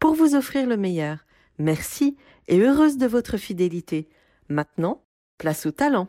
pour 0.00 0.14
vous 0.14 0.34
offrir 0.34 0.66
le 0.66 0.76
meilleur. 0.76 1.18
Merci 1.58 2.16
et 2.48 2.58
heureuse 2.58 2.96
de 2.96 3.06
votre 3.06 3.36
fidélité. 3.36 4.08
Maintenant, 4.48 5.04
place 5.38 5.66
au 5.66 5.70
talent. 5.70 6.08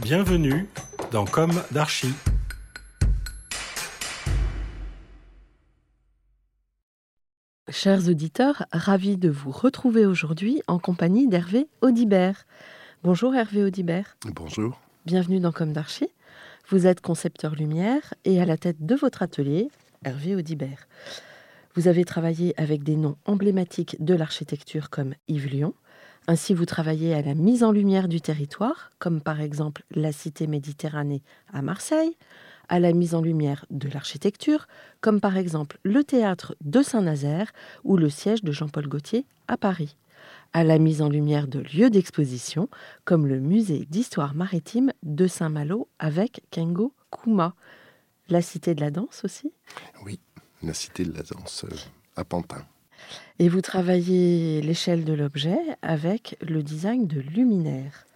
Bienvenue 0.00 0.68
dans 1.10 1.24
Comme 1.24 1.62
d'Archie. 1.72 2.12
Chers 7.70 8.08
auditeurs, 8.08 8.66
ravis 8.72 9.16
de 9.16 9.30
vous 9.30 9.50
retrouver 9.50 10.04
aujourd'hui 10.04 10.60
en 10.66 10.78
compagnie 10.78 11.28
d'Hervé 11.28 11.68
Audibert. 11.82 12.44
Bonjour 13.02 13.34
Hervé 13.34 13.62
Audibert, 13.64 14.16
Bonjour. 14.34 14.78
bienvenue 15.06 15.40
dans 15.40 15.52
Comme 15.52 15.72
d'Archie. 15.72 16.10
Vous 16.68 16.86
êtes 16.86 17.00
concepteur 17.00 17.54
lumière 17.54 18.12
et 18.24 18.40
à 18.40 18.44
la 18.44 18.58
tête 18.58 18.84
de 18.84 18.94
votre 18.94 19.22
atelier, 19.22 19.70
Hervé 20.02 20.34
Audibert. 20.34 20.88
Vous 21.74 21.86
avez 21.86 22.06
travaillé 22.06 22.54
avec 22.58 22.82
des 22.82 22.96
noms 22.96 23.18
emblématiques 23.26 24.02
de 24.02 24.14
l'architecture 24.14 24.88
comme 24.88 25.12
Yves 25.28 25.48
Lyon. 25.48 25.74
Ainsi, 26.26 26.54
vous 26.54 26.64
travaillez 26.64 27.12
à 27.12 27.20
la 27.20 27.34
mise 27.34 27.62
en 27.62 27.70
lumière 27.70 28.08
du 28.08 28.22
territoire, 28.22 28.90
comme 28.98 29.20
par 29.20 29.42
exemple 29.42 29.82
la 29.90 30.10
Cité 30.10 30.46
Méditerranée 30.46 31.22
à 31.52 31.60
Marseille, 31.60 32.16
à 32.70 32.80
la 32.80 32.94
mise 32.94 33.14
en 33.14 33.20
lumière 33.20 33.66
de 33.68 33.90
l'architecture, 33.90 34.68
comme 35.02 35.20
par 35.20 35.36
exemple 35.36 35.78
le 35.82 36.02
théâtre 36.02 36.56
de 36.62 36.80
Saint-Nazaire 36.80 37.52
ou 37.84 37.98
le 37.98 38.08
siège 38.08 38.42
de 38.42 38.52
Jean-Paul 38.52 38.88
Gaultier 38.88 39.26
à 39.48 39.58
Paris, 39.58 39.98
à 40.54 40.64
la 40.64 40.78
mise 40.78 41.02
en 41.02 41.10
lumière 41.10 41.46
de 41.46 41.58
lieux 41.58 41.90
d'exposition, 41.90 42.70
comme 43.04 43.26
le 43.26 43.38
musée 43.38 43.86
d'histoire 43.90 44.34
maritime 44.34 44.94
de 45.02 45.26
Saint-Malo 45.26 45.88
avec 45.98 46.40
Kengo 46.50 46.94
Kuma, 47.10 47.54
la 48.30 48.42
Cité 48.42 48.74
de 48.74 48.80
la 48.80 48.90
danse 48.90 49.22
aussi. 49.24 49.52
Oui, 50.04 50.18
la 50.62 50.74
cité 50.74 51.04
de 51.04 51.12
la 51.12 51.22
danse 51.22 51.64
euh, 51.64 51.76
à 52.16 52.24
Pantin. 52.24 52.64
Et 53.38 53.48
vous 53.48 53.60
travaillez 53.60 54.60
l'échelle 54.60 55.04
de 55.04 55.12
l'objet 55.12 55.58
avec 55.82 56.36
le 56.42 56.62
design 56.62 57.06
de 57.06 57.20
luminaires. 57.20 58.06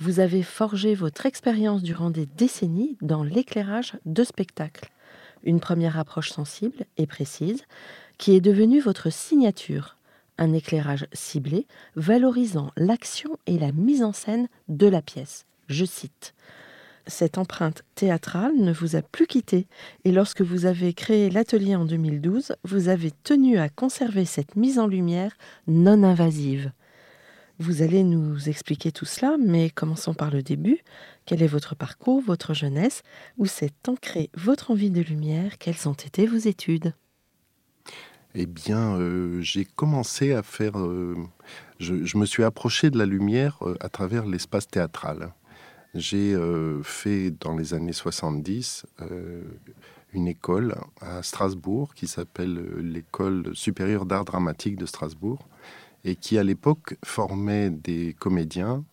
Vous 0.00 0.20
avez 0.20 0.42
forgé 0.42 0.94
votre 0.94 1.26
expérience 1.26 1.82
durant 1.82 2.10
des 2.10 2.26
décennies 2.26 2.96
dans 3.00 3.24
l'éclairage 3.24 3.94
de 4.06 4.24
spectacle. 4.24 4.90
Une 5.44 5.60
première 5.60 5.98
approche 5.98 6.30
sensible 6.30 6.84
et 6.96 7.06
précise 7.06 7.62
qui 8.16 8.34
est 8.34 8.40
devenue 8.40 8.80
votre 8.80 9.10
signature. 9.10 9.96
Un 10.36 10.52
éclairage 10.52 11.06
ciblé 11.12 11.66
valorisant 11.96 12.70
l'action 12.76 13.38
et 13.46 13.58
la 13.58 13.72
mise 13.72 14.02
en 14.02 14.12
scène 14.12 14.48
de 14.68 14.86
la 14.86 15.02
pièce. 15.02 15.46
Je 15.68 15.84
cite. 15.84 16.34
Cette 17.08 17.38
empreinte 17.38 17.84
théâtrale 17.94 18.54
ne 18.54 18.70
vous 18.70 18.94
a 18.94 19.00
plus 19.00 19.26
quitté 19.26 19.66
et 20.04 20.12
lorsque 20.12 20.42
vous 20.42 20.66
avez 20.66 20.92
créé 20.92 21.30
l'atelier 21.30 21.74
en 21.74 21.86
2012, 21.86 22.54
vous 22.64 22.88
avez 22.90 23.10
tenu 23.10 23.58
à 23.58 23.70
conserver 23.70 24.26
cette 24.26 24.56
mise 24.56 24.78
en 24.78 24.86
lumière 24.86 25.32
non 25.66 26.02
invasive. 26.02 26.70
Vous 27.58 27.80
allez 27.80 28.04
nous 28.04 28.50
expliquer 28.50 28.92
tout 28.92 29.06
cela, 29.06 29.36
mais 29.38 29.70
commençons 29.70 30.12
par 30.12 30.30
le 30.30 30.42
début. 30.42 30.80
Quel 31.24 31.42
est 31.42 31.48
votre 31.48 31.74
parcours, 31.74 32.20
votre 32.20 32.52
jeunesse? 32.52 33.02
Où 33.38 33.46
s'est 33.46 33.72
ancrée 33.88 34.28
votre 34.34 34.70
envie 34.70 34.90
de 34.90 35.00
lumière? 35.00 35.56
Quelles 35.58 35.88
ont 35.88 35.94
été 35.94 36.26
vos 36.26 36.36
études? 36.36 36.92
Eh 38.34 38.46
bien, 38.46 38.96
euh, 38.96 39.40
j'ai 39.40 39.64
commencé 39.64 40.34
à 40.34 40.42
faire. 40.42 40.78
euh, 40.78 41.16
je, 41.80 42.18
me 42.18 42.26
suis 42.26 42.44
approché 42.44 42.90
de 42.90 42.98
la 42.98 43.06
lumière 43.06 43.58
euh, 43.62 43.74
à 43.80 43.88
travers 43.88 44.26
l'espace 44.26 44.68
théâtral. 44.68 45.32
J'ai 45.94 46.34
euh, 46.34 46.82
fait 46.82 47.30
dans 47.30 47.56
les 47.56 47.72
années 47.72 47.92
70 47.92 48.84
euh, 49.00 49.42
une 50.12 50.28
école 50.28 50.76
à 51.00 51.22
Strasbourg 51.22 51.94
qui 51.94 52.06
s'appelle 52.06 52.58
euh, 52.58 52.82
l'École 52.82 53.50
supérieure 53.54 54.04
d'art 54.04 54.24
dramatique 54.24 54.76
de 54.76 54.84
Strasbourg 54.84 55.46
et 56.04 56.14
qui 56.14 56.36
à 56.38 56.44
l'époque 56.44 56.96
formait 57.04 57.70
des 57.70 58.14
comédiens, 58.18 58.84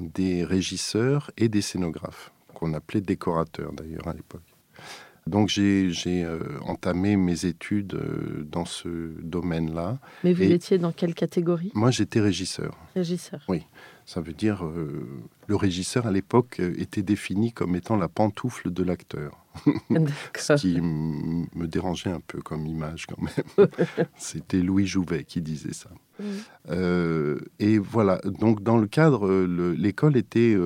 des 0.00 0.44
régisseurs 0.44 1.30
et 1.36 1.48
des 1.48 1.62
scénographes, 1.62 2.32
qu'on 2.54 2.74
appelait 2.74 3.00
décorateurs 3.00 3.72
d'ailleurs 3.72 4.06
à 4.06 4.12
l'époque. 4.12 4.55
Donc 5.28 5.48
j'ai 5.48 5.90
euh, 6.06 6.38
entamé 6.62 7.16
mes 7.16 7.46
études 7.46 7.94
euh, 7.94 8.44
dans 8.50 8.64
ce 8.64 8.88
domaine-là. 9.22 9.98
Mais 10.22 10.32
vous 10.32 10.44
Et- 10.44 10.52
étiez 10.52 10.78
dans 10.78 10.92
quelle 10.92 11.14
catégorie? 11.14 11.72
Moi 11.74 11.90
j'étais 11.90 12.20
régisseur. 12.20 12.76
Régisseur. 12.94 13.44
Ça 14.04 14.20
veut 14.20 14.32
dire 14.34 14.64
euh, 14.64 15.04
le 15.48 15.56
régisseur 15.56 16.06
à 16.06 16.12
l'époque 16.12 16.58
euh, 16.60 16.72
était 16.78 17.02
défini 17.02 17.52
comme 17.52 17.74
étant 17.74 17.96
la 17.96 18.06
pantoufle 18.06 18.70
de 18.72 18.84
l'acteur, 18.84 19.44
ce 20.36 20.54
qui 20.54 20.80
me 20.80 21.66
dérangeait 21.66 22.10
un 22.12 22.20
peu 22.20 22.40
comme 22.40 22.64
image 22.68 23.06
quand 23.06 23.20
même. 23.20 23.68
C'était 24.16 24.60
Louis 24.62 24.86
Jouvet 24.86 25.24
qui 25.24 25.42
disait 25.42 25.72
ça. 25.74 25.90
Et 27.58 27.78
voilà, 27.78 28.18
donc 28.24 28.62
dans 28.62 28.78
le 28.78 28.86
cadre, 28.86 29.28
le- 29.28 29.72
l'école 29.72 30.16
était 30.16 30.56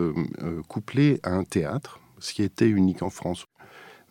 couplée 0.69 1.19
à 1.23 1.31
un 1.31 1.45
théâtre, 1.45 1.99
ce 2.19 2.35
qui 2.35 2.43
était 2.43 2.69
unique 2.69 3.03
en 3.03 3.11
France. 3.11 3.47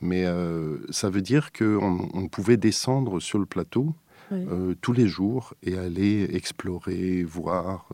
Mais 0.02 0.26
euh, 0.26 0.78
ça 0.92 1.10
veut 1.10 1.22
dire 1.22 1.52
qu'on 1.52 2.08
on 2.14 2.28
pouvait 2.28 2.58
descendre 2.58 3.20
sur 3.20 3.38
le 3.40 3.46
plateau 3.46 3.94
Oui. 4.32 4.46
euh, 4.50 4.76
tous 4.82 4.94
les 4.94 5.08
jours 5.08 5.54
et 5.64 5.78
aller 5.78 6.28
explorer, 6.34 7.24
voir 7.24 7.90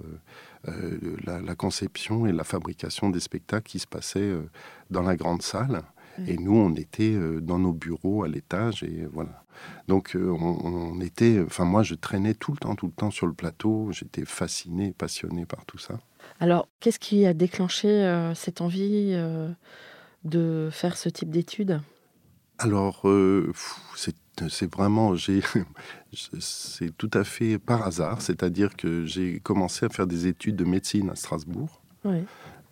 euh, 0.67 0.99
la, 1.25 1.41
la 1.41 1.55
conception 1.55 2.25
et 2.27 2.31
la 2.31 2.43
fabrication 2.43 3.09
des 3.09 3.19
spectacles 3.19 3.69
qui 3.71 3.79
se 3.79 3.87
passaient 3.87 4.19
euh, 4.19 4.49
dans 4.89 5.01
la 5.01 5.15
grande 5.15 5.41
salle. 5.41 5.81
Et 6.27 6.37
nous, 6.37 6.55
on 6.55 6.73
était 6.75 7.13
euh, 7.13 7.41
dans 7.41 7.59
nos 7.59 7.73
bureaux 7.73 8.23
à 8.23 8.27
l'étage 8.29 8.83
et 8.83 9.05
voilà. 9.11 9.43
Donc, 9.87 10.15
on, 10.15 10.59
on 10.63 11.01
était. 11.01 11.41
Enfin, 11.45 11.65
moi, 11.65 11.81
je 11.83 11.95
traînais 11.95 12.33
tout 12.33 12.51
le 12.51 12.57
temps, 12.57 12.75
tout 12.75 12.87
le 12.87 12.91
temps 12.93 13.11
sur 13.11 13.25
le 13.27 13.33
plateau. 13.33 13.89
J'étais 13.91 14.25
fasciné, 14.25 14.93
passionné 14.97 15.45
par 15.45 15.65
tout 15.65 15.77
ça. 15.77 15.99
Alors, 16.39 16.67
qu'est-ce 16.79 16.99
qui 16.99 17.25
a 17.25 17.33
déclenché 17.33 17.87
cette 18.35 18.59
envie 18.61 19.13
de 20.23 20.69
faire 20.71 20.97
ce 20.97 21.07
type 21.09 21.29
d'études? 21.29 21.79
Alors, 22.57 23.07
euh, 23.07 23.51
c'est 23.95 24.73
vraiment, 24.73 25.13
c'est 26.39 26.97
tout 26.97 27.11
à 27.13 27.23
fait 27.23 27.57
par 27.59 27.83
hasard. 27.85 28.21
C'est-à-dire 28.21 28.75
que 28.75 29.05
j'ai 29.05 29.39
commencé 29.39 29.85
à 29.85 29.89
faire 29.89 30.07
des 30.07 30.27
études 30.27 30.55
de 30.55 30.65
médecine 30.65 31.09
à 31.09 31.15
Strasbourg. 31.15 31.81
Oui. 32.03 32.23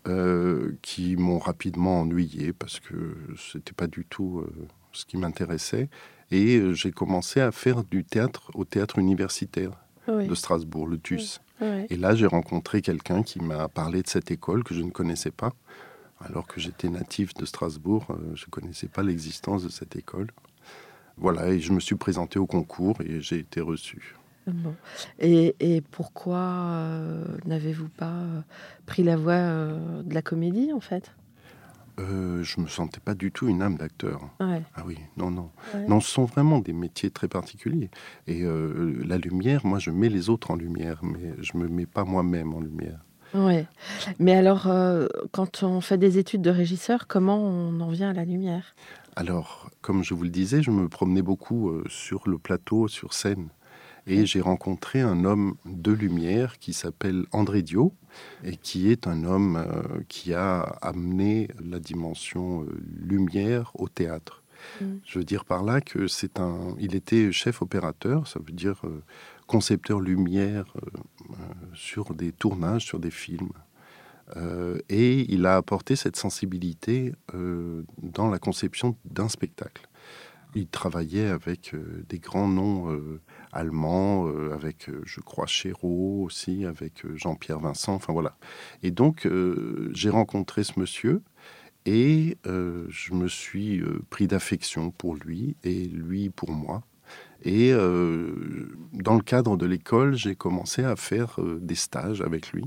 euh, 0.08 0.74
qui 0.84 1.16
m'ont 1.16 1.40
rapidement 1.40 2.02
ennuyé 2.02 2.52
parce 2.54 2.80
que 2.82 3.16
c'était 3.38 3.72
pas 3.74 3.88
du 3.88 4.04
tout 4.06 4.42
euh, 4.42 4.68
ce 4.92 5.06
qui 5.06 5.18
m'intéressait. 5.18 5.90
Et 6.30 6.62
j'ai 6.74 6.92
commencé 6.92 7.40
à 7.42 7.52
faire 7.52 7.84
du 7.84 8.04
théâtre 8.04 8.52
au 8.54 8.64
théâtre 8.66 9.00
universitaire 9.00 9.72
Oui. 10.08 10.28
de 10.28 10.36
Strasbourg, 10.36 10.88
le 10.88 10.98
TUS. 11.00 11.40
oui. 11.62 11.86
Et 11.90 11.96
là, 11.96 12.14
j'ai 12.16 12.28
rencontré 12.28 12.82
quelqu'un 12.82 13.24
qui 13.24 13.40
m'a 13.40 13.68
parlé 13.70 14.02
de 14.04 14.08
cette 14.08 14.30
école 14.30 14.64
que 14.64 14.76
je 14.76 14.82
ne 14.82 14.92
connaissais 14.92 15.32
pas. 15.32 15.54
Alors 16.26 16.48
que 16.48 16.60
j'étais 16.60 16.90
natif 16.90 17.34
de 17.34 17.46
Strasbourg, 17.46 18.08
euh, 18.10 18.36
je 18.36 18.46
ne 18.46 18.50
connaissais 18.50 18.88
pas 18.88 19.04
l'existence 19.04 19.64
de 19.64 19.70
cette 19.70 19.96
école. 19.96 20.28
Voilà, 21.18 21.50
et 21.50 21.60
je 21.60 21.74
me 21.74 21.80
suis 21.80 21.96
présenté 21.96 22.40
au 22.40 22.46
concours 22.48 23.02
et 23.02 23.22
j'ai 23.22 23.40
été 23.40 23.62
reçu. 23.62 24.16
Bon. 24.48 24.76
Et, 25.20 25.56
et 25.60 25.82
pourquoi 25.82 26.38
euh, 26.38 27.26
n'avez-vous 27.46 27.90
pas 27.90 28.12
euh, 28.12 28.42
pris 28.86 29.04
la 29.04 29.16
voie 29.16 29.34
euh, 29.34 30.04
de 30.04 30.14
la 30.14 30.22
comédie, 30.22 30.74
en 30.74 30.80
fait? 30.80 31.12
Euh, 32.00 32.44
je 32.44 32.60
me 32.60 32.68
sentais 32.68 33.00
pas 33.00 33.14
du 33.14 33.32
tout 33.32 33.48
une 33.48 33.62
âme 33.62 33.78
d'acteur. 33.78 34.22
Ouais. 34.40 34.64
Ah 34.74 34.84
oui, 34.86 34.98
non, 35.16 35.30
non. 35.30 35.52
Ouais. 35.76 35.88
Non, 35.88 36.00
ce 36.00 36.10
sont 36.10 36.26
vraiment 36.26 36.60
des 36.60 36.74
métiers 36.74 37.12
très 37.12 37.28
particuliers. 37.28 37.92
Et 38.26 38.44
euh, 38.44 39.04
la 39.06 39.18
lumière, 39.18 39.66
moi, 39.66 39.78
je 39.78 39.92
mets 39.92 40.10
les 40.10 40.30
autres 40.30 40.50
en 40.50 40.56
lumière, 40.56 41.00
mais 41.04 41.36
je 41.40 41.56
me 41.56 41.68
mets 41.68 41.86
pas 41.86 42.04
moi-même 42.04 42.54
en 42.54 42.62
lumière. 42.62 43.00
Ouais. 43.34 43.66
Mais 44.20 44.34
alors, 44.34 44.68
euh, 44.68 45.08
quand 45.32 45.64
on 45.64 45.82
fait 45.82 45.98
des 45.98 46.18
études 46.18 46.42
de 46.42 46.50
régisseur, 46.50 47.08
comment 47.08 47.38
on 47.38 47.80
en 47.80 47.90
vient 47.90 48.10
à 48.12 48.14
la 48.14 48.26
lumière? 48.26 48.76
Alors, 49.16 49.70
comme 49.82 50.04
je 50.04 50.14
vous 50.14 50.24
le 50.24 50.30
disais, 50.30 50.62
je 50.62 50.72
me 50.72 50.88
promenais 50.88 51.22
beaucoup 51.22 51.70
euh, 51.70 51.84
sur 51.88 52.28
le 52.28 52.38
plateau, 52.38 52.88
sur 52.88 53.14
scène. 53.14 53.50
Et 54.06 54.26
j'ai 54.26 54.42
rencontré 54.42 55.00
un 55.00 55.24
homme 55.24 55.56
de 55.66 55.94
lumière 55.94 56.60
qui 56.60 56.74
s'appelle 56.74 57.26
André 57.32 57.62
Dio, 57.62 57.94
et 58.44 58.58
qui 58.58 58.92
est 58.92 59.08
un 59.08 59.24
homme 59.24 59.56
euh, 59.56 60.02
qui 60.10 60.34
a 60.34 60.60
amené 60.82 61.48
la 61.64 61.80
dimension 61.80 62.66
lumière 63.00 63.72
au 63.76 63.88
théâtre. 63.88 64.44
Mm. 64.82 64.86
Je 65.06 65.20
veux 65.20 65.26
dire 65.26 65.46
par 65.46 65.64
là 65.64 65.82
que 65.82 66.08
c'est 66.08 66.40
un. 66.40 66.76
Il 66.80 66.96
était 66.96 67.32
chef 67.32 67.62
opérateur, 67.62 68.28
ça 68.28 68.40
veut 68.46 68.54
dire 68.54 68.82
euh, 68.84 69.02
concepteur 69.48 70.00
lumière 70.00 70.66
euh, 70.76 70.90
euh, 71.32 71.36
sur 71.74 72.14
des 72.14 72.32
tournages, 72.32 72.86
sur 72.86 73.00
des 73.00 73.12
films. 73.12 73.52
Euh, 74.38 74.80
et 74.90 75.32
il 75.32 75.46
a 75.46 75.58
apporté 75.58 75.96
cette 75.96 76.16
sensibilité 76.16 77.14
dans 77.34 78.30
la 78.30 78.40
conception 78.40 78.96
d'un 79.06 79.30
spectacle. 79.30 79.88
Il 80.56 80.68
travaillait 80.68 81.28
avec 81.28 81.76
des 82.08 82.20
grands 82.20 82.48
noms 82.48 82.96
allemands, 83.52 84.28
avec, 84.54 84.88
je 85.04 85.20
crois, 85.20 85.48
Chéreau 85.48 86.24
aussi, 86.24 86.64
avec 86.64 87.04
Jean-Pierre 87.16 87.60
Vincent, 87.60 87.96
enfin 87.96 88.14
voilà. 88.14 88.38
Et 88.84 88.92
donc, 88.92 89.28
j'ai 89.92 90.10
rencontré 90.10 90.64
ce 90.64 90.80
monsieur 90.80 91.24
et 91.86 92.38
je 92.46 93.14
me 93.14 93.28
suis 93.28 93.82
pris 94.12 94.28
d'affection 94.28 94.92
pour 94.92 95.16
lui 95.16 95.58
et 95.64 95.86
lui 95.86 96.30
pour 96.30 96.52
moi. 96.52 96.84
Et 97.44 97.74
euh, 97.74 98.34
dans 98.94 99.16
le 99.16 99.22
cadre 99.22 99.58
de 99.58 99.66
l'école, 99.66 100.16
j'ai 100.16 100.36
commencé 100.36 100.84
à 100.84 100.96
faire 100.96 101.36
euh, 101.40 101.60
des 101.62 101.76
stages 101.76 102.22
avec 102.22 102.54
lui. 102.54 102.66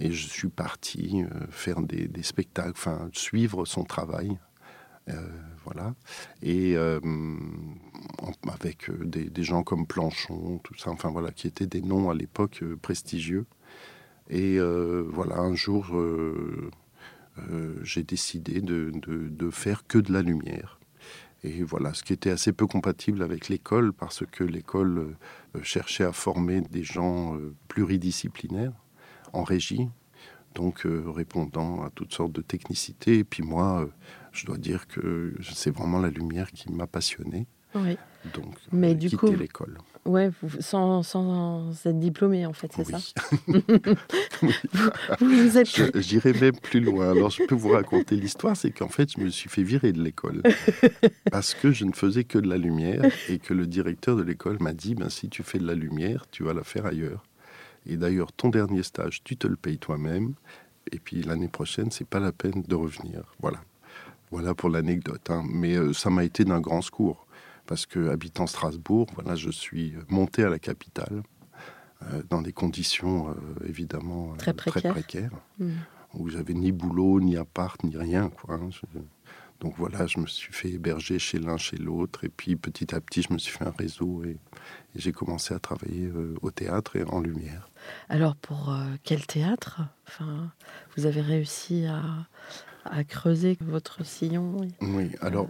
Et 0.00 0.10
je 0.10 0.26
suis 0.26 0.48
parti 0.48 1.22
euh, 1.22 1.46
faire 1.50 1.82
des, 1.82 2.08
spectacles, 2.22 2.72
enfin 2.72 3.10
suivre 3.12 3.64
son 3.66 3.84
travail. 3.84 4.38
Voilà. 5.64 5.94
Et 6.40 6.76
avec 8.48 8.90
des, 9.04 9.42
gens 9.42 9.64
comme 9.64 9.84
Planchon, 9.84 10.60
tout 10.62 10.76
ça, 10.78 10.90
enfin 10.90 11.10
voilà, 11.10 11.32
qui 11.32 11.48
étaient 11.48 11.66
des 11.66 11.82
noms 11.82 12.10
à 12.10 12.14
l'époque 12.14 12.62
prestigieux. 12.80 13.44
Et 14.28 14.60
voilà, 14.60 15.38
un 15.38 15.54
jour, 15.56 16.00
j'ai 17.82 18.04
décidé 18.04 18.60
de 18.60 19.50
faire 19.50 19.84
que 19.88 19.98
de 19.98 20.12
la 20.12 20.22
lumière. 20.22 20.79
Et 21.42 21.62
voilà, 21.62 21.94
ce 21.94 22.02
qui 22.02 22.12
était 22.12 22.30
assez 22.30 22.52
peu 22.52 22.66
compatible 22.66 23.22
avec 23.22 23.48
l'école, 23.48 23.92
parce 23.92 24.24
que 24.26 24.44
l'école 24.44 25.16
euh, 25.56 25.62
cherchait 25.62 26.04
à 26.04 26.12
former 26.12 26.60
des 26.60 26.82
gens 26.82 27.34
euh, 27.36 27.54
pluridisciplinaires 27.68 28.74
en 29.32 29.42
régie, 29.42 29.88
donc 30.54 30.84
euh, 30.84 31.04
répondant 31.06 31.82
à 31.82 31.90
toutes 31.90 32.12
sortes 32.12 32.32
de 32.32 32.42
technicités. 32.42 33.18
Et 33.18 33.24
puis 33.24 33.42
moi, 33.42 33.82
euh, 33.82 33.86
je 34.32 34.46
dois 34.46 34.58
dire 34.58 34.86
que 34.86 35.34
c'est 35.42 35.70
vraiment 35.70 35.98
la 35.98 36.10
lumière 36.10 36.50
qui 36.52 36.70
m'a 36.72 36.86
passionné. 36.86 37.46
Oui. 37.74 37.96
Donc, 38.34 38.54
Mais 38.72 38.90
j'ai 39.00 39.08
du 39.08 39.16
coup, 39.16 39.30
l'école. 39.34 39.78
Ouais, 40.04 40.30
vous- 40.42 40.60
sans, 40.60 41.02
sans 41.02 41.70
être 41.86 41.98
diplômé, 41.98 42.44
en 42.46 42.52
fait, 42.52 42.70
c'est 42.74 42.86
Oui. 42.86 42.94
ça 43.14 43.22
Vous 45.20 45.28
vous 45.30 45.58
êtes... 45.58 45.98
J'irai 46.00 46.32
même 46.34 46.56
plus 46.56 46.80
loin. 46.80 47.10
Alors, 47.10 47.30
je 47.30 47.42
peux 47.44 47.54
vous 47.54 47.70
raconter 47.70 48.16
l'histoire, 48.16 48.56
c'est 48.56 48.70
qu'en 48.70 48.88
fait, 48.88 49.12
je 49.12 49.20
me 49.20 49.28
suis 49.30 49.48
fait 49.48 49.62
virer 49.62 49.92
de 49.92 50.02
l'école 50.02 50.42
parce 51.30 51.54
que 51.54 51.72
je 51.72 51.84
ne 51.84 51.92
faisais 51.92 52.24
que 52.24 52.38
de 52.38 52.48
la 52.48 52.58
lumière 52.58 53.02
et 53.28 53.38
que 53.38 53.54
le 53.54 53.66
directeur 53.66 54.16
de 54.16 54.22
l'école 54.22 54.58
m'a 54.60 54.72
dit 54.72 54.94
ben, 54.94 55.08
si 55.08 55.28
tu 55.28 55.42
fais 55.42 55.58
de 55.58 55.66
la 55.66 55.74
lumière, 55.74 56.26
tu 56.30 56.42
vas 56.44 56.54
la 56.54 56.62
faire 56.64 56.86
ailleurs. 56.86 57.24
Et 57.86 57.96
d'ailleurs, 57.96 58.32
ton 58.32 58.48
dernier 58.50 58.82
stage, 58.82 59.22
tu 59.24 59.36
te 59.36 59.46
le 59.46 59.56
payes 59.56 59.78
toi-même. 59.78 60.34
Et 60.92 60.98
puis 60.98 61.22
l'année 61.22 61.48
prochaine, 61.48 61.90
c'est 61.90 62.06
pas 62.06 62.20
la 62.20 62.32
peine 62.32 62.62
de 62.66 62.74
revenir. 62.74 63.22
Voilà. 63.40 63.58
Voilà 64.30 64.54
pour 64.54 64.68
l'anecdote. 64.68 65.28
hein. 65.30 65.42
Mais 65.50 65.76
euh, 65.76 65.92
ça 65.92 66.10
m'a 66.10 66.24
été 66.24 66.44
d'un 66.44 66.60
grand 66.60 66.82
secours 66.82 67.26
parce 67.70 67.86
que 67.86 68.08
habitant 68.10 68.48
Strasbourg, 68.48 69.06
voilà, 69.14 69.36
je 69.36 69.48
suis 69.48 69.94
monté 70.08 70.42
à 70.42 70.48
la 70.50 70.58
capitale 70.58 71.22
euh, 72.02 72.22
dans 72.28 72.42
des 72.42 72.52
conditions 72.52 73.30
euh, 73.30 73.34
évidemment 73.64 74.32
euh, 74.32 74.36
Très 74.38 74.52
précaires. 74.52 74.92
précaires 74.92 75.30
Hmm. 75.60 75.70
où 76.14 76.28
j'avais 76.28 76.54
ni 76.54 76.72
boulot, 76.72 77.20
ni 77.20 77.36
appart, 77.36 77.82
ni 77.84 77.96
rien. 77.96 78.28
Quoi. 78.28 78.56
hein. 78.56 78.70
Je- 78.70 78.98
Donc 79.60 79.74
voilà, 79.76 80.06
je 80.08 80.18
me 80.18 80.26
suis 80.26 80.52
fait 80.52 80.70
héberger 80.70 81.18
chez 81.20 81.38
l'un, 81.38 81.58
chez 81.58 81.76
l'autre. 81.76 82.24
Et 82.24 82.28
puis 82.30 82.56
petit 82.56 82.92
à 82.94 83.00
petit, 83.00 83.22
je 83.22 83.32
me 83.32 83.38
suis 83.38 83.52
fait 83.56 83.66
un 83.66 83.74
réseau 83.78 84.24
et, 84.24 84.30
et 84.30 84.98
j'ai 85.02 85.12
commencé 85.12 85.54
à 85.54 85.58
travailler 85.60 86.06
euh, 86.06 86.34
au 86.42 86.50
théâtre 86.50 86.96
et 86.96 87.04
en 87.04 87.20
lumière. 87.20 87.68
Alors, 88.08 88.34
pour 88.36 88.74
quel 89.04 89.24
théâtre? 89.26 89.82
Enfin, 90.08 90.50
Vous 90.96 91.04
avez 91.06 91.20
réussi 91.20 91.84
à, 91.86 92.02
à 92.84 93.04
creuser 93.04 93.56
votre 93.60 94.04
sillon 94.04 94.56
Oui, 94.80 95.10
alors, 95.20 95.46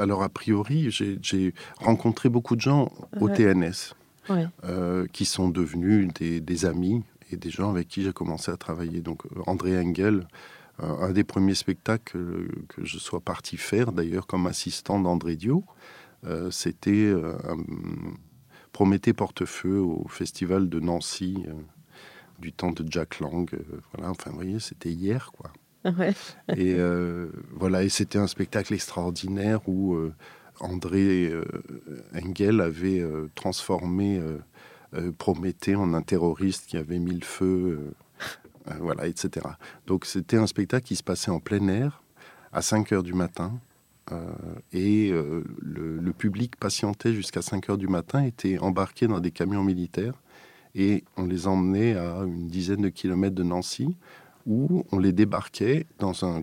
alors 0.00 0.22
a 0.22 0.28
priori, 0.28 0.90
j'ai 0.90 1.54
rencontré 1.78 2.28
beaucoup 2.28 2.56
de 2.56 2.60
gens 2.60 2.90
au 3.20 3.28
Ouais. 3.28 3.34
TNS 3.34 3.94
Ouais. 4.28 4.46
euh, 4.64 5.06
qui 5.12 5.24
sont 5.24 5.48
devenus 5.48 6.08
des, 6.14 6.40
des 6.40 6.64
amis 6.64 7.02
et 7.32 7.36
des 7.36 7.50
gens 7.50 7.70
avec 7.70 7.88
qui 7.88 8.02
j'ai 8.02 8.12
commencé 8.12 8.50
à 8.50 8.56
travailler. 8.56 9.00
Donc 9.00 9.22
André 9.46 9.78
Engel, 9.78 10.26
euh, 10.82 10.96
un 11.00 11.12
des 11.12 11.24
premiers 11.24 11.54
spectacles 11.54 12.18
que, 12.68 12.84
je 12.84 12.98
sois 12.98 13.20
parti 13.20 13.56
faire, 13.56 13.92
d'ailleurs 13.92 14.26
comme 14.26 14.46
assistant 14.46 15.00
d'André 15.00 15.36
Dio, 15.36 15.64
euh, 16.26 16.50
c'était 16.50 17.12
Prométhée 18.72 19.12
Portefeu 19.12 19.78
au 19.80 20.06
festival 20.08 20.68
de 20.68 20.80
Nancy 20.80 21.44
du 22.38 22.52
temps 22.52 22.70
de 22.72 22.84
Jack 22.90 23.20
Lang. 23.20 23.50
voilà, 23.92 24.10
enfin, 24.10 24.30
vous 24.30 24.36
voyez, 24.36 24.60
c'était 24.60 24.90
hier, 24.92 25.30
quoi. 25.36 25.52
Et 26.56 26.74
euh, 26.78 27.30
voilà, 27.52 27.82
et 27.82 27.88
c'était 27.88 28.18
un 28.18 28.26
spectacle 28.26 28.74
extraordinaire 28.74 29.66
où 29.66 29.94
euh, 29.94 30.12
André 30.60 31.30
euh, 31.30 31.44
Engel 32.14 32.60
avait 32.60 33.04
transformé 33.34 34.20
Prométhée 35.18 35.76
en 35.76 35.94
un 35.94 36.02
terroriste 36.02 36.66
qui 36.66 36.76
avait 36.76 36.98
mis 36.98 37.14
le 37.14 37.24
feu, 37.24 37.92
voilà, 38.80 39.06
etc. 39.06 39.46
Donc 39.86 40.04
c'était 40.04 40.36
un 40.36 40.48
spectacle 40.48 40.84
qui 40.84 40.96
se 40.96 41.04
passait 41.04 41.30
en 41.30 41.38
plein 41.38 41.66
air 41.68 42.02
à 42.52 42.60
5 42.60 42.90
heures 42.92 43.02
du 43.04 43.14
matin. 43.14 43.52
et 44.72 45.10
le, 45.10 45.44
le 45.62 46.12
public 46.12 46.56
patientait 46.56 47.14
jusqu'à 47.14 47.40
5 47.40 47.70
heures 47.70 47.78
du 47.78 47.86
matin, 47.86 48.24
était 48.24 48.58
embarqué 48.58 49.06
dans 49.06 49.20
des 49.20 49.30
camions 49.30 49.62
militaires 49.62 50.20
et 50.74 51.04
on 51.16 51.24
les 51.24 51.46
emmenait 51.46 51.96
à 51.96 52.22
une 52.24 52.48
dizaine 52.48 52.82
de 52.82 52.88
kilomètres 52.88 53.36
de 53.36 53.44
Nancy 53.44 53.94
où 54.46 54.84
on 54.92 54.98
les 54.98 55.12
débarquait 55.12 55.86
dans 55.98 56.24
un. 56.24 56.42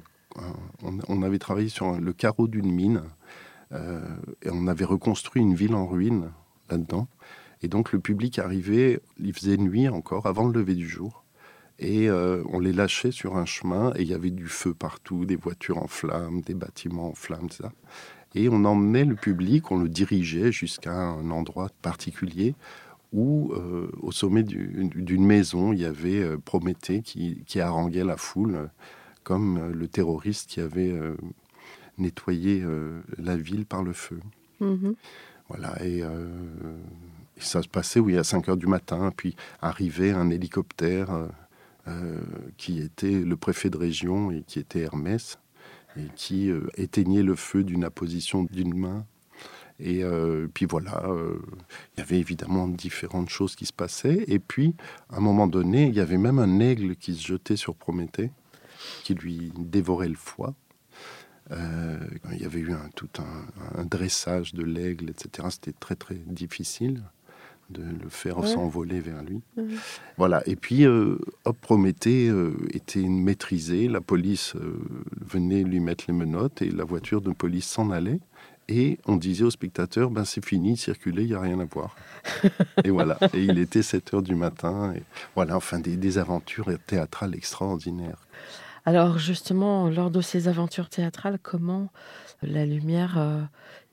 on, 0.84 1.22
avait 1.22 1.40
travaillé 1.40 1.70
sur 1.70 2.00
le 2.00 2.14
carreau 2.14 2.48
d'une 2.48 2.72
mine 2.72 3.04
euh, 3.72 4.06
et 4.44 4.50
on 4.52 4.68
avait 4.68 4.86
reconstruit 4.86 5.42
une 5.42 5.56
ville 5.56 5.76
en 5.76 5.88
ruine 5.88 6.32
là-dedans. 6.70 7.08
Et 7.62 7.68
donc 7.68 7.92
le 7.92 8.00
public 8.00 8.40
arrivait, 8.40 9.00
il 9.20 9.34
faisait 9.34 9.58
nuit 9.58 9.88
encore 9.90 10.28
avant 10.28 10.48
le 10.48 10.60
lever 10.60 10.76
du 10.76 10.88
jour. 10.88 11.24
Et 11.80 12.10
euh, 12.10 12.44
on 12.50 12.60
les 12.60 12.74
lâchait 12.74 13.12
sur 13.12 13.38
un 13.38 13.46
chemin 13.46 13.94
et 13.96 14.02
il 14.02 14.08
y 14.08 14.14
avait 14.14 14.32
du 14.32 14.48
feu 14.48 14.74
partout, 14.74 15.26
des 15.26 15.36
voitures 15.36 15.78
en 15.78 15.88
flammes, 15.88 16.42
des 16.42 16.56
bâtiments 16.56 17.10
en 17.10 17.14
flammes, 17.14 17.50
ça. 17.52 17.72
Et 18.36 18.50
on 18.50 18.66
emmenait 18.66 19.06
le 19.06 19.16
public, 19.16 19.72
on 19.72 19.78
le 19.78 19.90
dirigeait 19.90 20.52
jusqu'à 20.52 20.94
un 20.94 21.32
endroit 21.32 21.70
particulier 21.82 22.56
où, 23.14 23.52
euh, 23.54 23.90
au 24.02 24.12
sommet 24.12 24.44
du- 24.44 24.90
d'une 24.96 25.26
maison, 25.26 25.74
il 25.74 25.80
y 25.80 25.86
avait 25.86 26.22
euh, 26.22 26.38
Prométhée 26.38 27.02
qui, 27.02 27.44
qui 27.46 27.60
haranguait 27.62 28.04
la 28.04 28.18
foule, 28.18 28.56
euh, 28.56 28.68
comme 29.24 29.72
le 29.72 29.88
terroriste 29.88 30.50
qui 30.50 30.62
avait 30.62 30.98
nettoyé 31.98 32.64
la 33.18 33.36
ville 33.36 33.66
par 33.66 33.84
le 33.84 33.92
feu. 33.92 34.20
Mhm. 34.62 34.96
Voilà, 35.50 35.76
et, 35.86 35.98
et 36.00 36.04
ça 37.42 37.62
se 37.62 37.68
passait, 37.68 38.00
oui, 38.00 38.18
à 38.18 38.24
5 38.24 38.48
heures 38.48 38.56
du 38.56 38.68
matin, 38.68 39.12
puis 39.16 39.36
arrivait 39.62 40.12
un 40.12 40.30
hélicoptère 40.30 41.28
qui 42.56 42.80
était 42.80 43.20
le 43.20 43.36
préfet 43.36 43.70
de 43.70 43.76
région 43.78 44.32
et 44.32 44.44
qui 44.48 44.60
était 44.60 44.80
Hermès, 44.80 45.40
et 45.98 46.06
qui 46.16 46.52
éteignait 46.78 47.24
le 47.24 47.36
feu 47.36 47.66
d'une 47.66 47.84
apposition 47.84 48.46
d'une 48.46 48.74
main. 48.78 49.06
Et 49.80 50.04
euh, 50.04 50.48
puis 50.54 50.66
voilà, 50.66 51.04
euh, 51.06 51.40
il 51.96 52.00
y 52.00 52.04
avait 52.04 52.20
évidemment 52.20 52.68
différentes 52.68 53.30
choses 53.30 53.56
qui 53.56 53.66
se 53.66 53.74
passaient. 53.74 54.24
Et 54.28 54.40
puis, 54.40 54.74
à 55.12 55.18
un 55.18 55.20
moment 55.20 55.48
donné, 55.48 55.86
il 55.88 55.94
y 55.96 56.00
avait 56.00 56.18
même 56.18 56.40
un 56.40 56.60
aigle 56.60 56.96
qui 56.96 57.14
se 57.14 57.26
jetait 57.28 57.56
sur 57.56 57.76
Prométhée, 57.76 58.32
qui 59.04 59.14
lui 59.14 59.52
dévorait 59.58 60.10
le 60.10 60.16
foie. 60.16 60.54
Euh, 61.52 61.98
il 62.34 62.42
y 62.42 62.46
avait 62.46 62.60
eu 62.60 62.74
un, 62.74 62.90
tout 62.96 63.10
un, 63.20 63.80
un 63.80 63.86
dressage 63.86 64.54
de 64.54 64.64
l'aigle, 64.64 65.10
etc. 65.12 65.48
C'était 65.52 65.74
très 65.80 65.96
très 65.96 66.16
difficile. 66.16 67.04
de 67.70 67.84
le 67.84 68.08
faire 68.10 68.38
Ouais. 68.40 68.48
s'envoler 68.48 69.02
vers 69.02 69.22
lui. 69.24 69.42
Voilà. 70.18 70.42
Et 70.48 70.56
puis, 70.56 70.86
euh, 70.86 71.18
hop, 71.44 71.58
Prométhée 71.60 72.30
euh, 72.30 72.56
était 72.74 73.04
maîtrisé. 73.04 73.90
La 73.90 74.00
police 74.00 74.56
euh, 74.56 74.80
venait 75.20 75.64
lui 75.64 75.82
mettre 75.82 76.06
les 76.08 76.14
menottes 76.14 76.62
et 76.62 76.72
la 76.72 76.86
voiture 76.86 77.20
de 77.22 77.32
police 77.34 77.66
s'en 77.68 77.92
allait. 77.92 78.22
Et 78.70 79.00
on 79.06 79.16
disait 79.16 79.46
aux 79.46 79.52
spectateurs, 79.52 80.10
ben 80.10 80.26
c'est 80.26 80.44
fini, 80.44 80.76
circulez, 80.76 81.24
il 81.24 81.30
n'y 81.30 81.36
a 81.36 81.40
rien 81.40 81.60
à 81.60 81.66
voir. 81.66 81.96
et 82.84 82.90
voilà. 82.90 83.18
Et 83.34 83.44
il 83.44 83.58
était 83.60 83.82
7 83.82 84.14
heures 84.14 84.22
du 84.22 84.36
matin. 84.36 84.94
Et 84.94 85.04
voilà, 85.36 85.56
enfin, 85.56 85.80
des, 85.80 85.96
des 85.96 86.18
aventures 86.18 86.70
théâtrales 86.86 87.34
extraordinaires. 87.34 88.28
Alors 88.86 89.20
justement, 89.20 89.90
lors 89.90 90.12
de 90.12 90.22
ces 90.22 90.48
aventures 90.48 90.90
théâtrales, 90.90 91.40
comment 91.42 91.90
la 92.42 92.66
lumière 92.66 93.18
euh, 93.18 93.42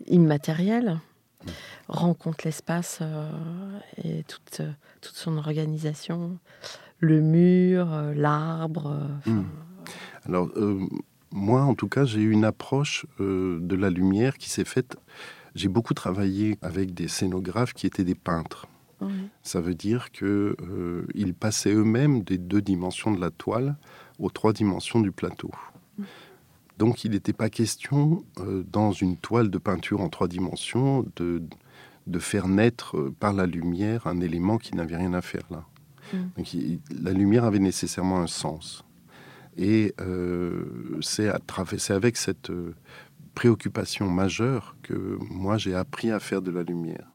immatérielle 0.07 0.99
rencontre 1.89 2.45
l'espace 2.45 2.99
euh, 3.03 3.29
et 4.03 4.23
toute, 4.25 4.61
euh, 4.61 4.71
toute 5.01 5.17
son 5.17 5.37
organisation, 5.37 6.39
le 7.01 7.21
mur, 7.21 7.93
euh, 7.93 8.15
l'arbre. 8.15 8.97
Mm. 9.27 9.43
Alors, 10.27 10.51
moi, 11.35 11.63
en 11.63 11.75
tout 11.75 11.89
cas, 11.89 12.05
j'ai 12.07 12.21
eu 12.23 12.31
une 12.31 12.45
approche 12.45 13.05
euh, 13.21 13.59
de 13.61 13.75
la 13.77 13.91
lumière 13.91 14.39
qui 14.39 14.49
s'est 14.49 14.65
faite. 14.65 14.97
J'ai 15.55 15.69
beaucoup 15.69 15.93
travaillé 15.95 16.57
avec 16.63 16.95
des 16.95 17.09
scénographes 17.09 17.75
qui 17.75 17.87
étaient 17.87 18.05
des 18.05 18.15
peintres. 18.15 18.67
Ça 19.43 19.61
veut 19.61 19.75
dire 19.75 20.13
que 20.13 20.57
euh, 20.63 21.05
ils 21.15 21.35
passaient 21.35 21.75
eux-mêmes 21.75 22.23
des 22.23 22.39
deux 22.39 22.63
dimensions 22.63 23.11
de 23.13 23.21
la 23.21 23.31
toile 23.31 23.77
aux 24.19 24.31
trois 24.31 24.53
dimensions 24.55 25.01
du 25.01 25.13
plateau. 25.13 25.51
Donc, 26.79 27.05
il 27.05 27.11
n'était 27.11 27.33
pas 27.35 27.51
question, 27.51 28.25
euh, 28.41 28.65
dans 28.73 28.93
une 28.93 29.17
toile 29.17 29.51
de 29.51 29.59
peinture 29.59 30.01
en 30.01 30.09
trois 30.09 30.27
dimensions, 30.29 31.05
de, 31.17 31.43
de 32.07 32.19
faire 32.19 32.49
naître 32.49 32.97
euh, 32.97 33.15
par 33.21 33.33
la 33.33 33.47
lumière 33.47 34.07
un 34.07 34.21
élément 34.21 34.57
qui 34.59 34.75
n'avait 34.75 34.97
rien 34.97 35.13
à 35.15 35.21
faire 35.23 35.45
là. 35.51 35.65
Mm. 36.13 36.17
Donc, 36.37 36.55
il- 36.55 36.81
la 37.03 37.13
lumière 37.13 37.45
avait 37.45 37.59
nécessairement 37.61 38.21
un 38.21 38.27
sens. 38.27 38.85
Et 39.57 39.95
euh, 40.01 40.65
c'est 41.01 41.31
avec 41.93 42.17
cette 42.17 42.51
euh, 42.51 42.75
préoccupation 43.35 44.09
majeure 44.11 44.77
que 44.83 45.17
moi 45.31 45.59
j'ai 45.59 45.75
appris 45.75 46.11
à 46.11 46.21
faire 46.21 46.43
de 46.43 46.51
la 46.51 46.63
lumière. 46.63 47.11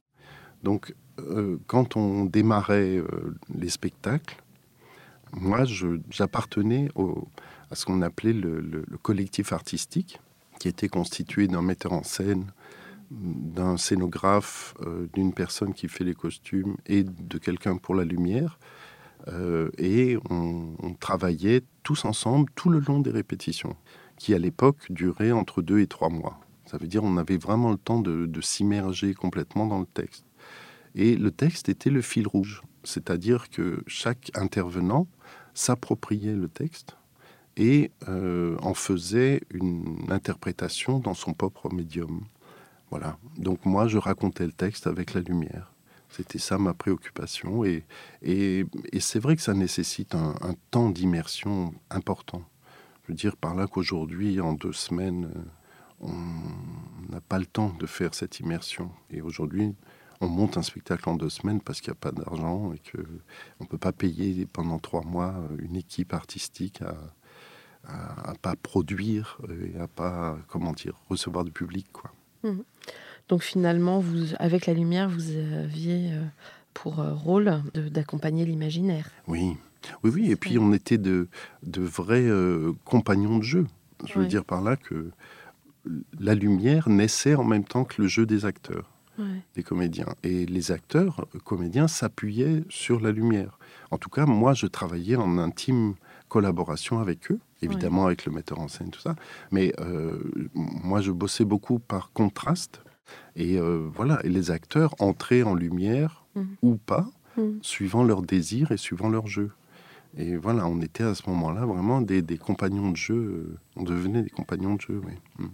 Donc, 0.64 0.94
euh, 1.20 1.58
quand 1.68 1.96
on 1.96 2.26
démarrait 2.26 3.02
les 3.54 3.70
spectacles, 3.70 4.42
moi 5.34 5.64
j'appartenais 6.10 6.90
à 7.72 7.76
ce 7.76 7.86
qu'on 7.86 8.02
appelait 8.02 8.34
le, 8.34 8.60
le- 8.62 8.86
le 8.88 8.98
collectif 8.98 9.54
artistique, 9.54 10.20
qui 10.60 10.68
était 10.68 10.90
constitué 10.90 11.48
d'un 11.48 11.62
metteur 11.62 11.94
en 11.94 12.04
scène, 12.04 12.52
d'un 13.12 13.78
scénographe, 13.78 14.76
d'une 15.14 15.34
personne 15.34 15.74
qui 15.74 15.88
fait 15.88 16.04
les 16.04 16.14
costumes 16.16 16.76
et 16.86 17.04
de 17.04 17.38
quelqu'un 17.38 17.78
pour 17.78 17.96
la 17.96 18.04
lumière. 18.04 18.60
Euh, 19.28 19.70
et 19.78 20.18
on, 20.30 20.76
travaillait 21.00 21.62
tous 21.84 22.06
ensemble 22.06 22.50
tout 22.56 22.70
le 22.70 22.80
long 22.80 23.00
des 23.00 23.12
répétitions, 23.12 23.76
qui 24.18 24.34
à 24.34 24.38
l'époque 24.38 24.92
duraient 24.92 25.32
entre 25.32 25.62
deux 25.62 25.80
et 25.80 25.88
trois 25.88 26.10
mois. 26.10 26.40
Ça 26.66 26.78
veut 26.78 26.88
dire 26.88 27.04
on 27.04 27.18
avait 27.18 27.38
vraiment 27.38 27.72
le 27.72 27.78
temps 27.78 28.02
de, 28.02 28.26
de 28.26 28.42
s'immerger 28.42 29.14
complètement 29.14 29.66
dans 29.66 29.80
le 29.80 29.86
texte. 29.86 30.26
Et 30.96 31.16
le 31.16 31.32
texte 31.32 31.70
était 31.70 31.90
le 31.90 32.02
fil 32.02 32.28
rouge, 32.28 32.62
c'est-à-dire 32.84 33.50
que 33.50 33.84
chaque 33.88 34.32
intervenant 34.36 35.08
s'appropriait 35.54 36.36
le 36.36 36.48
texte 36.48 36.98
et 37.58 37.92
euh, 38.08 38.58
en 38.62 38.74
faisait 38.74 39.42
une 39.52 40.06
interprétation 40.10 41.00
dans 41.00 41.14
son 41.14 41.34
propre 41.34 41.70
médium. 41.72 42.24
Voilà. 42.90 43.18
Donc 43.38 43.66
moi, 43.66 43.88
je 43.88 43.98
racontais 43.98 44.46
le 44.46 44.54
texte 44.54 44.88
avec 44.88 45.14
la 45.14 45.22
lumière. 45.22 45.74
C'était 46.10 46.40
ça 46.40 46.58
ma 46.58 46.74
préoccupation. 46.74 47.64
Et, 47.64 47.86
et, 48.22 48.66
c'est 49.00 49.20
vrai 49.20 49.36
que 49.36 49.42
ça 49.42 49.54
nécessite 49.54 50.16
un, 50.16 50.36
temps 50.72 50.90
d'immersion 50.90 51.74
important. 51.90 52.44
Je 53.04 53.12
veux 53.12 53.16
dire 53.16 53.38
par 53.38 53.56
là 53.56 53.68
qu'aujourd'hui, 53.68 54.40
en 54.42 54.54
deux 54.54 54.74
semaines, 54.74 55.32
euh, 55.36 55.42
on 56.02 57.12
n'a 57.12 57.22
pas 57.22 57.40
le 57.40 57.46
temps 57.46 57.76
de 57.80 57.86
faire 57.86 58.14
cette 58.14 58.40
immersion. 58.40 58.92
Et 59.12 59.22
aujourd'hui, 59.22 59.74
on 60.22 60.28
monte 60.28 60.58
un 60.58 60.62
spectacle 60.62 61.08
en 61.10 61.16
deux 61.16 61.30
semaines 61.30 61.62
parce 61.62 61.82
qu'il 61.82 61.92
n'y 61.92 61.98
a 61.98 62.02
pas 62.02 62.12
d'argent 62.12 62.74
et 62.74 62.80
qu'on 62.92 63.64
ne 63.64 63.68
peut 63.68 63.78
pas 63.78 63.92
payer 63.92 64.46
pendant 64.46 64.80
trois 64.80 65.04
mois 65.04 65.36
une 65.60 65.76
équipe 65.76 66.14
artistique 66.14 66.82
à, 66.82 66.96
à, 67.88 68.34
pas 68.42 68.56
produire 68.56 69.40
et 69.50 69.80
à 69.80 69.88
pas, 69.88 70.38
comment 70.48 70.74
dire, 70.74 70.94
recevoir 71.10 71.46
du 71.46 71.52
public. 71.52 71.88
Quoi. 71.92 72.12
Donc 73.30 73.44
finalement, 73.44 74.00
vous, 74.00 74.34
avec 74.40 74.66
la 74.66 74.74
lumière, 74.74 75.08
vous 75.10 75.30
aviez 75.64 76.12
euh, 76.12 76.24
pour 76.74 77.00
euh, 77.00 77.14
rôle 77.14 77.62
d'accompagner 77.76 78.46
l'imaginaire. 78.46 79.10
Oui, 79.28 79.56
oui, 80.04 80.12
oui. 80.14 80.32
Et 80.32 80.36
puis 80.36 80.58
on 80.58 80.74
était 80.74 80.98
de, 80.98 81.28
de 81.64 81.82
vrais 81.82 82.26
euh, 82.26 82.74
compagnons 82.86 83.38
de 83.38 83.44
jeu. 83.44 83.68
Je 84.06 84.14
veux 84.16 84.22
Ouais. 84.22 84.28
dire 84.28 84.46
par 84.46 84.62
là 84.62 84.76
que 84.76 85.12
la 86.20 86.36
lumière 86.36 86.90
naissait 86.90 87.36
en 87.36 87.44
même 87.44 87.64
temps 87.64 87.84
que 87.86 88.02
le 88.02 88.08
jeu 88.08 88.26
des 88.26 88.46
acteurs, 88.46 88.90
Ouais. 89.18 89.42
des 89.56 89.64
comédiens. 89.64 90.08
Et 90.24 90.46
les 90.46 90.72
acteurs, 90.72 91.26
comédiens, 91.44 91.88
s'appuyaient 91.88 92.64
sur 92.70 93.00
la 93.00 93.12
lumière. 93.12 93.60
En 93.92 93.98
tout 93.98 94.10
cas, 94.10 94.26
moi, 94.26 94.54
je 94.54 94.66
travaillais 94.66 95.18
en 95.18 95.38
intime 95.38 95.96
collaboration 96.30 97.00
avec 97.00 97.32
eux, 97.32 97.40
évidemment 97.62 98.06
avec 98.06 98.26
le 98.26 98.32
metteur 98.32 98.60
en 98.60 98.68
scène, 98.68 98.92
tout 98.92 99.02
ça. 99.02 99.16
Mais 99.52 99.74
euh, 99.80 100.20
moi, 100.54 101.02
je 101.02 101.12
bossais 101.12 101.44
beaucoup 101.46 101.80
par 101.80 102.12
contraste. 102.14 102.82
Et 103.36 103.58
euh, 103.58 103.90
voilà, 103.94 104.20
et 104.24 104.30
les 104.30 104.52
acteurs 104.52 104.96
entraient 105.00 105.44
en 105.44 105.56
lumière 105.56 106.26
Mhm. 106.36 106.48
ou 106.62 106.76
pas, 106.76 107.08
Mhm. 107.38 107.60
suivant 107.62 108.04
leurs 108.04 108.22
désirs 108.22 108.72
et 108.72 108.78
suivant 108.78 109.10
leur 109.10 109.28
jeu. 109.28 109.52
Et 110.18 110.36
voilà, 110.38 110.66
on 110.68 110.82
était 110.82 111.04
à 111.04 111.14
ce 111.16 111.30
moment-là 111.30 111.66
vraiment 111.66 112.02
des, 112.02 112.22
des 112.22 112.38
compagnons 112.38 112.90
de 112.92 112.98
jeu. 112.98 113.58
On 113.76 113.84
devenait 113.84 114.24
des 114.24 114.30
compagnons 114.30 114.76
de 114.76 114.82
jeu, 114.82 115.02
oui. 115.06 115.14
Mhm. 115.38 115.50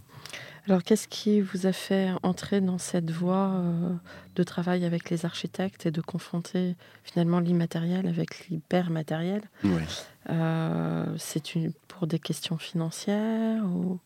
Alors 0.67 0.81
qu'est-ce 0.81 1.07
qui 1.07 1.41
vous 1.41 1.67
a 1.67 1.71
fait 1.73 2.09
entrer 2.23 2.59
dans 2.59 2.79
cette 2.79 3.11
voie 3.11 3.51
euh, 3.53 3.93
de 4.35 4.43
travail 4.43 4.83
avec 4.83 5.11
les 5.11 5.23
architectes 5.23 5.85
et 5.85 5.91
de 5.91 6.01
confronter 6.01 6.75
finalement 7.03 7.39
l'immatériel 7.39 8.07
avec 8.07 8.47
l'hypermatériel? 8.49 9.43
Ouais. 9.63 9.83
Euh, 10.31 11.05
C'est 11.19 11.53
une- 11.55 11.71
pour 11.87 12.07
des 12.07 12.19
questions 12.19 12.57
financières 12.57 13.63
ou... 13.65 13.99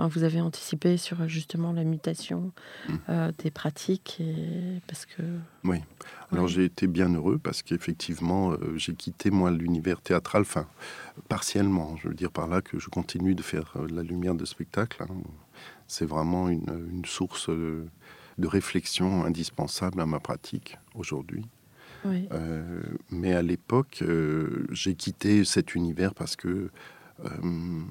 Enfin, 0.00 0.08
vous 0.08 0.24
avez 0.24 0.40
anticipé 0.40 0.96
sur 0.96 1.28
justement 1.28 1.72
la 1.72 1.84
mutation 1.84 2.52
Mm. 2.88 2.94
euh, 3.10 3.32
des 3.38 3.50
pratiques 3.50 4.16
et 4.20 4.80
parce 4.86 5.04
que 5.04 5.22
Oui. 5.64 5.76
Alors 6.32 6.44
Ouais. 6.46 6.50
j'ai 6.50 6.64
été 6.64 6.86
bien 6.86 7.12
heureux 7.14 7.38
parce 7.38 7.62
qu'effectivement, 7.62 8.52
euh, 8.52 8.76
j'ai 8.76 8.94
quitté 8.94 9.30
moi 9.30 9.50
l'univers 9.50 10.00
théâtral, 10.00 10.42
enfin 10.42 10.66
partiellement. 11.28 11.96
Je 11.98 12.08
veux 12.08 12.14
dire 12.14 12.30
par 12.30 12.48
là 12.48 12.62
que 12.62 12.78
je 12.78 12.88
continue 12.88 13.34
de 13.34 13.42
faire 13.42 13.74
euh, 13.76 13.86
la 13.92 14.02
lumière 14.02 14.34
de 14.34 14.46
spectacle. 14.46 15.02
hein. 15.02 15.08
C'est 15.86 16.06
vraiment 16.06 16.48
une, 16.48 16.88
une 16.90 17.04
source 17.04 17.50
euh, 17.50 17.86
de 18.38 18.46
réflexion 18.46 19.24
indispensable 19.24 20.00
à 20.00 20.06
ma 20.06 20.18
pratique 20.20 20.78
aujourd'hui. 20.94 21.44
oui, 22.06 22.26
Euh, 22.32 22.80
mais 23.10 23.34
à 23.34 23.42
l'époque, 23.42 23.98
euh, 24.02 24.66
j'ai 24.70 24.94
quitté 24.94 25.44
cet 25.44 25.74
univers 25.74 26.14
parce 26.14 26.36
que 26.36 26.70
euh, 27.24 27.28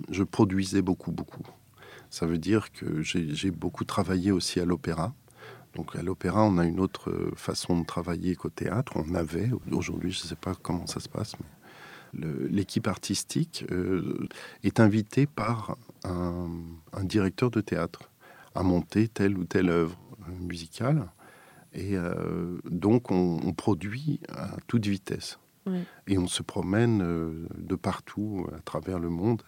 je 0.09 0.23
produisais 0.23 0.81
beaucoup, 0.81 1.11
beaucoup. 1.11 1.43
Ça 2.09 2.25
veut 2.25 2.37
dire 2.37 2.71
que 2.71 3.01
j'ai 3.01 3.51
beaucoup 3.51 3.83
travaillé 3.83 4.31
aussi 4.31 4.59
à 4.59 4.65
l'opéra. 4.65 5.13
Donc 5.75 5.95
à 5.95 6.01
l'opéra, 6.01 6.43
on 6.43 6.57
a 6.57 6.65
une 6.65 6.79
autre 6.79 7.11
euh, 7.11 7.31
façon 7.35 7.79
de 7.79 7.85
travailler 7.85 8.35
qu'au 8.35 8.49
théâtre. 8.49 8.93
On 8.95 9.13
avait, 9.13 9.51
aujourd'hui, 9.71 10.11
je 10.11 10.23
ne 10.23 10.27
sais 10.27 10.35
pas 10.35 10.55
comment 10.55 10.87
ça 10.87 10.99
se 10.99 11.07
passe, 11.07 11.35
mais 11.39 12.25
l'équipe 12.49 12.87
artistique 12.87 13.65
euh, 13.71 14.27
est 14.63 14.79
invitée 14.79 15.27
par 15.27 15.77
un, 16.03 16.49
un 16.91 17.03
directeur 17.03 17.51
de 17.51 17.61
théâtre 17.61 18.09
à 18.55 18.63
monter 18.63 19.07
telle 19.07 19.37
ou 19.37 19.45
telle 19.45 19.69
œuvre 19.69 19.97
musicale. 20.41 21.11
Et 21.73 21.95
euh, 21.95 22.57
donc, 22.65 23.11
on, 23.11 23.39
on 23.43 23.53
produit 23.53 24.19
à 24.29 24.57
toute 24.67 24.87
vitesse. 24.87 25.39
Et 26.07 26.17
on 26.17 26.25
se 26.25 26.41
promène 26.41 27.45
de 27.55 27.75
partout 27.75 28.47
à 28.57 28.59
travers 28.61 28.97
le 28.97 29.09
monde. 29.09 29.43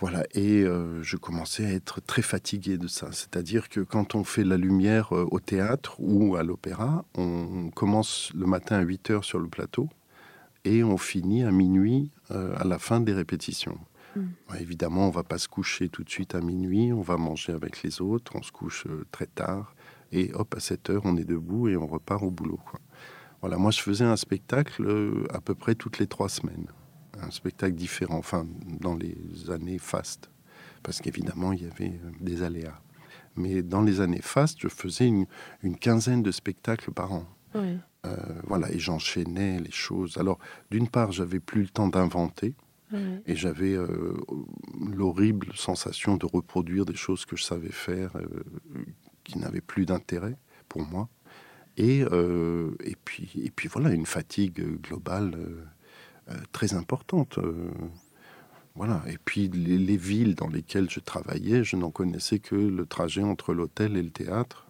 Voilà, 0.00 0.24
et 0.32 0.62
euh, 0.62 1.02
je 1.02 1.18
commençais 1.18 1.66
à 1.66 1.72
être 1.72 2.00
très 2.00 2.22
fatigué 2.22 2.78
de 2.78 2.88
ça. 2.88 3.12
C'est-à-dire 3.12 3.68
que 3.68 3.80
quand 3.80 4.14
on 4.14 4.24
fait 4.24 4.44
la 4.44 4.56
lumière 4.56 5.14
euh, 5.14 5.28
au 5.30 5.40
théâtre 5.40 5.96
ou 5.98 6.36
à 6.36 6.42
l'opéra, 6.42 7.04
on 7.16 7.68
commence 7.68 8.32
le 8.34 8.46
matin 8.46 8.76
à 8.76 8.80
8 8.80 9.10
heures 9.10 9.24
sur 9.24 9.38
le 9.38 9.48
plateau 9.48 9.90
et 10.64 10.82
on 10.82 10.96
finit 10.96 11.44
à 11.44 11.50
minuit 11.50 12.12
euh, 12.30 12.54
à 12.56 12.64
la 12.64 12.78
fin 12.78 13.00
des 13.00 13.12
répétitions. 13.12 13.78
Mm. 14.16 14.20
Ouais, 14.50 14.62
évidemment, 14.62 15.06
on 15.06 15.10
va 15.10 15.22
pas 15.22 15.36
se 15.36 15.48
coucher 15.48 15.90
tout 15.90 16.02
de 16.02 16.08
suite 16.08 16.34
à 16.34 16.40
minuit, 16.40 16.94
on 16.94 17.02
va 17.02 17.18
manger 17.18 17.52
avec 17.52 17.82
les 17.82 18.00
autres, 18.00 18.32
on 18.36 18.42
se 18.42 18.52
couche 18.52 18.86
très 19.10 19.26
tard 19.26 19.74
et 20.12 20.32
hop, 20.32 20.54
à 20.56 20.60
7 20.60 20.88
heures, 20.88 21.02
on 21.04 21.18
est 21.18 21.24
debout 21.24 21.68
et 21.68 21.76
on 21.76 21.86
repart 21.86 22.22
au 22.22 22.30
boulot. 22.30 22.58
quoi. 22.70 22.80
Voilà, 23.42 23.58
moi 23.58 23.70
je 23.70 23.82
faisais 23.82 24.04
un 24.04 24.16
spectacle 24.16 24.86
à 25.28 25.42
peu 25.42 25.54
près 25.54 25.74
toutes 25.74 25.98
les 25.98 26.06
trois 26.06 26.30
semaines. 26.30 26.68
Un 27.22 27.30
spectacle 27.30 27.74
différent, 27.74 28.18
enfin 28.18 28.46
dans 28.80 28.94
les 28.94 29.16
années 29.50 29.78
fastes. 29.78 30.30
Parce 30.82 31.00
qu'évidemment, 31.00 31.52
il 31.52 31.62
y 31.62 31.66
avait 31.66 31.98
euh, 32.04 32.10
des 32.20 32.42
aléas. 32.42 32.80
Mais 33.36 33.62
dans 33.62 33.82
les 33.82 34.00
années 34.00 34.22
fastes, 34.22 34.58
je 34.60 34.68
faisais 34.68 35.06
une, 35.06 35.26
une 35.62 35.76
quinzaine 35.76 36.22
de 36.22 36.30
spectacles 36.30 36.92
par 36.92 37.12
an. 37.12 37.26
Oui. 37.54 37.78
Euh, 38.06 38.16
voilà, 38.44 38.70
et 38.72 38.78
j'enchaînais 38.78 39.60
les 39.60 39.70
choses. 39.70 40.16
Alors, 40.16 40.38
d'une 40.70 40.88
part, 40.88 41.12
j'avais 41.12 41.40
plus 41.40 41.62
le 41.62 41.68
temps 41.68 41.88
d'inventer, 41.88 42.54
oui. 42.92 43.20
et 43.26 43.36
j'avais 43.36 43.74
euh, 43.74 44.16
l'horrible 44.90 45.48
sensation 45.54 46.16
de 46.16 46.26
reproduire 46.26 46.86
des 46.86 46.94
choses 46.94 47.26
que 47.26 47.36
je 47.36 47.44
savais 47.44 47.72
faire, 47.72 48.16
euh, 48.16 48.26
qui 49.24 49.38
n'avaient 49.38 49.60
plus 49.60 49.84
d'intérêt 49.84 50.36
pour 50.68 50.82
moi. 50.86 51.08
Et, 51.76 52.00
et, 52.00 52.96
puis, 53.04 53.30
et 53.42 53.50
puis 53.50 53.68
voilà, 53.68 53.90
une 53.90 54.04
fatigue 54.04 54.80
globale 54.82 55.38
très 56.52 56.74
importante. 56.74 57.38
euh, 57.38 57.70
voilà. 58.76 59.02
Et 59.08 59.18
puis 59.24 59.48
les, 59.48 59.78
les 59.78 59.96
villes 59.96 60.34
dans 60.34 60.48
lesquelles 60.48 60.88
je 60.90 61.00
travaillais, 61.00 61.64
je 61.64 61.76
n'en 61.76 61.90
connaissais 61.90 62.38
que 62.38 62.54
le 62.54 62.86
trajet 62.86 63.22
entre 63.22 63.52
l'hôtel 63.52 63.96
et 63.96 64.02
le 64.02 64.10
théâtre. 64.10 64.66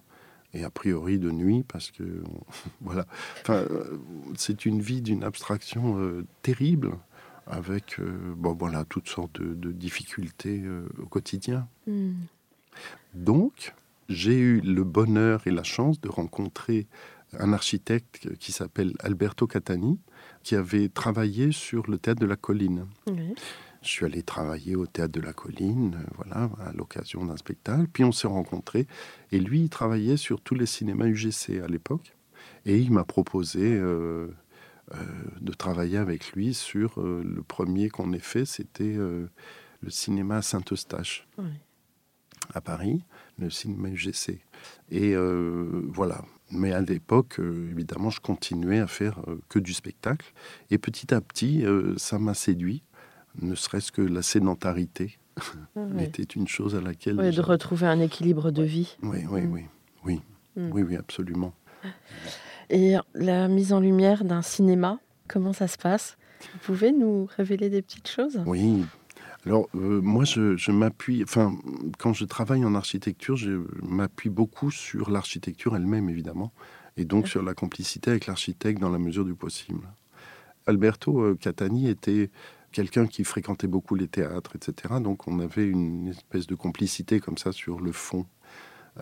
Et 0.52 0.64
a 0.64 0.70
priori 0.70 1.18
de 1.18 1.30
nuit, 1.30 1.62
parce 1.62 1.90
que 1.92 2.22
voilà, 2.80 3.06
enfin, 3.42 3.64
euh, 3.70 3.98
c'est 4.36 4.66
une 4.66 4.80
vie 4.80 5.00
d'une 5.00 5.22
abstraction 5.22 5.98
euh, 6.00 6.26
terrible, 6.42 6.92
avec 7.46 7.98
euh, 8.00 8.34
bon 8.36 8.54
voilà 8.54 8.84
toutes 8.84 9.08
sortes 9.08 9.40
de, 9.40 9.54
de 9.54 9.72
difficultés 9.72 10.62
euh, 10.64 10.88
au 11.00 11.06
quotidien. 11.06 11.68
Hmm. 11.86 12.14
Donc, 13.14 13.74
j'ai 14.08 14.38
eu 14.38 14.60
le 14.60 14.82
bonheur 14.84 15.46
et 15.46 15.50
la 15.50 15.62
chance 15.62 16.00
de 16.00 16.08
rencontrer 16.08 16.86
un 17.38 17.52
architecte 17.52 18.34
qui 18.38 18.50
s'appelle 18.50 18.94
Alberto 19.00 19.46
Catani, 19.46 19.98
qui 20.42 20.54
avait 20.54 20.88
travaillé 20.88 21.52
sur 21.52 21.90
le 21.90 21.98
théâtre 21.98 22.20
de 22.20 22.26
la 22.26 22.36
colline. 22.36 22.86
Oui. 23.06 23.34
Je 23.82 23.88
suis 23.88 24.04
allé 24.04 24.22
travailler 24.22 24.76
au 24.76 24.86
théâtre 24.86 25.12
de 25.12 25.20
la 25.20 25.32
colline, 25.32 25.94
euh, 25.94 26.10
voilà, 26.16 26.50
à 26.66 26.72
l'occasion 26.72 27.24
d'un 27.24 27.36
spectacle. 27.38 27.86
Puis 27.90 28.04
on 28.04 28.12
s'est 28.12 28.28
rencontrés. 28.28 28.86
Et 29.32 29.40
lui, 29.40 29.60
il 29.62 29.70
travaillait 29.70 30.18
sur 30.18 30.40
tous 30.42 30.54
les 30.54 30.66
cinémas 30.66 31.06
UGC 31.06 31.60
à 31.64 31.66
l'époque. 31.66 32.14
Et 32.66 32.78
il 32.78 32.92
m'a 32.92 33.04
proposé 33.04 33.60
euh, 33.62 34.28
euh, 34.94 34.96
de 35.40 35.52
travailler 35.52 35.98
avec 35.98 36.32
lui 36.32 36.54
sur 36.54 37.00
euh, 37.00 37.22
le 37.24 37.42
premier 37.42 37.88
qu'on 37.88 38.12
ait 38.12 38.18
fait, 38.18 38.44
c'était 38.44 38.94
le 38.94 39.30
cinéma 39.88 40.42
Saint-Eustache 40.42 41.26
Oui. 41.38 41.50
à 42.52 42.60
Paris, 42.60 43.02
le 43.38 43.50
cinéma 43.50 43.88
UGC. 43.88 44.40
Et 44.90 45.14
euh, 45.14 45.82
voilà. 45.88 46.24
Mais 46.50 46.72
à 46.72 46.80
l'époque, 46.80 47.38
euh, 47.38 47.68
évidemment, 47.70 48.10
je 48.10 48.20
continuais 48.20 48.80
à 48.80 48.86
faire 48.88 49.20
euh, 49.28 49.40
que 49.48 49.58
du 49.60 49.72
spectacle. 49.72 50.32
Et 50.70 50.78
petit 50.78 51.14
à 51.14 51.20
petit, 51.20 51.64
ça 51.96 52.18
m'a 52.18 52.34
séduit, 52.34 52.82
ne 53.40 53.54
serait-ce 53.54 53.92
que 53.92 54.02
la 54.02 54.22
sédentarité 54.22 55.18
Oui. 55.76 56.02
était 56.04 56.22
une 56.24 56.48
chose 56.48 56.74
à 56.74 56.80
laquelle... 56.80 57.18
Oui, 57.20 57.30
de 57.34 57.40
retrouver 57.40 57.86
un 57.86 58.00
équilibre 58.00 58.50
de 58.50 58.62
vie. 58.64 58.96
Oui, 59.02 59.18
oui, 59.30 59.42
Mm. 59.42 59.52
oui, 59.52 59.64
oui, 60.04 60.20
Mm. 60.56 60.70
oui, 60.72 60.82
oui, 60.82 60.96
absolument. 60.96 61.54
Et 62.70 62.94
la 63.14 63.48
mise 63.48 63.72
en 63.72 63.80
lumière 63.80 64.24
d'un 64.24 64.42
cinéma, 64.42 64.98
comment 65.28 65.52
ça 65.52 65.68
se 65.68 65.78
passe? 65.78 66.16
Vous 66.52 66.58
pouvez 66.62 66.92
nous 66.92 67.28
révéler 67.36 67.68
des 67.70 67.82
petites 67.82 68.08
choses? 68.08 68.40
Oui. 68.46 68.84
Alors, 69.46 69.68
euh, 69.74 70.00
moi, 70.02 70.24
je, 70.24 70.70
m'appuie, 70.70 71.22
enfin, 71.22 71.56
quand 71.98 72.12
je 72.12 72.24
travaille 72.24 72.64
en 72.64 72.74
architecture, 72.74 73.36
je 73.36 73.64
m'appuie 73.82 74.28
beaucoup 74.28 74.70
sur 74.70 75.10
l'architecture 75.10 75.74
elle-même, 75.74 76.10
évidemment, 76.10 76.52
et 76.96 77.04
donc 77.04 77.26
sur 77.26 77.42
la 77.42 77.54
complicité 77.54 78.10
avec 78.10 78.26
l'architecte 78.26 78.80
dans 78.80 78.90
la 78.90 78.98
mesure 78.98 79.24
du 79.24 79.34
possible. 79.34 79.88
Alberto 80.66 81.20
euh, 81.20 81.38
Catani 81.40 81.88
était 81.88 82.30
quelqu'un 82.70 83.06
qui 83.06 83.24
fréquentait 83.24 83.66
beaucoup 83.66 83.94
les 83.94 84.08
théâtres, 84.08 84.56
etc. 84.56 84.94
Donc, 85.00 85.26
on 85.26 85.40
avait 85.40 85.66
une 85.66 86.08
espèce 86.08 86.46
de 86.46 86.54
complicité 86.54 87.18
comme 87.18 87.38
ça 87.38 87.50
sur 87.52 87.80
le 87.80 87.92
fond. 87.92 88.26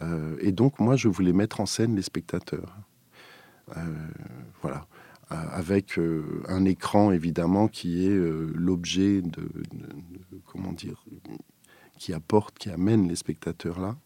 Euh, 0.02 0.36
et 0.40 0.52
donc, 0.52 0.78
moi, 0.78 0.94
je 0.94 1.08
voulais 1.08 1.32
mettre 1.32 1.60
en 1.60 1.66
scène 1.66 1.96
les 1.96 2.02
spectateurs. 2.02 2.76
Voilà. 4.62 4.86
Euh, 5.30 5.34
avec 5.52 5.98
euh, 5.98 6.42
un 6.48 6.64
écran 6.64 7.12
évidemment 7.12 7.68
qui 7.68 8.06
est 8.06 8.16
euh, 8.16 8.50
l'objet 8.54 9.20
de, 9.20 9.46
comment 10.46 10.72
dire 10.72 11.04
qui 11.98 12.14
apporte, 12.14 12.58
qui 12.58 12.70
amène 12.70 13.08
les 13.08 13.16
spectateurs 13.16 13.78
là. 13.78 13.96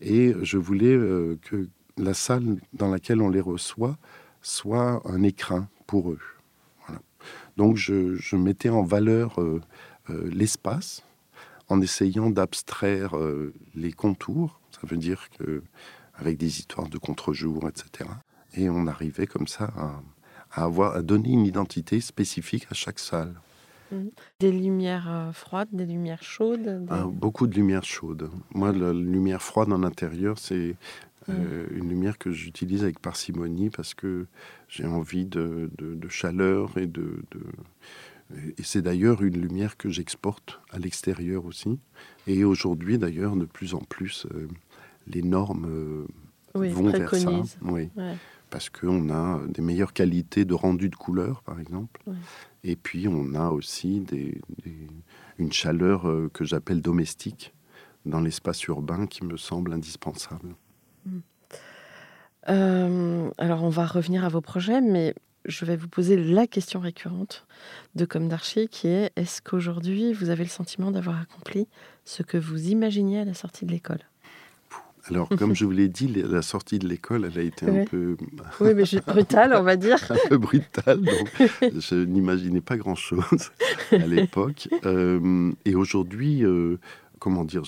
Et 0.00 0.34
je 0.42 0.56
voulais 0.56 0.96
que 1.42 1.68
la 1.96 2.14
salle 2.14 2.60
dans 2.72 2.88
laquelle 2.88 3.20
on 3.20 3.30
les 3.30 3.40
reçoit 3.40 3.98
soit 4.42 5.02
un 5.06 5.24
écrin 5.24 5.68
pour 5.88 6.12
eux. 6.12 6.20
Voilà. 6.86 7.00
Donc 7.56 7.76
je, 7.76 8.36
mettais 8.36 8.68
en 8.68 8.84
valeur 8.84 9.40
l'espace 10.08 11.02
en 11.68 11.80
essayant 11.80 12.30
d'abstraire 12.30 13.16
les 13.74 13.92
contours. 13.92 14.60
Ça 14.70 14.86
veut 14.86 14.98
dire 14.98 15.30
que 15.30 15.64
avec 16.14 16.36
des 16.36 16.60
histoires 16.60 16.88
de 16.88 16.98
contre-jour, 16.98 17.68
etc. 17.68 18.08
Et 18.54 18.70
on 18.70 18.86
arrivait 18.86 19.26
comme 19.26 19.48
ça 19.48 19.72
à, 19.76 20.00
à 20.58 20.64
avoir 20.64 20.96
à 20.96 21.02
donner 21.02 21.30
une 21.30 21.46
identité 21.46 22.00
spécifique 22.00 22.66
à 22.70 22.74
chaque 22.74 22.98
salle. 22.98 23.34
Des 24.40 24.52
lumières 24.52 25.08
euh, 25.08 25.32
froides, 25.32 25.68
des 25.72 25.86
lumières 25.86 26.22
chaudes 26.22 26.62
des- 26.84 26.86
Ah, 26.90 27.06
beaucoup 27.10 27.46
de 27.46 27.54
lumière 27.54 27.84
chaude. 27.84 28.28
Moi, 28.54 28.72
la 28.72 28.92
lumière 28.92 29.40
froide 29.40 29.72
en 29.72 29.82
intérieur, 29.82 30.38
c'est 30.38 30.76
euh, 31.30 31.66
une 31.74 31.88
lumière 31.88 32.18
que 32.18 32.30
j'utilise 32.30 32.82
avec 32.82 32.98
parcimonie 33.00 33.70
parce 33.70 33.94
que 33.94 34.26
j'ai 34.68 34.86
envie 34.86 35.24
de, 35.26 35.70
de- 35.78 35.94
de 35.94 36.08
chaleur 36.08 36.76
et 36.76 36.86
de. 36.86 37.22
de- 37.30 38.36
et 38.58 38.62
c'est 38.62 38.82
d'ailleurs 38.82 39.22
une 39.22 39.40
lumière 39.40 39.78
que 39.78 39.88
j'exporte 39.88 40.60
à 40.70 40.78
l'extérieur 40.78 41.46
aussi. 41.46 41.78
Et 42.26 42.44
aujourd'hui, 42.44 42.98
d'ailleurs, 42.98 43.36
de 43.36 43.46
plus 43.46 43.72
en 43.72 43.78
plus, 43.80 44.26
euh, 44.34 44.48
les 45.06 45.22
normes 45.22 45.66
euh, 45.66 46.06
Oui, 46.54 46.68
vont 46.68 46.90
vers 46.90 47.14
ça. 47.14 47.30
Oui. 47.62 47.88
Ouais. 47.96 48.14
Parce 48.50 48.70
qu'on 48.70 49.10
a 49.10 49.40
des 49.48 49.62
meilleures 49.62 49.92
qualités 49.92 50.44
de 50.44 50.54
rendu 50.54 50.88
de 50.88 50.96
couleur, 50.96 51.42
par 51.42 51.60
exemple. 51.60 52.00
Ouais. 52.06 52.16
Et 52.64 52.76
puis, 52.76 53.06
on 53.08 53.34
a 53.34 53.50
aussi 53.50 54.00
des, 54.00 54.40
des- 54.64 54.88
une 55.38 55.52
chaleur 55.52 56.08
euh, 56.08 56.30
que 56.32 56.44
j'appelle 56.44 56.80
domestique 56.82 57.54
dans 58.06 58.20
l'espace 58.20 58.62
urbain 58.64 59.06
qui 59.06 59.24
me 59.24 59.36
semble 59.36 59.72
indispensable. 59.72 60.54
Euh, 62.48 63.30
alors, 63.38 63.62
on 63.62 63.68
va 63.68 63.86
revenir 63.86 64.24
à 64.24 64.28
vos 64.28 64.40
projets, 64.40 64.80
mais 64.80 65.14
je 65.44 65.64
vais 65.64 65.76
vous 65.76 65.88
poser 65.88 66.16
la 66.16 66.46
question 66.46 66.80
récurrente 66.80 67.46
de 67.94 68.04
Comme 68.04 68.28
d'Archie, 68.28 68.68
qui 68.68 68.88
est 68.88 69.12
est-ce 69.16 69.42
qu'aujourd'hui, 69.42 70.12
vous 70.12 70.30
avez 70.30 70.44
le 70.44 70.50
sentiment 70.50 70.90
d'avoir 70.90 71.20
accompli 71.20 71.68
ce 72.04 72.22
que 72.22 72.38
vous 72.38 72.68
imaginiez 72.68 73.20
à 73.20 73.24
la 73.24 73.34
sortie 73.34 73.66
de 73.66 73.72
l'école? 73.72 74.00
Alors, 75.10 75.28
comme 75.38 75.54
je 75.54 75.64
vous 75.64 75.70
l'ai 75.70 75.88
dit, 75.88 76.08
la 76.08 76.42
sortie 76.42 76.78
de 76.78 76.86
l'école, 76.88 77.24
elle 77.32 77.38
a 77.38 77.42
été 77.42 77.66
un 77.66 77.84
peu, 77.84 78.16
Oui, 78.60 78.74
mais 78.74 78.84
je- 78.84 78.98
brutal, 78.98 79.54
on 79.56 79.62
va 79.62 79.76
dire. 79.76 79.96
un 80.10 80.28
peu 80.28 80.38
brutale, 80.38 81.00
donc 81.00 81.28
je 81.62 81.94
n'imaginais 82.04 82.60
pas 82.60 82.76
grand-chose 82.76 83.50
à 83.92 83.96
l'époque. 84.06 84.68
Euh, 84.84 85.50
et 85.64 85.74
aujourd'hui, 85.74 86.44
euh, 86.44 86.78
comment 87.18 87.44
dire, 87.44 87.62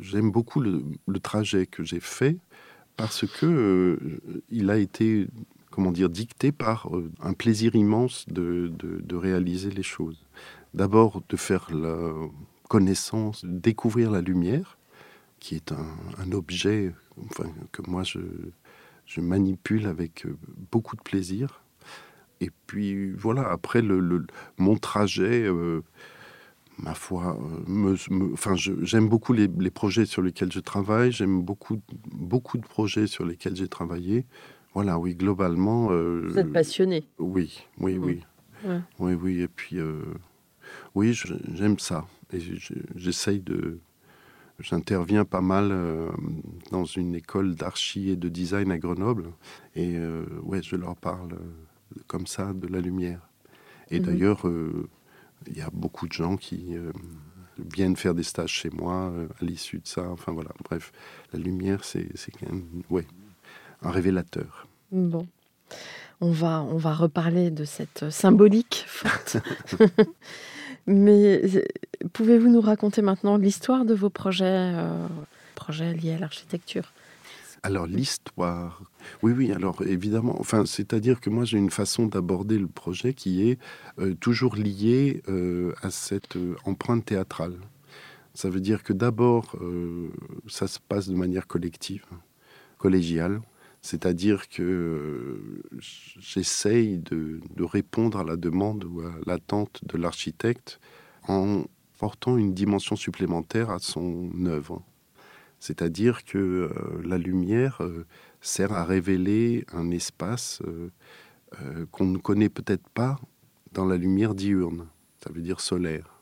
j'aime 0.00 0.30
beaucoup 0.30 0.60
le, 0.60 0.82
le 1.06 1.18
trajet 1.20 1.66
que 1.66 1.82
j'ai 1.84 2.00
fait 2.00 2.36
parce 2.96 3.26
que 3.26 3.46
euh, 3.46 3.96
il 4.50 4.70
a 4.70 4.78
été, 4.78 5.26
comment 5.70 5.92
dire, 5.92 6.08
dicté 6.08 6.52
par 6.52 6.88
un 7.22 7.32
plaisir 7.32 7.74
immense 7.74 8.24
de, 8.28 8.70
de- 8.78 9.00
de 9.02 9.16
réaliser 9.16 9.70
les 9.70 9.82
choses. 9.82 10.24
D'abord, 10.74 11.22
de 11.28 11.36
faire 11.36 11.68
la 11.72 12.12
connaissance, 12.68 13.44
de 13.44 13.58
découvrir 13.58 14.10
la 14.10 14.20
lumière, 14.20 14.77
qui 15.40 15.54
est 15.54 15.72
un, 15.72 15.86
un 16.18 16.32
objet 16.32 16.94
enfin, 17.26 17.50
que 17.72 17.82
moi 17.88 18.02
je, 18.04 18.18
je 19.06 19.20
manipule 19.20 19.86
avec 19.86 20.26
euh, 20.26 20.36
beaucoup 20.70 20.96
de 20.96 21.02
plaisir. 21.02 21.62
Et 22.40 22.50
puis 22.66 23.10
voilà, 23.12 23.48
après 23.50 23.82
le, 23.82 23.98
le- 24.00 24.26
mon 24.58 24.76
trajet, 24.76 25.42
euh, 25.44 25.82
ma 26.78 26.94
foi, 26.94 27.36
euh, 27.36 27.64
me, 27.66 27.96
me- 28.10 28.32
enfin, 28.32 28.54
j'aime 28.56 29.08
beaucoup 29.08 29.32
les, 29.32 29.48
les 29.58 29.70
projets 29.70 30.06
sur 30.06 30.22
lesquels 30.22 30.52
je 30.52 30.60
travaille, 30.60 31.10
j'aime 31.12 31.42
beaucoup, 31.42 31.80
beaucoup 32.12 32.58
de 32.58 32.66
projets 32.66 33.06
sur 33.08 33.24
lesquels 33.24 33.56
j'ai 33.56 33.68
travaillé. 33.68 34.24
Voilà, 34.74 34.98
oui, 34.98 35.16
globalement. 35.16 35.88
euh, 35.90 36.26
Vous 36.28 36.38
êtes 36.38 36.52
passionné. 36.52 37.08
Oui, 37.18 37.64
oui, 37.78 37.94
Mhm. 37.98 38.04
oui. 38.04 38.22
Ouais. 38.64 38.80
Oui, 39.00 39.14
oui, 39.14 39.40
et 39.40 39.48
puis, 39.48 39.78
euh, 39.78 40.02
oui, 40.94 41.12
j'aime 41.54 41.78
ça. 41.78 42.06
Et 42.32 42.38
je- 42.40 42.74
j'essaye 42.94 43.40
de. 43.40 43.80
J'interviens 44.60 45.24
pas 45.24 45.40
mal 45.40 45.68
euh, 45.70 46.08
dans 46.72 46.84
une 46.84 47.14
école 47.14 47.54
d'archi 47.54 48.10
et 48.10 48.16
de 48.16 48.28
design 48.28 48.72
à 48.72 48.78
Grenoble. 48.78 49.30
Et 49.76 49.96
euh, 49.96 50.24
ouais, 50.42 50.62
je 50.62 50.74
leur 50.74 50.96
parle 50.96 51.34
euh, 51.34 52.00
comme 52.08 52.26
ça 52.26 52.52
de 52.52 52.66
la 52.66 52.80
lumière. 52.80 53.20
Et 53.90 54.00
Mhm. 54.00 54.06
d'ailleurs, 54.06 54.42
il 55.46 55.56
y 55.56 55.62
a 55.62 55.70
beaucoup 55.72 56.06
de 56.08 56.12
gens 56.12 56.36
qui 56.36 56.76
viennent 57.74 57.96
faire 57.96 58.14
des 58.14 58.22
stages 58.22 58.50
chez 58.52 58.68
moi 58.68 59.10
à 59.40 59.44
l'issue 59.44 59.78
de 59.78 59.86
ça. 59.86 60.10
Enfin 60.10 60.32
voilà, 60.32 60.50
bref, 60.68 60.92
la 61.32 61.38
lumière, 61.38 61.84
c'est 61.84 62.06
c'est 62.14 62.30
quand 62.32 62.50
même 62.52 62.66
ouais, 62.90 63.06
un 63.80 63.90
révélateur. 63.90 64.66
Bon. 64.92 65.26
On 66.20 66.32
va, 66.32 66.62
on 66.62 66.76
va 66.76 66.92
reparler 66.94 67.50
de 67.50 67.64
cette 67.64 68.10
symbolique 68.10 68.84
forte. 68.88 69.38
Mais 70.88 71.42
euh, 71.44 71.62
pouvez-vous 72.14 72.48
nous 72.48 72.62
raconter 72.62 73.02
maintenant 73.02 73.36
l'histoire 73.36 73.84
de 73.84 73.92
vos 73.92 74.08
projets, 74.08 74.72
euh, 74.74 75.06
projets 75.54 75.92
liés 75.92 76.14
à 76.14 76.18
l'architecture? 76.18 76.94
Alors 77.62 77.86
l'histoire, 77.86 78.80
oui, 79.22 79.32
oui. 79.36 79.52
Alors 79.52 79.82
évidemment, 79.82 80.36
enfin, 80.40 80.64
c'est-à-dire 80.64 81.20
que 81.20 81.28
moi 81.28 81.44
j'ai 81.44 81.58
une 81.58 81.70
façon 81.70 82.06
d'aborder 82.06 82.56
le 82.56 82.68
projet 82.68 83.12
qui 83.12 83.50
est 83.50 83.58
euh, 83.98 84.14
toujours 84.14 84.56
liée 84.56 85.22
à 85.82 85.90
cette 85.90 86.38
empreinte 86.64 87.04
théâtrale. 87.04 87.56
Ça 88.32 88.48
veut 88.48 88.60
dire 88.60 88.82
que 88.82 88.92
d'abord, 88.92 89.56
ça 90.46 90.68
se 90.68 90.78
passe 90.78 91.08
de 91.08 91.16
manière 91.16 91.48
collective, 91.48 92.04
collégiale. 92.78 93.40
C'est-à-dire 93.82 94.48
que 94.48 95.62
j'essaye 96.18 96.98
de, 96.98 97.40
répondre 97.60 98.18
à 98.18 98.24
la 98.24 98.36
demande 98.36 98.84
ou 98.84 99.00
à 99.00 99.12
l'attente 99.26 99.80
de 99.84 99.96
l'architecte 99.96 100.80
en 101.26 101.64
portant 101.98 102.36
une 102.36 102.54
dimension 102.54 102.96
supplémentaire 102.96 103.70
à 103.70 103.78
son 103.78 104.30
œuvre. 104.46 104.82
C'est-à-dire 105.60 106.24
que 106.24 106.38
euh, 106.38 106.70
la 107.04 107.18
lumière 107.18 107.78
euh, 107.80 108.06
sert 108.40 108.72
à 108.72 108.84
révéler 108.84 109.64
un 109.72 109.90
espace 109.90 110.62
euh, 110.66 111.86
qu'on 111.90 112.06
ne 112.06 112.18
connaît 112.18 112.48
peut-être 112.48 112.88
pas 112.90 113.18
dans 113.72 113.84
la 113.84 113.96
lumière 113.96 114.34
diurne, 114.34 114.86
ça 115.22 115.32
veut 115.32 115.42
dire 115.42 115.60
solaire. 115.60 116.20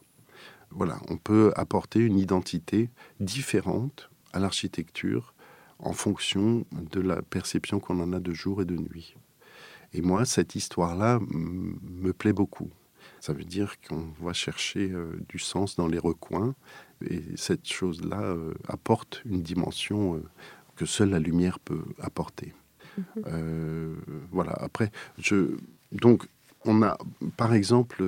Voilà, 0.71 0.99
on 1.09 1.17
peut 1.17 1.53
apporter 1.57 2.01
une 2.01 2.19
identité 2.19 2.91
différente 3.21 4.11
à 4.33 4.39
l'architecture 4.39 5.35
en 5.79 5.93
fonction 5.93 6.65
de 6.73 7.01
la 7.01 7.23
perception 7.23 7.81
qu'on 7.81 8.01
en 8.01 8.13
a 8.13 8.21
de 8.21 8.33
jour 8.33 8.63
et 8.63 8.65
de 8.65 8.77
nuit. 8.77 9.15
Et 9.93 10.03
moi, 10.03 10.25
cette 10.25 10.55
histoire-là 10.55 11.21
me 11.31 12.13
plaît 12.13 12.33
beaucoup. 12.33 12.71
Ça 13.21 13.33
veut 13.33 13.45
dire 13.45 13.77
qu'on 13.81 14.09
va 14.21 14.33
chercher 14.33 14.93
du 15.29 15.39
sens 15.39 15.77
dans 15.77 15.87
les 15.87 15.99
recoins 15.99 16.55
et 17.05 17.23
cette 17.37 17.67
chose-là 17.67 18.21
euh, 18.23 18.55
apporte 18.69 19.23
une 19.25 19.43
dimension 19.43 20.17
euh, 20.17 20.23
que 20.77 20.87
seule 20.87 21.11
la 21.11 21.19
lumière 21.19 21.59
peut 21.59 21.83
apporter. 22.01 22.55
Mhm. 22.97 23.05
Euh, 23.27 23.95
voilà. 24.31 24.53
Après, 24.53 24.91
je, 25.19 25.57
donc, 25.93 26.27
on 26.65 26.83
a, 26.83 26.97
par 27.37 27.55
exemple, 27.55 28.03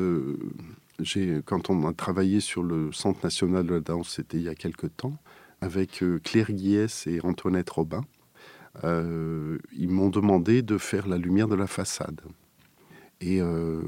quand 1.44 1.70
on 1.70 1.86
a 1.86 1.92
travaillé 1.92 2.40
sur 2.40 2.62
le 2.62 2.90
Centre 2.92 3.20
national 3.22 3.66
de 3.66 3.74
la 3.74 3.80
danse, 3.80 4.08
c'était 4.16 4.38
il 4.38 4.42
y 4.42 4.48
a 4.48 4.54
quelque 4.54 4.86
temps, 4.86 5.16
avec 5.60 6.04
Claire 6.22 6.52
Guiès 6.52 7.06
et 7.06 7.20
Antoinette 7.22 7.70
Robin, 7.70 8.02
ils 8.82 9.88
m'ont 9.88 10.10
demandé 10.10 10.62
de 10.62 10.78
faire 10.78 11.08
la 11.08 11.18
lumière 11.18 11.48
de 11.48 11.56
la 11.56 11.66
façade. 11.66 12.20
Et 13.20 13.40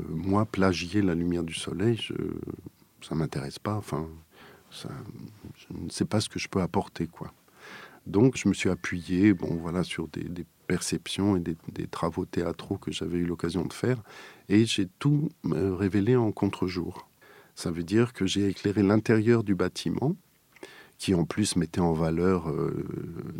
moi, 0.09 0.47
plagier 0.47 1.03
la 1.03 1.15
lumière 1.15 1.45
du 1.45 1.55
soleil, 1.55 1.97
je, 1.97 2.15
ça 3.03 3.15
m'intéresse 3.15 3.59
pas. 3.59 3.75
Enfin, 3.75 4.09
ça, 4.71 4.89
je 5.57 5.77
ne 5.77 5.91
sais 5.91 6.05
pas 6.05 6.21
ce 6.21 6.29
que 6.29 6.39
je 6.39 6.49
peux 6.49 6.61
apporter, 6.61 7.07
quoi. 7.07 7.33
Donc, 8.07 8.37
je 8.37 8.49
me 8.49 8.55
suis 8.55 8.71
appuyé, 8.71 9.35
bon, 9.35 9.57
voilà, 9.57 9.85
sur 9.85 10.09
des, 10.09 10.47
perceptions 10.67 11.37
et 11.37 11.41
des, 11.41 11.87
travaux 11.89 12.25
théâtraux 12.25 12.79
que 12.79 12.93
j'avais 12.93 13.19
eu 13.19 13.25
l'occasion 13.25 13.65
de 13.65 13.73
faire, 13.73 14.01
et 14.49 14.65
j'ai 14.67 14.87
tout 15.01 15.29
euh, 15.47 15.75
révélé 15.75 16.15
en 16.15 16.31
contre-jour. 16.31 17.09
Ça 17.57 17.73
veut 17.73 17.83
dire 17.83 18.13
que 18.13 18.25
j'ai 18.25 18.47
éclairé 18.47 18.83
l'intérieur 18.85 19.43
du 19.43 19.57
bâtiment, 19.57 20.15
qui 21.01 21.15
en 21.15 21.25
plus 21.25 21.57
mettait 21.57 21.81
en 21.81 21.95
valeur 21.95 22.49
euh, 22.49 22.85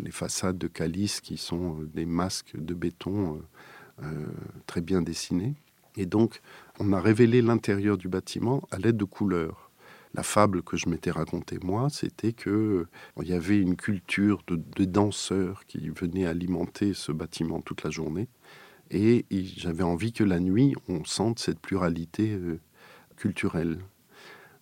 les 0.03 0.11
façades 0.11 0.57
de 0.57 0.67
calice, 0.67 1.21
qui 1.21 1.37
sont 1.37 1.79
euh, 1.79 1.89
des 1.93 2.05
masques 2.05 2.57
de 2.57 2.73
béton 2.73 3.41
très 4.65 4.81
bien 4.81 5.03
dessinés. 5.03 5.53
Et 5.95 6.07
donc, 6.07 6.41
on 6.79 6.91
a 6.91 6.99
révélé 6.99 7.43
l'intérieur 7.43 7.99
du 7.99 8.07
bâtiment 8.07 8.67
à 8.71 8.79
l'aide 8.79 8.97
de 8.97 9.05
couleurs 9.05 9.71
la 10.13 10.23
fable 10.23 10.61
que 10.61 10.77
je 10.77 10.89
m'étais 10.89 11.11
racontée 11.11 11.59
moi, 11.63 11.89
c'était 11.89 12.33
que 12.33 12.85
il 13.21 13.27
y 13.27 13.33
avait 13.33 13.57
une 13.57 13.75
culture 13.75 14.43
de, 14.47 14.85
danseurs 14.85 15.65
qui 15.65 15.89
venaient 15.89 16.25
alimenter 16.25 16.93
ce 16.93 17.11
bâtiment 17.11 17.61
toute 17.61 17.83
la 17.83 17.89
journée, 17.89 18.27
et, 18.89 19.25
j'avais 19.55 19.83
envie 19.83 20.11
que 20.11 20.23
la 20.23 20.39
nuit 20.39 20.73
on 20.89 21.05
sente 21.05 21.39
cette 21.39 21.59
pluralité 21.59 22.31
euh, 22.33 22.59
culturelle. 23.15 23.79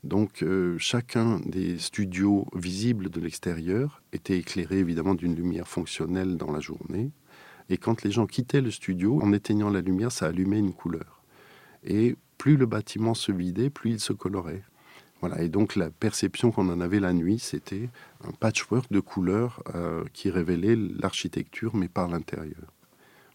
Donc 0.04 0.44
euh, 0.44 0.78
chacun 0.78 1.40
des 1.46 1.78
studios 1.78 2.48
visibles 2.56 3.10
de 3.10 3.20
l'extérieur 3.20 4.02
était 4.14 4.38
éclairé 4.38 4.80
évidemment 4.80 5.14
d'une 5.14 5.36
lumière 5.36 5.68
fonctionnelle 5.68 6.38
dans 6.38 6.52
la 6.52 6.60
journée. 6.60 7.12
Et 7.70 7.78
quand 7.78 8.04
les 8.04 8.12
gens 8.12 8.26
quittaient 8.26 8.62
le 8.62 8.72
studio, 8.72 9.22
en 9.22 9.34
éteignant 9.34 9.70
la 9.70 9.82
lumière, 9.82 10.12
ça 10.12 10.28
allumait 10.28 10.60
une 10.60 10.74
couleur. 10.74 11.22
Et 11.84 12.16
plus 12.38 12.58
le 12.58 12.66
bâtiment 12.66 13.14
se 13.14 13.32
vidait, 13.32 13.70
plus 13.70 13.92
il 13.92 14.00
se 14.00 14.14
colorait. 14.14 14.64
Voilà, 15.20 15.42
et 15.42 15.50
donc 15.50 15.76
la 15.76 15.90
perception 15.90 16.52
qu'on 16.52 16.70
en 16.70 16.80
avait 16.80 17.02
la 17.02 17.12
nuit, 17.12 17.40
c'était 17.40 17.90
un 18.24 18.32
patchwork 18.32 18.90
de 18.92 19.02
couleurs 19.02 19.62
euh, 19.76 20.06
qui 20.14 20.30
révélait 20.30 20.78
l'architecture, 20.78 21.76
mais 21.76 21.90
par 21.90 22.08
l'intérieur. 22.08 22.74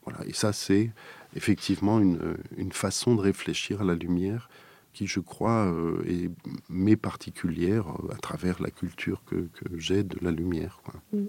Voilà, 0.05 0.27
et 0.27 0.33
ça, 0.33 0.55
c'est 0.55 0.91
effectivement 1.37 2.01
une, 2.01 2.37
une, 2.57 2.73
façon 2.73 3.15
de 3.15 3.21
réfléchir 3.21 3.83
à 3.83 3.85
la 3.85 3.95
lumière 3.95 4.49
qui, 4.95 5.07
je 5.07 5.21
crois, 5.21 5.67
euh, 5.67 6.03
est 6.09 6.31
m'est 6.69 6.97
particulière 6.97 7.89
euh, 7.89 8.15
à 8.15 8.17
travers 8.17 8.63
la 8.63 8.71
culture 8.71 9.23
que, 9.27 9.35
que 9.35 9.79
j'ai 9.79 10.03
de 10.03 10.17
la 10.23 10.31
lumière. 10.31 10.81
Mm. 11.13 11.25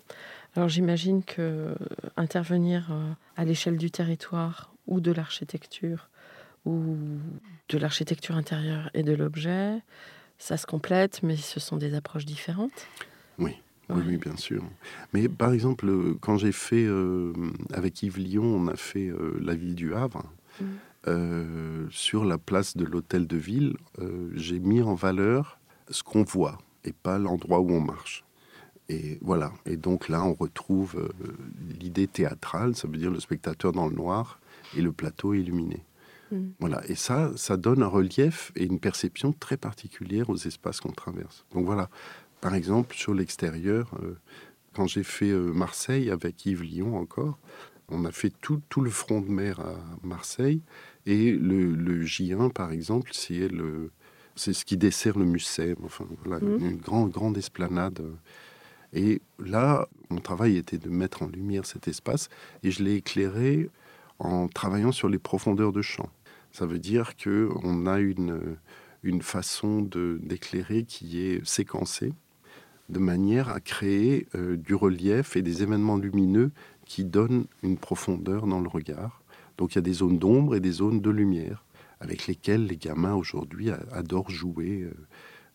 Alors 0.55 0.69
j'imagine 0.69 1.23
que 1.23 1.75
intervenir 2.15 2.93
à 3.35 3.43
l'échelle 3.43 3.77
du 3.77 3.91
territoire 3.91 4.73
ou 4.87 5.01
de 5.01 5.11
l'architecture 5.11 6.09
ou 6.65 6.95
de 7.67 7.77
l'architecture 7.77 8.35
intérieure 8.35 8.89
et 8.93 9.03
de 9.03 9.13
l'objet, 9.13 9.81
ça 10.37 10.55
se 10.55 10.65
complète, 10.65 11.23
mais 11.23 11.35
ce 11.35 11.59
sont 11.59 11.77
des 11.77 11.93
approches 11.93 12.25
différentes. 12.25 12.87
Oui. 13.37 13.57
Oui, 13.89 14.17
bien 14.17 14.35
sûr. 14.35 14.63
Mais 15.13 15.29
par 15.29 15.53
exemple, 15.53 16.15
quand 16.19 16.37
j'ai 16.37 16.51
fait 16.51 16.85
euh, 16.85 17.33
avec 17.73 18.01
Yves 18.01 18.17
Lyon, 18.17 18.43
on 18.43 18.67
a 18.67 18.75
fait 18.75 19.07
euh, 19.07 19.37
la 19.41 19.53
ville 19.53 19.75
du 19.75 19.93
Havre. 19.93 20.23
Mm. 20.59 20.65
Euh, 21.07 21.85
sur 21.91 22.25
la 22.25 22.37
place 22.37 22.75
de 22.75 22.83
l'hôtel 22.83 23.27
de 23.27 23.37
ville, 23.37 23.77
j'ai 24.33 24.59
mis 24.59 24.81
en 24.81 24.95
valeur 24.95 25.59
ce 25.89 26.03
qu'on 26.03 26.23
voit 26.23 26.57
et 26.83 26.93
pas 26.93 27.19
l'endroit 27.19 27.59
où 27.59 27.71
on 27.71 27.81
marche. 27.81 28.23
Et 28.89 29.19
voilà. 29.21 29.51
Et 29.65 29.77
donc 29.77 30.09
là, 30.09 30.23
on 30.23 30.33
retrouve 30.33 31.11
l'idée 31.79 32.07
théâtrale, 32.07 32.75
ça 32.75 32.87
veut 32.87 32.97
dire 32.97 33.11
le 33.11 33.19
spectateur 33.19 33.71
dans 33.71 33.87
le 33.87 33.95
noir 33.95 34.39
et 34.75 34.81
le 34.81 34.91
plateau 34.91 35.33
illuminé. 35.33 35.83
Mm. 36.31 36.37
Voilà, 36.59 36.81
et 36.87 36.95
ça, 36.95 37.31
ça 37.35 37.57
donne 37.57 37.83
un 37.83 37.87
relief 37.87 38.51
et 38.55 38.65
une 38.65 38.79
perception 38.79 39.33
très 39.33 39.57
particulière 39.57 40.29
aux 40.29 40.37
espaces 40.37 40.79
qu'on 40.79 40.91
traverse. 40.91 41.45
Donc 41.53 41.65
voilà, 41.65 41.89
par 42.41 42.55
exemple, 42.55 42.95
sur 42.95 43.13
l'extérieur, 43.13 43.91
euh, 44.01 44.17
quand 44.73 44.87
j'ai 44.87 45.03
fait 45.03 45.29
euh, 45.29 45.51
Marseille 45.51 46.09
avec 46.09 46.45
Yves 46.45 46.63
Lyon 46.63 46.97
encore, 46.97 47.37
on 47.89 48.05
a 48.05 48.11
fait 48.11 48.33
tout, 48.41 48.61
tout, 48.69 48.81
le 48.81 48.89
front 48.89 49.21
de 49.21 49.29
mer 49.29 49.59
à 49.59 49.75
Marseille, 50.03 50.61
et 51.05 51.31
le, 51.31 52.03
J1, 52.03 52.51
par 52.51 52.71
exemple, 52.71 53.11
c'est 53.13 53.47
le... 53.47 53.91
C'est 54.37 54.51
ce 54.51 54.65
qui 54.65 54.75
dessert 54.75 55.17
le 55.17 55.23
musée, 55.23 55.75
enfin 55.85 56.05
voilà, 56.25 56.45
mm. 56.45 56.59
une 56.59 56.75
grande, 56.75 57.11
grande 57.11 57.37
esplanade. 57.37 58.01
Et 58.91 59.21
là, 59.39 59.87
mon 60.09 60.19
travail 60.19 60.57
était 60.57 60.77
de 60.77 60.89
mettre 60.89 61.23
en 61.23 61.27
lumière 61.27 61.65
cet 61.65 61.87
espace 61.87 62.27
et 62.61 62.69
je 62.69 62.83
l'ai 62.83 62.95
éclairé 62.95 63.69
en 64.19 64.49
travaillant 64.49 64.91
sur 64.91 65.07
les 65.07 65.19
profondeurs 65.19 65.71
de 65.71 65.81
champ. 65.81 66.09
Ça 66.51 66.65
veut 66.65 66.79
dire 66.79 67.15
qu'on 67.15 67.85
a 67.85 67.99
une, 67.99 68.57
une 69.03 69.21
façon 69.21 69.81
d'éclairer 69.81 70.83
qui 70.83 71.21
est 71.21 71.45
séquencée, 71.45 72.13
de 72.89 72.99
manière 72.99 73.49
à 73.49 73.59
créer 73.59 74.27
euh, 74.35 74.57
du 74.57 74.75
relief 74.75 75.35
et 75.35 75.41
des 75.41 75.63
événements 75.63 75.97
lumineux 75.97 76.51
qui 76.85 77.03
donnent 77.03 77.45
une 77.63 77.77
profondeur 77.77 78.47
dans 78.47 78.59
le 78.59 78.67
regard. 78.67 79.21
Donc 79.57 79.73
il 79.73 79.75
y 79.75 79.79
a 79.79 79.81
des 79.81 79.93
zones 79.93 80.17
d'ombre 80.17 80.55
et 80.55 80.59
des 80.59 80.71
zones 80.71 81.01
de 81.01 81.09
lumière 81.09 81.65
avec 81.99 82.27
lesquelles 82.27 82.67
les 82.67 82.77
gamins 82.77 83.13
aujourd'hui 83.13 83.69
adorent 83.91 84.29
jouer. 84.29 84.81
Euh, 84.81 84.93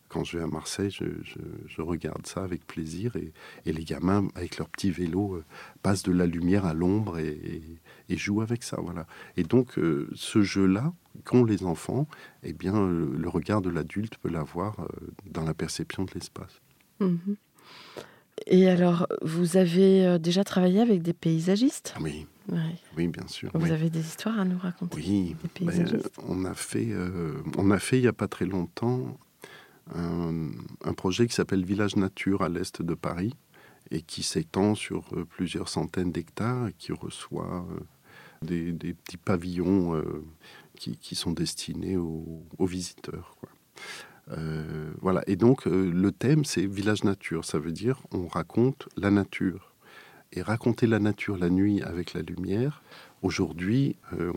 quand 0.09 0.25
je 0.25 0.37
vais 0.37 0.43
à 0.43 0.47
Marseille, 0.47 0.91
je, 0.91 1.81
regarde 1.81 2.27
ça 2.27 2.43
avec 2.43 2.67
plaisir 2.67 3.15
et, 3.15 3.31
les 3.71 3.85
gamins, 3.85 4.27
avec 4.35 4.57
leur 4.57 4.67
petit 4.67 4.91
vélo, 4.91 5.35
euh, 5.35 5.45
passent 5.81 6.03
de 6.03 6.11
la 6.11 6.25
lumière 6.25 6.65
à 6.65 6.73
l'ombre 6.73 7.17
et, 7.17 7.61
et 8.09 8.17
joue 8.17 8.41
avec 8.41 8.63
ça. 8.63 8.77
Voilà. 8.81 9.07
Et 9.37 9.43
donc, 9.43 9.79
euh, 9.79 10.09
ce 10.13 10.41
jeu-là, 10.41 10.91
qu'ont 11.23 11.45
les 11.45 11.63
enfants, 11.63 12.07
eh 12.43 12.51
bien, 12.51 12.87
le 12.87 13.29
regard 13.29 13.61
de 13.61 13.69
l'adulte 13.69 14.17
peut 14.17 14.29
l'avoir 14.29 14.87
dans 15.25 15.43
la 15.43 15.53
perception 15.53 16.03
de 16.05 16.11
l'espace. 16.13 16.61
Mhm. 16.99 17.35
Et 18.47 18.69
alors, 18.69 19.07
vous 19.21 19.57
avez 19.57 20.17
déjà 20.19 20.43
travaillé 20.43 20.79
avec 20.79 21.01
des 21.01 21.13
paysagistes? 21.13 21.93
Oui. 22.01 22.27
Oui, 22.97 23.07
bien 23.07 23.27
sûr. 23.27 23.51
Vous 23.53 23.71
avez 23.71 23.89
des 23.89 24.01
histoires 24.01 24.39
à 24.39 24.45
nous 24.45 24.57
raconter 24.57 24.95
Oui. 24.97 25.35
Ben, 25.61 26.01
on, 26.27 26.45
a 26.45 26.53
fait, 26.53 26.89
on 27.57 27.71
a 27.71 27.79
fait 27.79 27.97
il 27.97 28.01
n'y 28.01 28.07
a 28.07 28.13
pas 28.13 28.27
très 28.27 28.45
longtemps 28.45 29.17
un, 29.95 30.51
un 30.83 30.93
projet 30.93 31.27
qui 31.27 31.33
s'appelle 31.33 31.65
Village 31.65 31.95
Nature 31.95 32.41
à 32.41 32.49
l'est 32.49 32.81
de 32.81 32.93
Paris 32.93 33.33
et 33.89 34.01
qui 34.01 34.23
s'étend 34.23 34.75
sur 34.75 35.09
plusieurs 35.29 35.69
centaines 35.69 36.11
d'hectares 36.11 36.67
et 36.67 36.73
qui 36.73 36.91
reçoit 36.91 37.65
des, 38.41 38.93
petits 38.93 39.17
pavillons 39.17 39.95
euh, 39.95 40.23
qui, 40.75 41.15
sont 41.15 41.31
destinés 41.31 41.97
aux, 41.97 42.43
visiteurs. 42.59 43.35
Euh, 44.31 44.91
voilà. 45.01 45.23
Et 45.27 45.35
donc, 45.35 45.67
euh, 45.67 45.91
le 45.91 46.11
thème, 46.11 46.45
c'est 46.45 46.65
village 46.65 47.03
nature. 47.03 47.45
Ça 47.45 47.59
veut 47.59 47.71
dire 47.71 48.01
on 48.11 48.27
raconte 48.27 48.89
la 48.97 49.11
nature. 49.11 49.70
Et 50.33 50.41
raconter 50.41 50.87
la 50.87 50.99
nature 50.99 51.37
la 51.37 51.49
nuit 51.49 51.81
avec 51.81 52.13
la 52.13 52.21
lumière, 52.21 52.81
aujourd'hui, 53.21 53.97
euh, 54.13 54.31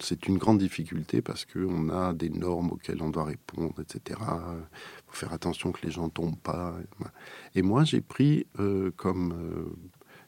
c'est 0.00 0.26
une 0.26 0.38
grande 0.38 0.58
difficulté 0.58 1.22
parce 1.22 1.44
qu'on 1.44 1.88
a 1.88 2.12
des 2.12 2.30
normes 2.30 2.72
auxquelles 2.72 3.00
on 3.00 3.10
doit 3.10 3.24
répondre, 3.24 3.74
etc. 3.80 4.20
Il 4.20 5.02
faut 5.06 5.16
faire 5.16 5.32
attention 5.32 5.70
que 5.70 5.86
les 5.86 5.92
gens 5.92 6.08
tombent 6.08 6.38
pas. 6.38 6.74
Et 7.54 7.62
moi, 7.62 7.84
j'ai 7.84 8.00
pris 8.00 8.46
euh, 8.58 8.90
comme 8.96 9.32
euh, 9.32 9.72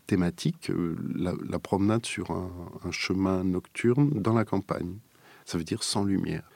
thématique 0.07 0.71
la, 1.17 1.59
promenade 1.59 2.07
sur 2.07 2.31
un, 2.31 2.91
chemin 2.93 3.43
nocturne 3.43 4.11
dans 4.11 4.35
la 4.35 4.45
campagne. 4.45 4.99
Ça 5.45 5.59
veut 5.59 5.65
dire 5.65 5.83
sans 5.83 6.05
lumière. 6.05 6.49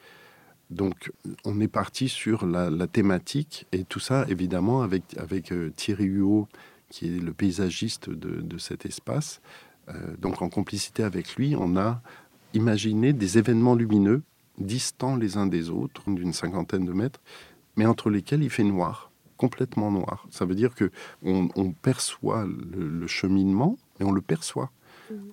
Donc, 0.70 1.12
on 1.44 1.60
est 1.60 1.68
parti 1.68 2.08
sur 2.08 2.46
la, 2.46 2.86
thématique 2.86 3.66
et 3.72 3.84
tout 3.84 4.00
ça, 4.00 4.24
évidemment, 4.28 4.82
avec, 4.82 5.52
Thierry 5.76 6.04
Huot, 6.04 6.48
qui 6.92 7.06
est 7.06 7.18
le 7.20 7.32
paysagiste 7.32 8.10
de, 8.10 8.40
de 8.42 8.58
cet 8.58 8.84
espace. 8.86 9.40
Euh, 9.88 9.92
donc, 10.18 10.42
en 10.42 10.48
complicité 10.50 11.02
avec 11.02 11.36
lui, 11.36 11.56
on 11.58 11.76
a 11.76 12.02
imaginé 12.54 13.12
des 13.14 13.38
événements 13.38 13.74
lumineux 13.74 14.22
distants 14.58 15.16
les 15.16 15.38
uns 15.38 15.46
des 15.46 15.70
autres, 15.70 16.02
d'une 16.06 16.34
cinquantaine 16.34 16.84
de 16.84 16.92
mètres, 16.92 17.20
mais 17.76 17.86
entre 17.86 18.10
lesquels 18.10 18.42
il 18.42 18.50
fait 18.50 18.62
noir, 18.76 19.10
complètement 19.38 19.90
noir. 19.90 20.26
Ça 20.30 20.44
veut 20.44 20.54
dire 20.54 20.74
que 20.74 20.90
on, 21.22 21.48
on 21.56 21.72
perçoit 21.72 22.44
le, 22.44 22.86
le 22.88 23.06
cheminement, 23.06 23.78
mais 23.98 24.04
on 24.06 24.12
le 24.12 24.20
perçoit. 24.20 24.70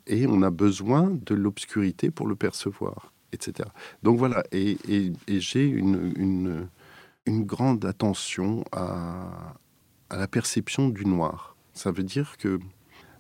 Et 0.08 0.26
on 0.28 0.42
a 0.42 0.50
besoin 0.50 1.04
de 1.30 1.36
l'obscurité 1.36 2.10
pour 2.10 2.28
le 2.28 2.36
percevoir, 2.36 3.12
etc. 3.34 3.70
Donc 4.04 4.18
voilà, 4.18 4.44
et, 4.52 4.78
et- 4.88 5.12
et 5.28 5.40
j'ai 5.42 5.66
une, 5.68 6.14
une, 6.16 6.68
une 7.26 7.44
grande 7.46 7.84
attention 7.86 8.64
à, 8.72 9.54
à 10.10 10.18
la 10.18 10.28
perception 10.28 10.90
du 10.90 11.06
noir. 11.06 11.56
Ça 11.74 11.92
veut 11.92 12.04
dire 12.04 12.38
que 12.38 12.60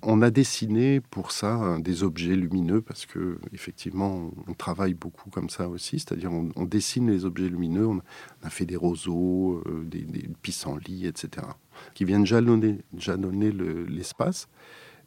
on 0.02 0.21
a 0.21 0.30
dessiné 0.32 1.02
pour 1.02 1.34
ça 1.34 1.62
euh, 1.62 1.80
des 1.80 2.04
objets 2.04 2.36
lumineux 2.38 2.82
parce 2.82 3.06
que 3.06 3.38
effectivement 3.52 4.32
on 4.47 4.54
travaille 4.54 4.93
beaucoup 4.93 5.30
comme 5.30 5.49
ça 5.49 5.67
aussi, 5.67 5.99
c'est-à-dire 5.99 6.32
on, 6.32 6.52
on 6.56 6.63
dessine 6.63 7.10
les 7.12 7.25
objets 7.25 7.49
lumineux, 7.49 7.86
on 7.86 8.02
a 8.43 8.49
fait 8.49 8.65
des 8.65 8.78
roseaux, 8.78 9.62
euh, 9.65 9.84
des, 9.86 10.04
des 10.04 10.30
pissenlits, 10.41 11.06
etc., 11.06 11.45
qui 11.93 12.06
viennent 12.06 12.25
jalonner, 12.25 12.80
jalonner 12.97 13.52
le- 13.52 13.84
l'espace, 13.84 14.47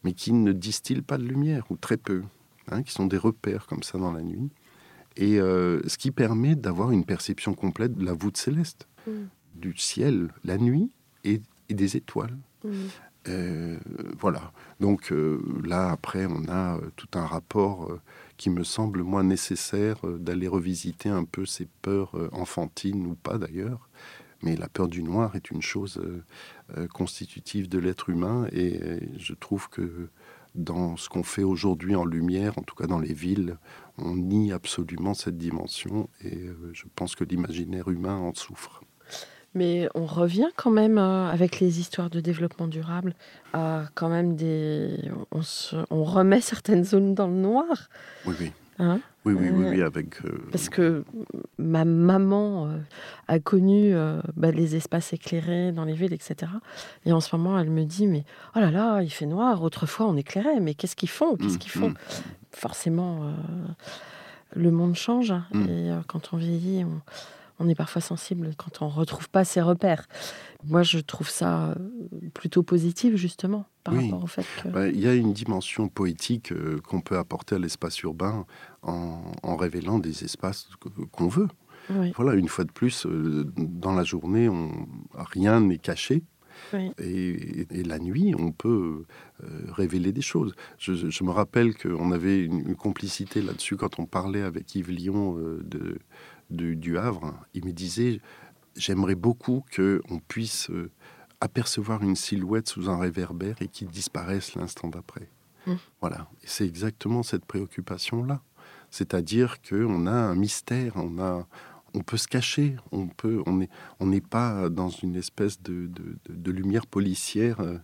mais 0.05 0.12
qui 0.12 0.33
ne 0.35 0.53
distillent 0.53 1.01
pas 1.01 1.16
de 1.16 1.25
lumière 1.25 1.64
ou 1.71 1.77
très 1.77 1.97
peu, 1.97 2.23
hein, 2.71 2.83
qui 2.83 2.92
sont 2.92 3.07
des 3.07 3.16
repères 3.18 3.66
comme 3.66 3.83
ça 3.83 3.97
dans 3.97 4.12
la 4.12 4.23
nuit, 4.23 4.51
et 5.16 5.40
euh, 5.40 5.81
ce 5.88 5.97
qui 5.97 6.11
permet 6.11 6.55
d'avoir 6.55 6.90
une 6.90 7.05
perception 7.07 7.55
complète 7.55 7.95
de 7.95 8.05
la 8.05 8.12
voûte 8.12 8.37
céleste, 8.37 8.88
du 9.55 9.75
ciel, 9.77 10.29
la 10.45 10.59
nuit 10.59 10.90
et, 11.25 11.40
et 11.72 11.74
des 11.74 11.96
étoiles. 11.96 12.37
Euh, 13.28 13.78
voilà. 14.18 14.52
Donc 14.80 15.12
euh, 15.12 15.40
là, 15.64 15.90
après, 15.90 16.26
on 16.26 16.48
a 16.48 16.76
euh, 16.76 16.90
tout 16.96 17.08
un 17.14 17.26
rapport 17.26 17.98
qui 18.37 18.50
me 18.50 18.64
semble, 18.64 19.02
moi, 19.02 19.22
nécessaire 19.22 19.98
d'aller 20.18 20.48
revisiter 20.48 21.08
un 21.08 21.24
peu 21.24 21.46
ces 21.46 21.68
peurs 21.82 22.14
enfantines 22.32 23.06
ou 23.06 23.14
pas 23.14 23.38
d'ailleurs. 23.38 23.88
Mais 24.42 24.56
la 24.56 24.68
peur 24.68 24.88
du 24.88 25.04
noir 25.04 25.37
est 25.37 25.52
une 25.52 25.62
chose 25.62 26.02
constitutive 26.92 27.68
de 27.68 27.78
l'être 27.78 28.11
humain 28.11 28.48
et 28.50 28.80
je 29.16 29.35
trouve 29.35 29.68
que 29.68 30.08
dans 30.56 30.96
ce 30.96 31.08
qu'on 31.08 31.22
fait 31.22 31.44
aujourd'hui 31.44 31.94
en 31.94 32.04
lumière, 32.04 32.58
en 32.58 32.62
tout 32.62 32.74
cas 32.74 32.88
dans 32.88 32.98
les 32.98 33.14
villes, 33.14 33.56
on 33.98 34.16
nie 34.16 34.50
absolument 34.50 35.14
cette 35.14 35.38
dimension 35.38 36.08
et 36.24 36.48
je 36.72 36.85
pense 36.96 37.14
que 37.14 37.22
l'imaginaire 37.22 37.87
humain 37.87 38.16
en 38.16 38.35
souffre. 38.35 38.82
Mais 39.55 39.88
on 39.95 40.07
revient 40.07 40.49
quand 40.57 40.71
même 40.71 40.97
euh, 40.99 41.29
avec 41.31 41.61
les 41.61 41.79
histoires 41.79 42.09
de 42.11 42.21
développement 42.21 42.69
durable 42.69 43.15
à 43.53 43.85
quand 43.95 44.09
même 44.09 44.35
des. 44.35 44.97
On, 45.31 45.43
se- 45.43 45.77
on 45.91 46.05
remet 46.05 46.41
certaines 46.41 46.85
zones 46.85 47.15
dans 47.15 47.27
le 47.29 47.35
noir. 47.35 47.88
Oui, 48.27 48.35
oui. 48.41 48.53
Hein? 48.79 49.01
Oui, 49.25 49.35
oui, 49.38 49.51
oui, 49.51 49.67
oui, 49.69 49.83
avec. 49.83 50.25
euh, 50.25 50.31
Parce 50.51 50.69
que 50.71 51.05
ma 51.59 51.85
maman 51.85 52.67
euh, 52.69 52.79
a 53.29 53.38
connu 53.38 53.95
euh, 53.95 54.21
bah, 54.37 54.51
les 54.51 54.75
espaces 54.75 55.12
éclairés 55.12 55.71
dans 55.71 55.85
les 55.85 55.93
villes, 55.93 56.15
etc. 56.15 56.51
Et 57.05 57.12
en 57.12 57.21
ce 57.21 57.37
moment, 57.37 57.59
elle 57.61 57.71
me 57.71 57.85
dit 57.85 58.07
Mais 58.07 58.25
oh 58.57 58.59
là 58.61 58.71
là, 58.71 59.03
il 59.03 59.11
fait 59.11 59.27
noir. 59.27 59.62
Autrefois, 59.62 60.07
on 60.07 60.17
éclairait. 60.17 60.59
Mais 60.61 60.73
qu'est-ce 60.75 60.97
qu'ils 60.97 61.11
font? 61.11 61.37
Qu'est-ce 61.37 61.57
Mm, 61.57 61.59
qu'ils 61.59 61.71
font? 61.71 61.88
mm. 61.91 61.95
Forcément, 62.53 63.33
le 64.57 64.71
monde 64.71 64.95
change. 64.97 65.31
hein. 65.31 65.45
Mm. 65.53 65.62
Et 65.69 65.91
quand 66.09 66.31
on 66.33 66.37
vieillit, 66.38 66.85
on, 66.85 67.01
on 67.62 67.68
est 67.68 67.75
parfois 67.75 68.01
sensible 68.03 68.51
quand 68.57 68.83
on 68.83 68.88
retrouve 68.88 69.29
pas 69.31 69.44
ses 69.44 69.61
repères. 69.62 70.07
Moi, 70.64 70.83
je 70.83 70.98
trouve 70.98 71.29
ça 71.31 71.70
euh, 71.70 71.75
plutôt 72.35 72.62
positif, 72.62 73.16
justement, 73.16 73.64
par 73.85 73.94
Oui. 73.94 74.05
rapport 74.05 74.25
au 74.25 74.27
fait 74.27 74.46
que. 74.62 74.68
Ben, 74.68 74.87
Il 74.94 75.01
y 75.01 75.09
a 75.09 75.14
une 75.14 75.33
dimension 75.33 75.88
poétique 75.88 76.53
euh, 76.53 76.79
qu'on 76.87 77.01
peut 77.01 77.18
apporter 77.18 77.55
à 77.55 77.59
l'espace 77.59 78.01
urbain 78.03 78.46
en, 78.83 79.22
en 79.42 79.57
révélant 79.57 79.98
des 79.98 80.25
espaces 80.25 80.68
qu'on 81.12 81.29
veut. 81.29 81.48
Oui, 81.90 82.12
Voilà, 82.16 82.35
une 82.35 82.48
fois 82.48 82.64
de 82.64 82.70
plus, 82.72 83.07
euh, 83.07 83.44
dans 83.57 83.92
la 83.92 84.05
journée, 84.05 84.48
on, 84.48 84.70
rien 85.14 85.61
n'est 85.61 85.79
caché. 85.79 86.22
oui. 86.72 86.92
Et, 86.98 87.66
et 87.70 87.83
la 87.83 87.98
nuit, 87.98 88.35
on 88.38 88.53
peut 88.53 89.05
euh, 89.42 89.46
révéler 89.72 90.12
des 90.12 90.20
choses. 90.22 90.55
Je, 90.79 90.94
je 90.94 91.25
me 91.25 91.31
rappelle 91.31 91.75
qu'on 91.77 92.12
avait 92.12 92.44
une, 92.44 92.61
une 92.68 92.77
complicité 92.77 93.42
là-dessus 93.42 93.77
quand 93.77 93.98
on 93.98 94.07
parlait 94.07 94.42
avec 94.42 94.75
Yves 94.77 94.90
Lyon 94.92 95.37
euh, 95.38 95.61
de, 95.64 95.98
du 96.53 96.99
Havre. 96.99 97.35
Il 97.55 97.65
me 97.65 97.73
disait, 97.73 98.21
j'aimerais 98.77 99.15
beaucoup 99.15 99.65
qu'on 99.75 100.19
puisse 100.29 100.71
euh, 100.71 100.91
apercevoir 101.41 102.03
une 102.03 102.17
silhouette 102.17 102.69
sous 102.69 102.88
un 102.88 102.99
réverbère 102.99 103.57
et 103.61 103.69
qu'il 103.69 103.88
disparaisse 103.88 104.55
l'instant 104.55 104.88
d'après. 104.88 105.29
Mm. 105.67 105.75
Voilà, 106.01 106.29
Et 106.43 106.47
c'est 106.47 106.67
exactement 106.67 107.23
cette 107.23 107.45
préoccupation-là. 107.45 108.43
C'est-à-dire 108.91 109.61
qu'on 109.62 110.07
a 110.07 110.12
un 110.12 110.35
mystère, 110.35 110.93
on 110.97 111.19
a, 111.19 111.47
on 111.95 112.01
peut 112.01 112.17
se 112.17 112.29
cacher, 112.29 112.77
on 112.91 113.07
peut, 113.09 113.43
on 113.47 113.57
n'est 113.57 113.69
on 114.01 114.11
pas 114.21 114.69
dans 114.69 114.88
une 114.88 115.17
espèce 115.17 115.61
de, 115.62 115.87
de- 115.87 116.17
de- 116.29 116.35
de 116.35 116.51
lumière 116.51 116.87
policière 116.87 117.61
euh, 117.61 117.79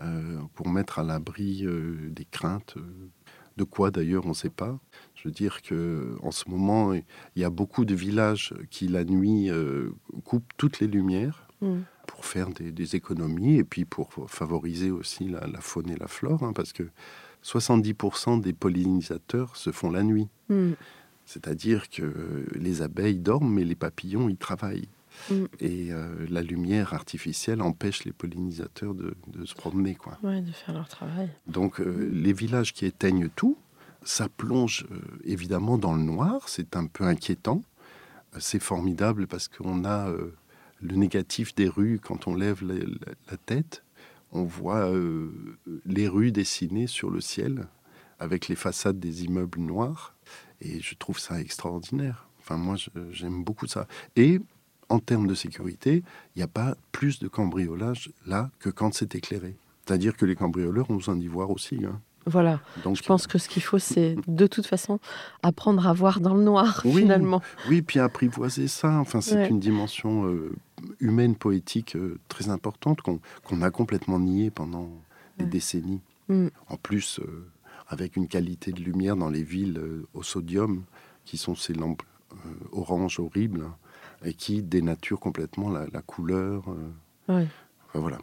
euh, 0.00 0.40
pour 0.54 0.68
mettre 0.68 0.98
à 0.98 1.02
l'abri 1.02 1.64
euh, 1.64 2.10
des 2.10 2.24
craintes. 2.24 2.76
de 3.56 3.64
quoi 3.64 3.90
d'ailleurs, 3.90 4.24
on 4.24 4.30
ne 4.30 4.34
sait 4.34 4.50
pas. 4.50 4.78
Je 5.22 5.28
veux 5.28 5.34
dire 5.34 5.62
que 5.62 6.16
en 6.22 6.32
ce 6.32 6.48
moment, 6.50 6.92
il 6.94 7.02
y 7.36 7.44
a 7.44 7.50
beaucoup 7.50 7.84
de 7.84 7.94
villages 7.94 8.54
qui 8.70 8.88
la 8.88 9.04
nuit 9.04 9.50
euh, 9.50 9.90
coupent 10.24 10.52
toutes 10.56 10.80
les 10.80 10.88
lumières 10.88 11.46
Mm. 11.62 11.82
pour 12.08 12.24
faire 12.26 12.48
des, 12.50 12.72
des 12.72 12.96
économies 12.96 13.56
et 13.56 13.64
puis 13.64 13.84
pour 13.84 14.10
favoriser 14.26 14.90
aussi 14.90 15.28
la, 15.28 15.46
la 15.46 15.60
faune 15.60 15.88
et 15.90 15.96
la 15.96 16.08
flore, 16.08 16.42
hein, 16.42 16.52
parce 16.52 16.72
que 16.72 16.82
70% 17.44 18.40
des 18.40 18.52
pollinisateurs 18.52 19.56
se 19.56 19.70
font 19.70 19.90
la 19.90 20.02
nuit. 20.02 20.28
Mm. 20.48 20.72
C'est-à-dire 21.24 21.88
que 21.88 22.46
les 22.56 22.82
abeilles 22.82 23.18
dorment, 23.20 23.54
mais 23.54 23.64
les 23.64 23.76
papillons, 23.76 24.28
ils 24.28 24.36
travaillent. 24.36 24.88
Mm. 25.30 25.44
Et 25.60 25.92
euh, 25.92 26.26
la 26.28 26.42
lumière 26.42 26.94
artificielle 26.94 27.62
empêche 27.62 28.04
les 28.04 28.12
pollinisateurs 28.12 28.94
de, 28.94 29.14
de 29.28 29.44
se 29.44 29.54
promener. 29.54 29.94
Quoi. 29.94 30.18
Ouais, 30.24 30.42
de 30.42 30.50
faire 30.50 30.74
leur 30.74 30.88
travail. 30.88 31.30
Donc 31.46 31.80
euh, 31.80 32.10
les 32.12 32.32
villages 32.32 32.72
qui 32.72 32.86
éteignent 32.86 33.28
tout, 33.36 33.56
ça 34.04 34.28
plonge 34.28 34.86
euh, 34.90 35.00
évidemment 35.24 35.78
dans 35.78 35.94
le 35.94 36.02
noir, 36.02 36.48
c'est 36.48 36.76
un 36.76 36.86
peu 36.86 37.04
inquiétant. 37.04 37.62
C'est 38.38 38.62
formidable 38.62 39.26
parce 39.26 39.48
qu'on 39.48 39.84
a 39.84 40.08
euh, 40.08 40.34
le 40.80 40.96
négatif 40.96 41.54
des 41.54 41.68
rues 41.68 42.00
quand 42.02 42.26
on 42.26 42.34
lève 42.34 42.64
la, 42.64 43.36
tête. 43.36 43.84
On 44.32 44.44
voit 44.44 44.90
euh, 44.90 45.30
les 45.84 46.08
rues 46.08 46.32
dessinées 46.32 46.86
sur 46.86 47.10
le 47.10 47.20
ciel 47.20 47.66
avec 48.18 48.48
les 48.48 48.56
façades 48.56 48.98
des 48.98 49.24
immeubles 49.24 49.60
noirs. 49.60 50.14
Et 50.60 50.80
je 50.80 50.94
trouve 50.94 51.18
ça 51.18 51.40
extraordinaire. 51.40 52.28
Enfin, 52.40 52.56
moi, 52.56 52.76
j'aime 53.10 53.44
beaucoup 53.44 53.66
ça. 53.66 53.86
Et 54.16 54.40
en 54.88 54.98
termes 54.98 55.26
de 55.26 55.34
sécurité, 55.34 56.02
il 56.34 56.38
n'y 56.38 56.42
a 56.42 56.48
pas 56.48 56.76
plus 56.90 57.18
de 57.18 57.28
cambriolage 57.28 58.10
là 58.26 58.50
que 58.58 58.70
quand 58.70 58.94
c'est 58.94 59.14
éclairé. 59.14 59.56
C'est-à-dire 59.84 60.16
que 60.16 60.24
les 60.24 60.36
cambrioleurs 60.36 60.90
ont 60.90 60.96
besoin 60.96 61.16
d'y 61.16 61.28
voir 61.28 61.50
aussi. 61.50 61.84
hein. 61.84 62.00
Voilà. 62.26 62.60
Donc, 62.84 62.96
Je 62.96 63.02
pense 63.02 63.26
que 63.26 63.38
ce 63.38 63.48
qu'il 63.48 63.62
faut, 63.62 63.78
c'est 63.78 64.16
de 64.28 64.46
toute 64.46 64.66
façon 64.66 64.98
apprendre 65.42 65.86
à 65.86 65.92
voir 65.92 66.20
dans 66.20 66.34
le 66.34 66.42
noir, 66.42 66.80
Oui. 66.84 67.00
finalement. 67.02 67.42
Oui, 67.68 67.82
puis 67.82 67.98
apprivoiser 67.98 68.68
ça. 68.68 68.98
Enfin, 69.00 69.20
c'est 69.20 69.34
Ouais. 69.36 69.48
une 69.48 69.60
dimension 69.60 70.26
euh, 70.26 70.52
humaine, 71.00 71.34
poétique 71.34 71.96
euh, 71.96 72.18
très 72.28 72.48
importante 72.48 73.00
qu'on 73.02 73.62
a 73.62 73.70
complètement 73.70 74.18
niée 74.20 74.50
pendant 74.50 74.88
des 75.38 75.44
Ouais. 75.44 75.50
décennies. 75.50 76.00
Mm. 76.28 76.48
En 76.68 76.76
plus, 76.76 77.18
euh, 77.20 77.46
avec 77.88 78.16
une 78.16 78.28
qualité 78.28 78.72
de 78.72 78.80
lumière 78.80 79.16
dans 79.16 79.30
les 79.30 79.42
villes 79.42 79.80
au 80.14 80.22
sodium, 80.22 80.84
qui 81.24 81.36
sont 81.36 81.54
ces 81.54 81.74
lampes 81.74 82.02
orange 82.72 83.20
horribles, 83.20 83.66
et 84.24 84.32
qui 84.34 84.62
dénaturent 84.62 85.20
complètement 85.20 85.68
la, 85.70 85.86
la 85.92 86.00
couleur. 86.00 86.64
Ouais. 87.28 87.46
Enfin, 87.88 87.98
voilà. 88.00 88.18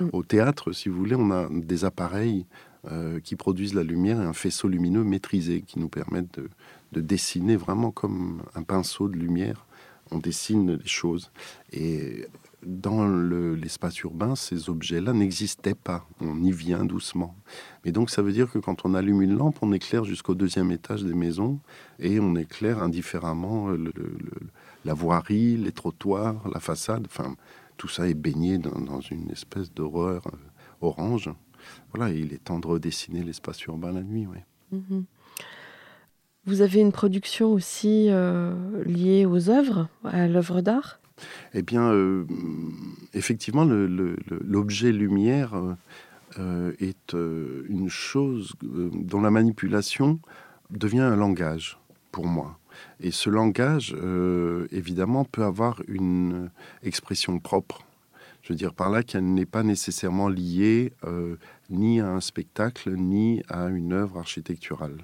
Mm. 0.00 0.08
Au 0.12 0.22
théâtre, 0.22 0.72
si 0.72 0.88
vous 0.88 0.96
voulez, 0.98 1.14
on 1.16 1.30
a 1.30 1.48
des 1.50 1.84
appareils 1.84 2.44
euh, 2.90 3.20
qui 3.20 3.36
produisent 3.36 3.74
la 3.74 3.82
lumière 3.82 4.20
et 4.20 4.24
un 4.24 4.32
faisceau 4.32 4.68
lumineux 4.68 5.04
maîtrisé 5.04 5.62
qui 5.62 5.78
nous 5.78 5.88
permettent 5.88 6.38
de, 6.38 6.48
de 6.92 7.00
dessiner 7.00 7.56
vraiment 7.56 7.90
comme 7.90 8.42
un 8.54 8.62
pinceau 8.62 9.08
de 9.08 9.16
lumière. 9.16 9.66
On 10.10 10.18
dessine 10.18 10.76
les 10.76 10.86
choses. 10.86 11.30
Et 11.72 12.26
dans 12.64 13.06
l'espace 13.06 13.98
urbain, 14.00 14.36
ces 14.36 14.68
objets-là 14.68 15.12
n'existaient 15.12 15.74
pas. 15.74 16.06
On 16.20 16.42
y 16.42 16.52
vient 16.52 16.84
doucement. 16.84 17.34
Mais 17.84 17.92
donc 17.92 18.10
ça 18.10 18.22
veut 18.22 18.32
dire 18.32 18.50
que 18.50 18.58
quand 18.58 18.84
on 18.84 18.94
allume 18.94 19.22
une 19.22 19.36
lampe, 19.36 19.58
on 19.62 19.72
éclaire 19.72 20.04
jusqu'au 20.04 20.34
deuxième 20.34 20.70
étage 20.70 21.04
des 21.04 21.14
maisons 21.14 21.60
et 21.98 22.20
on 22.20 22.34
éclaire 22.36 22.82
indifféremment 22.82 23.68
la 24.84 24.94
voirie, 24.94 25.56
les 25.56 25.72
trottoirs, 25.72 26.48
la 26.52 26.60
façade. 26.60 27.06
Enfin, 27.06 27.34
tout 27.76 27.88
ça 27.88 28.08
est 28.08 28.14
baigné 28.14 28.58
dans, 28.58 29.00
une 29.00 29.30
espèce 29.30 29.72
d'horreur 29.72 30.26
euh, 30.26 30.36
orange. 30.80 31.30
Voilà, 31.92 32.12
il 32.12 32.32
est 32.32 32.44
temps 32.44 32.58
de 32.58 32.66
redessiner 32.66 33.22
l'espace 33.22 33.62
urbain 33.64 33.92
la 33.92 34.02
nuit. 34.02 34.26
Mhm. 34.72 35.04
Vous 36.46 36.60
avez 36.60 36.80
une 36.80 36.92
production 36.92 37.52
aussi 37.52 38.08
euh, 38.10 38.54
liée 38.84 39.24
aux 39.24 39.48
œuvres, 39.48 39.88
à 40.04 40.26
l'œuvre 40.28 40.60
d'art? 40.60 41.00
Eh 41.54 41.62
bien, 41.62 41.90
euh, 41.90 42.26
effectivement, 43.14 43.64
l'objet 43.64 44.92
lumière 44.92 45.54
est 46.36 47.12
une 47.12 47.88
chose 47.88 48.54
dont 48.62 49.20
la 49.20 49.30
manipulation 49.30 50.18
devient 50.70 51.00
un 51.00 51.16
langage 51.16 51.78
pour 52.10 52.26
moi. 52.26 52.58
Et 53.00 53.10
ce 53.10 53.30
langage, 53.30 53.94
euh, 53.96 54.66
évidemment, 54.70 55.24
peut 55.24 55.44
avoir 55.44 55.82
une 55.88 56.50
expression 56.82 57.38
propre. 57.38 57.84
Je 58.44 58.52
veux 58.52 58.56
dire 58.56 58.74
par 58.74 58.90
là 58.90 59.02
qu'elle 59.02 59.32
n'est 59.32 59.46
pas 59.46 59.62
nécessairement 59.62 60.28
liée 60.28 60.92
euh, 61.04 61.36
ni 61.70 62.00
à 62.00 62.10
un 62.10 62.20
spectacle, 62.20 62.94
ni 62.94 63.42
à 63.48 63.68
une 63.68 63.94
œuvre 63.94 64.18
architecturale. 64.18 64.98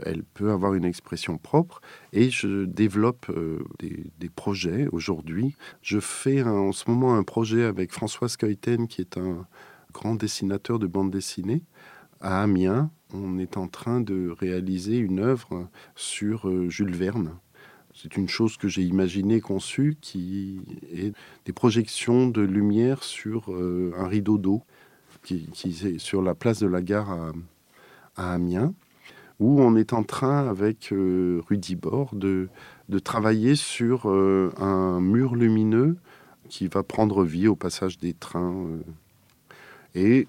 Elle 0.00 0.22
peut 0.22 0.50
avoir 0.50 0.74
une 0.74 0.84
expression 0.84 1.38
propre 1.38 1.80
et 2.12 2.28
je 2.28 2.66
développe 2.66 3.30
euh, 3.30 3.64
des, 3.78 4.28
projets 4.28 4.86
aujourd'hui. 4.92 5.56
Je 5.80 5.98
fais 5.98 6.42
en 6.42 6.72
ce 6.72 6.90
moment 6.90 7.14
un 7.14 7.22
projet 7.22 7.64
avec 7.64 7.90
François 7.90 8.28
Skeuten, 8.28 8.86
qui 8.86 9.00
est 9.00 9.16
un 9.16 9.46
grand 9.94 10.14
dessinateur 10.14 10.78
de 10.78 10.86
bande 10.86 11.10
dessinée, 11.10 11.62
à 12.20 12.42
Amiens, 12.42 12.90
on 13.14 13.38
est 13.38 13.56
en 13.56 13.68
train 13.68 14.00
de 14.00 14.34
réaliser 14.38 14.98
une 14.98 15.20
œuvre 15.20 15.68
sur 15.94 16.48
euh, 16.48 16.68
Jules 16.68 16.94
Verne. 16.94 17.38
C'est 17.94 18.16
une 18.16 18.28
chose 18.28 18.56
que 18.56 18.66
j'ai 18.66 18.82
imaginée, 18.82 19.40
conçue, 19.40 19.96
qui 20.00 20.60
est 20.92 21.12
des 21.44 21.52
projections 21.52 22.26
de 22.26 22.42
lumière 22.42 23.04
sur 23.04 23.52
euh, 23.52 23.92
un 23.96 24.08
rideau 24.08 24.36
d'eau 24.36 24.62
qui, 25.22 25.48
est 25.64 25.98
sur 25.98 26.20
la 26.20 26.34
place 26.34 26.58
de 26.58 26.66
la 26.66 26.82
gare 26.82 27.32
à, 28.16 28.34
Amiens, 28.34 28.74
où 29.40 29.60
on 29.60 29.76
est 29.76 29.92
en 29.92 30.02
train, 30.02 30.46
avec 30.48 30.92
euh, 30.92 31.40
Rudy 31.48 31.76
Bord, 31.76 32.14
de, 32.14 32.48
de 32.88 32.98
travailler 32.98 33.54
sur 33.54 34.06
un 34.06 35.00
mur 35.00 35.34
lumineux 35.34 35.96
qui 36.48 36.68
va 36.68 36.82
prendre 36.82 37.24
vie 37.24 37.48
au 37.48 37.56
passage 37.56 37.98
des 37.98 38.12
trains. 38.12 38.66
et 39.94 40.28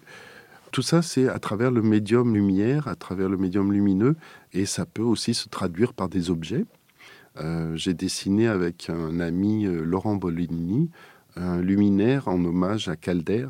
tout 0.72 0.82
ça, 0.82 1.02
c'est 1.02 1.30
à 1.30 1.40
travers 1.40 1.72
le 1.72 1.82
médium 1.82 2.34
lumière, 2.34 2.90
à 2.90 2.96
travers 2.96 3.30
le 3.30 3.38
médium 3.38 3.72
lumineux, 3.72 4.16
et 4.52 4.66
ça 4.66 4.86
peut 4.86 5.04
aussi 5.04 5.34
se 5.34 5.48
traduire 5.48 5.94
par 5.94 6.10
des 6.10 6.30
objets. 6.30 6.66
Euh, 7.38 7.76
j'ai 7.76 7.94
dessiné 7.94 8.48
avec 8.48 8.90
un 8.90 9.20
ami, 9.20 9.66
euh, 9.66 9.84
Laurent 9.84 10.16
Bolini, 10.16 10.90
un 11.36 11.62
luminaire 11.62 12.28
en 12.28 12.44
hommage 12.46 12.88
à 12.88 12.96
Calder, 12.96 13.48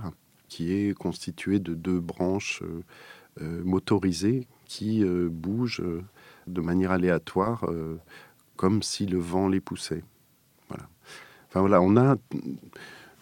qui 0.48 0.74
est 0.74 0.94
constitué 0.94 1.60
de 1.60 1.74
deux 1.76 2.00
branches 2.00 2.64
euh, 3.42 3.64
motorisées 3.64 4.48
qui 4.66 5.04
bougent 5.06 5.84
de 6.48 6.62
manière 6.62 6.90
aléatoire, 6.90 7.70
comme 8.56 8.82
si 8.82 9.06
le 9.06 9.20
vent 9.20 9.48
les 9.48 9.60
poussait. 9.60 10.04
Voilà. 10.70 10.90
Enfin 11.48 11.60
voilà, 11.60 11.82
on 11.82 11.96
a 11.98 12.16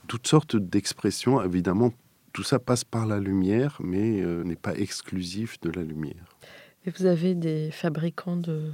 toutes 0.08 0.26
sortes 0.26 0.56
d'expressions, 0.56 1.43
évidemment 1.43 1.91
tout 2.32 2.43
ça 2.43 2.60
passe 2.60 2.86
par 2.86 3.06
la 3.06 3.19
lumière, 3.19 3.78
mais 3.84 4.21
n'est 4.45 4.56
pas 4.56 4.73
exclusif 4.73 5.60
de 5.60 5.69
la 5.69 5.84
lumière. 5.84 6.38
Et 6.86 6.91
vous 6.91 7.06
avez 7.06 7.36
des 7.36 7.69
fabricants 7.69 8.38
de 8.38 8.71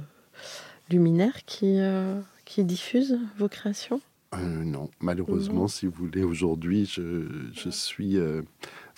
luminaires 0.90 1.44
qui, 1.46 1.78
euh, 1.78 2.20
qui 2.44 2.64
diffusent 2.64 3.18
vos 3.38 3.48
créations? 3.48 4.00
Euh, 4.34 4.64
Non, 4.64 4.90
malheureusement, 5.00 5.66
si 5.68 5.86
vous 5.86 5.92
voulez, 5.92 6.22
aujourd'hui, 6.22 6.84
je, 6.86 7.26
je 7.52 7.68
suis 7.70 8.16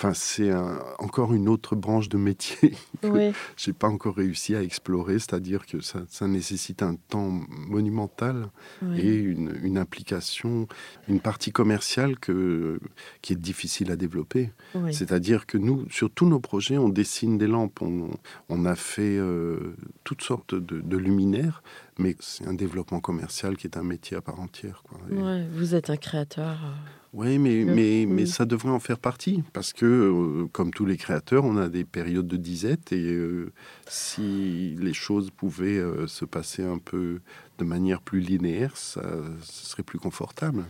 Enfin, 0.02 0.14
c'est 0.14 0.50
encore 0.98 1.32
une 1.32 1.48
autre 1.48 1.76
branche 1.76 2.08
de 2.08 2.16
métier 2.16 2.70
que 3.02 3.08
je 3.08 3.32
j'ai 3.56 3.72
pas 3.72 3.86
encore 3.86 4.16
réussi 4.16 4.56
à 4.56 4.62
explorer, 4.64 5.20
c'est-à-dire 5.20 5.64
que 5.64 5.78
ça, 5.80 6.26
nécessite 6.26 6.82
un 6.82 6.96
temps 6.96 7.30
monumental 7.68 8.48
et 8.96 9.14
une, 9.14 9.78
implication, 9.78 10.66
une 11.06 11.20
partie 11.20 11.52
commerciale 11.52 12.18
que, 12.18 12.80
qui 13.20 13.34
est 13.34 13.36
difficile 13.36 13.92
à 13.92 13.96
développer. 13.96 14.50
C'est-à-dire 14.90 15.46
que 15.46 15.56
nous, 15.56 15.88
sur 15.88 16.10
tous 16.10 16.26
nos 16.26 16.40
projets, 16.40 16.78
on 16.78 16.88
dessine 16.88 17.38
des 17.38 17.46
lampes, 17.46 17.80
on, 17.80 18.64
a 18.64 18.74
fait 18.74 19.16
euh, 19.18 19.76
toutes 20.02 20.22
sortes 20.22 20.56
de, 20.56 20.96
luminaires, 20.96 21.62
mais 21.98 22.16
c'est 22.20 22.46
un 22.46 22.54
développement 22.54 23.00
commercial 23.00 23.56
qui 23.56 23.66
est 23.66 23.76
un 23.76 23.82
métier 23.82 24.16
à 24.16 24.20
part 24.20 24.40
entière. 24.40 24.82
Quoi. 24.84 24.98
vous 25.52 25.74
êtes 25.74 25.90
un 25.90 25.96
créateur. 25.96 26.58
Euh, 26.64 27.02
oui, 27.14 27.38
mais, 27.38 27.64
mais, 27.66 28.06
mais 28.08 28.24
ça 28.24 28.46
devrait 28.46 28.70
en 28.70 28.80
faire 28.80 28.98
partie, 28.98 29.44
parce 29.52 29.74
que, 29.74 29.84
euh, 29.84 30.46
comme 30.50 30.70
tous 30.70 30.86
les 30.86 30.96
créateurs, 30.96 31.44
on 31.44 31.58
a 31.58 31.68
des 31.68 31.84
périodes 31.84 32.26
de 32.26 32.38
disette, 32.38 32.90
et 32.92 33.12
euh, 33.12 33.52
si 33.86 34.74
les 34.80 34.94
choses 34.94 35.30
pouvaient 35.30 35.76
euh, 35.76 36.06
se 36.06 36.24
passer 36.24 36.62
un 36.64 36.78
peu 36.78 37.20
de 37.58 37.64
manière 37.64 38.00
plus 38.00 38.20
linéaire, 38.20 38.78
ça, 38.78 39.02
serait 39.42 39.82
plus 39.82 39.98
confortable. 39.98 40.64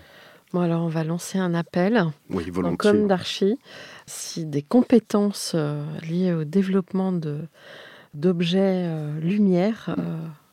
Bon, 0.53 0.61
alors 0.61 0.83
on 0.83 0.89
va 0.89 1.05
lancer 1.05 1.39
un 1.39 1.55
appel. 1.55 2.07
Oui, 2.29 2.51
volontiers. 2.51 2.77
Comme 2.77 3.07
d'archi, 3.07 3.57
si 4.07 4.45
des 4.45 4.63
compétences 4.63 5.55
liées 6.03 6.33
au 6.35 6.43
développement 6.43 7.19
d'objets 8.15 8.91
lumière 9.21 9.95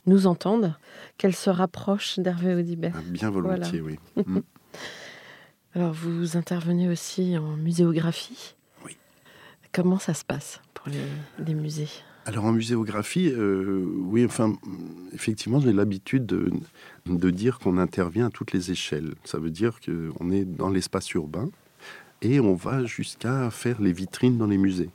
nous 0.09 0.27
entendent, 0.27 0.75
qu'elles 1.17 1.35
se 1.35 1.49
rapprochent 1.49 2.19
d'Hervé 2.19 2.55
Audibert. 2.55 2.93
Ah, 2.95 3.01
bien 3.05 3.29
volontiers, 3.29 3.81
oui. 3.81 3.97
Mm. 4.15 4.39
Alors, 5.75 5.93
vous 5.93 6.35
intervenez 6.35 6.89
aussi 6.89 7.37
en 7.37 7.55
muséographie. 7.55 8.55
Oui. 8.85 8.97
Comment 9.71 9.99
ça 9.99 10.13
se 10.13 10.25
passe 10.25 10.61
pour 10.73 10.87
les, 10.89 11.53
musées? 11.53 11.89
Alors 12.25 12.45
en 12.45 12.51
muséographie, 12.51 13.29
euh, 13.29 13.85
oui, 13.97 14.25
enfin, 14.25 14.53
effectivement, 15.13 15.59
j'ai 15.59 15.73
l'habitude 15.73 16.25
de, 16.25 16.51
de, 17.05 17.29
dire 17.29 17.59
qu'on 17.59 17.77
intervient 17.77 18.27
à 18.27 18.29
toutes 18.29 18.51
les 18.51 18.71
échelles. 18.71 19.15
Ça 19.23 19.39
veut 19.39 19.49
dire 19.49 19.79
qu'on 19.79 20.29
est 20.29 20.45
dans 20.45 20.69
l'espace 20.69 21.09
urbain 21.13 21.49
et 22.21 22.39
on 22.39 22.53
va 22.53 22.85
jusqu'à 22.85 23.49
faire 23.49 23.81
les 23.81 23.93
vitrines 23.93 24.37
dans 24.37 24.47
les 24.47 24.57
musées. 24.57 24.89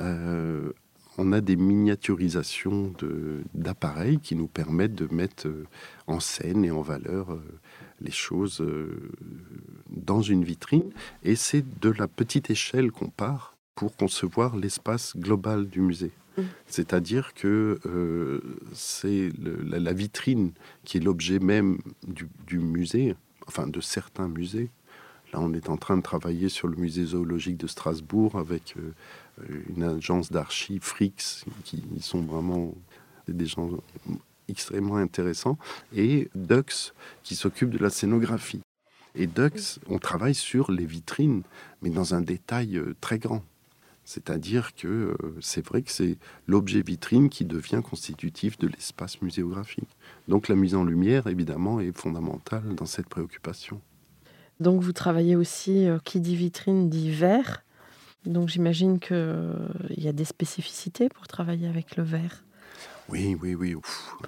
Euh, 0.00 0.72
on 1.18 1.32
a 1.32 1.40
des 1.40 1.56
miniaturisations 1.56 2.92
d'appareils 3.54 4.18
qui 4.18 4.36
nous 4.36 4.46
permettent 4.46 4.94
de 4.94 5.12
mettre 5.12 5.48
euh, 5.48 5.66
en 6.06 6.20
scène 6.20 6.64
et 6.64 6.70
en 6.70 6.80
valeur 6.80 7.38
les 8.00 8.10
choses 8.10 8.60
euh, 8.60 9.10
dans 9.90 10.22
une 10.22 10.44
vitrine. 10.44 10.90
Et 11.22 11.36
c'est 11.36 11.64
de 11.80 11.90
la 11.90 12.08
petite 12.08 12.50
échelle 12.50 12.90
qu'on 12.90 13.08
part 13.08 13.56
pour 13.74 13.96
concevoir 13.96 14.56
l'espace 14.56 15.16
global 15.16 15.68
du 15.68 15.80
musée. 15.80 16.12
Mmh. 16.36 16.42
C'est-à-dire 16.66 17.34
que 17.34 17.78
euh, 17.86 18.40
c'est 18.72 19.30
la, 19.38 19.92
vitrine 19.92 20.52
qui 20.84 20.98
est 20.98 21.00
l'objet 21.00 21.38
même 21.38 21.78
du, 22.06 22.58
musée, 22.58 23.14
enfin 23.46 23.66
de 23.66 23.80
certains 23.80 24.28
musées. 24.28 24.70
Là, 25.32 25.40
on 25.40 25.52
est 25.52 25.68
en 25.68 25.76
train 25.76 25.96
de 25.96 26.02
travailler 26.02 26.48
sur 26.48 26.68
le 26.68 26.76
musée 26.76 27.04
zoologique 27.04 27.58
de 27.58 27.66
Strasbourg 27.66 28.36
avec 28.36 28.74
euh, 28.78 28.94
une 29.68 29.82
agence 29.82 30.30
d'archives, 30.30 30.82
Frix, 30.82 31.44
qui 31.64 31.82
sont 32.00 32.22
vraiment 32.22 32.74
des 33.28 33.46
gens 33.46 33.70
extrêmement 34.48 34.96
intéressant, 34.96 35.58
et 35.94 36.28
Dux, 36.34 36.92
qui 37.22 37.36
s'occupe 37.36 37.70
de 37.70 37.78
la 37.78 37.90
scénographie. 37.90 38.62
Et 39.14 39.26
Dux, 39.26 39.78
on 39.88 39.98
travaille 39.98 40.34
sur 40.34 40.70
les 40.70 40.86
vitrines, 40.86 41.42
mais 41.82 41.90
dans 41.90 42.14
un 42.14 42.20
détail 42.20 42.76
euh, 42.76 42.94
très 43.00 43.18
grand. 43.18 43.42
C'est-à-dire 44.04 44.74
que 44.74 44.88
euh, 44.88 45.16
c'est 45.40 45.64
vrai 45.64 45.82
que 45.82 45.90
c'est 45.90 46.16
l'objet 46.46 46.80
vitrine 46.80 47.28
qui 47.28 47.44
devient 47.44 47.82
constitutif 47.84 48.56
de 48.58 48.66
l'espace 48.68 49.20
muséographique. 49.20 49.88
Donc 50.28 50.48
la 50.48 50.54
mise 50.54 50.74
en 50.74 50.84
lumière, 50.84 51.26
évidemment, 51.26 51.80
est 51.80 51.96
fondamentale 51.96 52.74
dans 52.74 52.86
cette 52.86 53.08
préoccupation. 53.08 53.80
Donc 54.60 54.82
vous 54.82 54.92
travaillez 54.92 55.36
aussi, 55.36 55.86
euh, 55.86 55.98
qui 56.04 56.20
dit 56.20 56.36
vitrine 56.36 56.88
dit 56.88 57.10
verre. 57.10 57.64
Donc 58.28 58.48
j'imagine 58.50 59.00
qu'il 59.00 59.56
y 59.96 60.06
a 60.06 60.12
des 60.12 60.26
spécificités 60.26 61.08
pour 61.08 61.26
travailler 61.26 61.66
avec 61.66 61.96
le 61.96 62.02
verre. 62.02 62.44
Oui, 63.08 63.34
oui, 63.40 63.54
oui. 63.54 63.74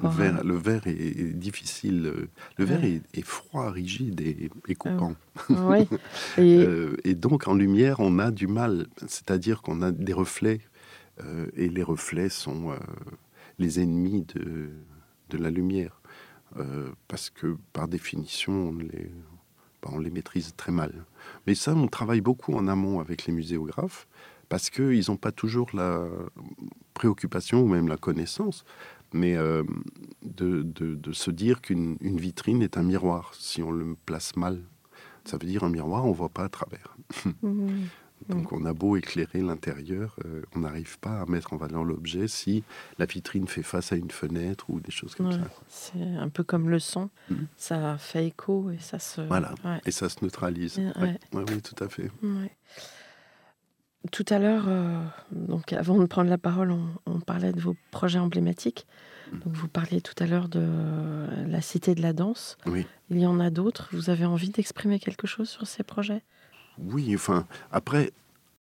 le, 0.03 0.09
verre, 0.09 0.43
le 0.43 0.57
verre 0.57 0.87
est, 0.87 1.35
difficile. 1.35 2.29
Le 2.57 2.65
verre 2.65 2.83
est, 2.83 3.23
froid, 3.23 3.71
rigide 3.71 4.21
et, 4.23 4.75
coupant. 4.75 5.15
Oui. 5.51 5.87
Euh, 6.39 6.97
et... 7.05 7.15
donc, 7.15 7.47
en 7.47 7.55
lumière, 7.55 8.01
on 8.01 8.19
a 8.19 8.31
du 8.31 8.47
mal. 8.47 8.87
C'est-à-dire 9.07 9.61
qu'on 9.61 9.83
a 9.83 9.93
des 9.93 10.15
reflets. 10.15 10.61
Euh, 11.23 11.47
et 11.55 11.69
les 11.69 11.83
reflets 11.83 12.31
sont 12.31 12.71
euh, 12.71 12.77
les 13.59 13.81
ennemis 13.81 14.25
de, 14.35 14.71
de 15.29 15.37
la 15.37 15.51
lumière. 15.51 16.01
parce 17.07 17.29
que, 17.29 17.57
par 17.75 17.87
définition, 17.87 18.71
on 18.71 18.77
les, 18.79 19.11
on 19.87 19.99
les 19.99 20.11
maîtrise 20.11 20.55
très 20.57 20.73
mal. 20.73 21.05
Mais 21.47 21.55
ça, 21.55 21.75
on 21.75 21.87
travaille 21.89 22.21
beaucoup 22.21 22.55
en 22.55 22.69
amont 22.69 23.01
avec 23.01 23.27
les 23.27 23.33
muséographes 23.33 24.07
parce 24.49 24.69
qu'ils 24.69 25.05
n'ont 25.09 25.17
pas 25.17 25.33
toujours 25.33 25.69
la 25.75 26.07
préoccupation 26.95 27.63
ou 27.63 27.69
même 27.69 27.89
la 27.89 27.97
connaissance, 27.97 28.65
euh, 29.15 29.65
de, 30.23 31.13
se 31.13 31.31
dire 31.31 31.61
qu'une 31.61 31.97
vitrine 32.01 32.63
est 32.63 32.77
un 32.77 32.83
miroir 32.83 33.33
si 33.35 33.63
on 33.63 33.71
le 33.71 33.97
place 34.07 34.37
mal. 34.37 34.61
Ça 35.25 35.37
veut 35.37 35.47
dire 35.47 35.65
un 35.65 35.69
miroir, 35.69 36.05
on 36.05 36.11
ne 36.11 36.15
voit 36.15 36.29
pas 36.29 36.45
à 36.45 36.49
travers. 36.49 36.97
Mmh. 37.43 37.69
Donc 38.29 38.53
on 38.53 38.65
a 38.65 38.73
beau 38.73 38.97
éclairer 38.97 39.41
l'intérieur, 39.41 40.17
euh, 40.25 40.43
on 40.55 40.61
n'arrive 40.61 40.99
pas 40.99 41.23
à 41.23 41.27
mettre 41.27 41.53
en 41.53 41.57
valeur 41.57 41.85
l'objet 41.85 42.29
si 42.29 42.63
la 42.99 43.07
vitrine 43.07 43.49
fait 43.49 43.63
face 43.63 43.93
à 43.93 43.97
une 43.97 44.11
fenêtre 44.11 44.67
ou 44.69 44.81
des 44.81 44.91
choses 44.91 45.15
comme 45.15 45.33
ça. 45.33 45.41
C'est 45.69 46.17
un 46.17 46.29
peu 46.29 46.45
comme 46.45 46.69
le 46.69 46.79
son, 46.79 47.11
mmh. 47.31 47.35
ça 47.57 47.97
fait 47.99 48.27
écho 48.27 48.71
et 48.71 48.79
ça 48.79 48.99
se... 48.99 49.23
Voilà, 49.23 49.55
et 49.87 49.91
ça 49.91 50.09
se 50.09 50.23
neutralise. 50.23 50.81
oui, 51.33 51.63
tout 51.63 51.83
à 51.83 51.89
fait. 51.89 52.11
Tout 54.13 54.25
à 54.31 54.39
l'heure, 54.39 54.65
euh, 54.69 55.03
donc 55.31 55.73
avant 55.73 55.99
de 55.99 56.07
prendre 56.07 56.31
la 56.31 56.39
parole, 56.39 56.75
on, 57.05 57.21
parlait 57.21 57.53
de 57.53 57.61
vos 57.61 57.77
projets 57.91 58.19
emblématiques. 58.19 58.87
Mmh. 59.31 59.39
Donc 59.41 59.53
vous 59.55 59.69
parliez 59.69 60.01
tout 60.01 60.15
à 60.23 60.27
l'heure 60.27 60.49
de 60.49 61.27
la 61.47 61.61
Cité 61.61 61.95
de 61.95 62.01
la 62.01 62.13
Danse. 62.15 62.57
Oui. 62.67 62.87
Il 63.11 63.19
y 63.19 63.27
en 63.27 63.41
a 63.41 63.51
d'autres. 63.51 63.91
Vous 63.93 64.09
avez 64.09 64.25
envie 64.25 64.49
d'exprimer 64.49 64.99
quelque 65.01 65.27
chose 65.27 65.51
sur 65.51 65.67
ces 65.67 65.83
projets? 65.83 66.23
Oui, 66.87 67.13
enfin, 67.15 67.47
après, 67.71 68.13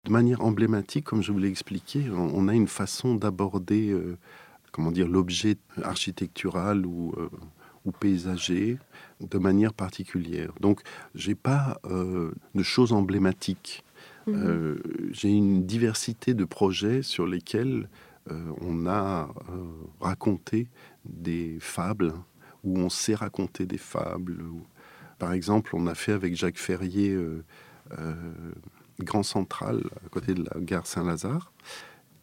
de 0.05 0.11
manière 0.11 0.41
emblématique, 0.41 1.05
comme 1.05 1.21
je 1.21 1.31
vous 1.31 1.39
l'ai 1.39 1.49
expliqué, 1.49 2.09
on 2.09 2.47
a 2.47 2.53
une 2.53 2.67
façon 2.67 3.15
d'aborder, 3.15 3.91
euh, 3.91 4.17
comment 4.71 4.91
dire, 4.91 5.07
l'objet 5.07 5.57
architectural 5.83 6.85
ou, 6.85 7.13
euh, 7.17 7.29
ou, 7.85 7.91
paysager 7.91 8.77
de 9.19 9.37
manière 9.37 9.73
particulière. 9.73 10.53
Donc, 10.61 10.81
j'ai 11.13 11.35
pas 11.35 11.79
euh, 11.85 12.31
de 12.55 12.63
choses 12.63 12.93
emblématiques. 12.93 13.83
Mmh. 14.27 14.75
j'ai 15.11 15.29
une 15.29 15.65
diversité 15.65 16.33
de 16.33 16.43
projets 16.43 17.01
sur 17.01 17.25
lesquels 17.25 17.87
on 18.59 18.85
a 18.85 19.29
raconté 20.01 20.67
des 21.05 21.55
fables, 21.61 22.13
où 22.65 22.77
on 22.77 22.89
sait 22.89 23.15
raconter 23.15 23.65
des 23.65 23.77
fables. 23.77 24.43
Par 25.17 25.31
exemple, 25.31 25.77
on 25.77 25.87
a 25.87 25.95
fait 25.95 26.11
avec 26.11 26.35
Jacques 26.35 26.57
Ferrier 26.57 27.17
Grand 28.99 29.23
Central, 29.23 29.83
à 30.05 30.09
côté 30.09 30.33
de 30.33 30.43
la 30.43 30.59
gare 30.59 30.87
Saint-Lazare. 30.87 31.51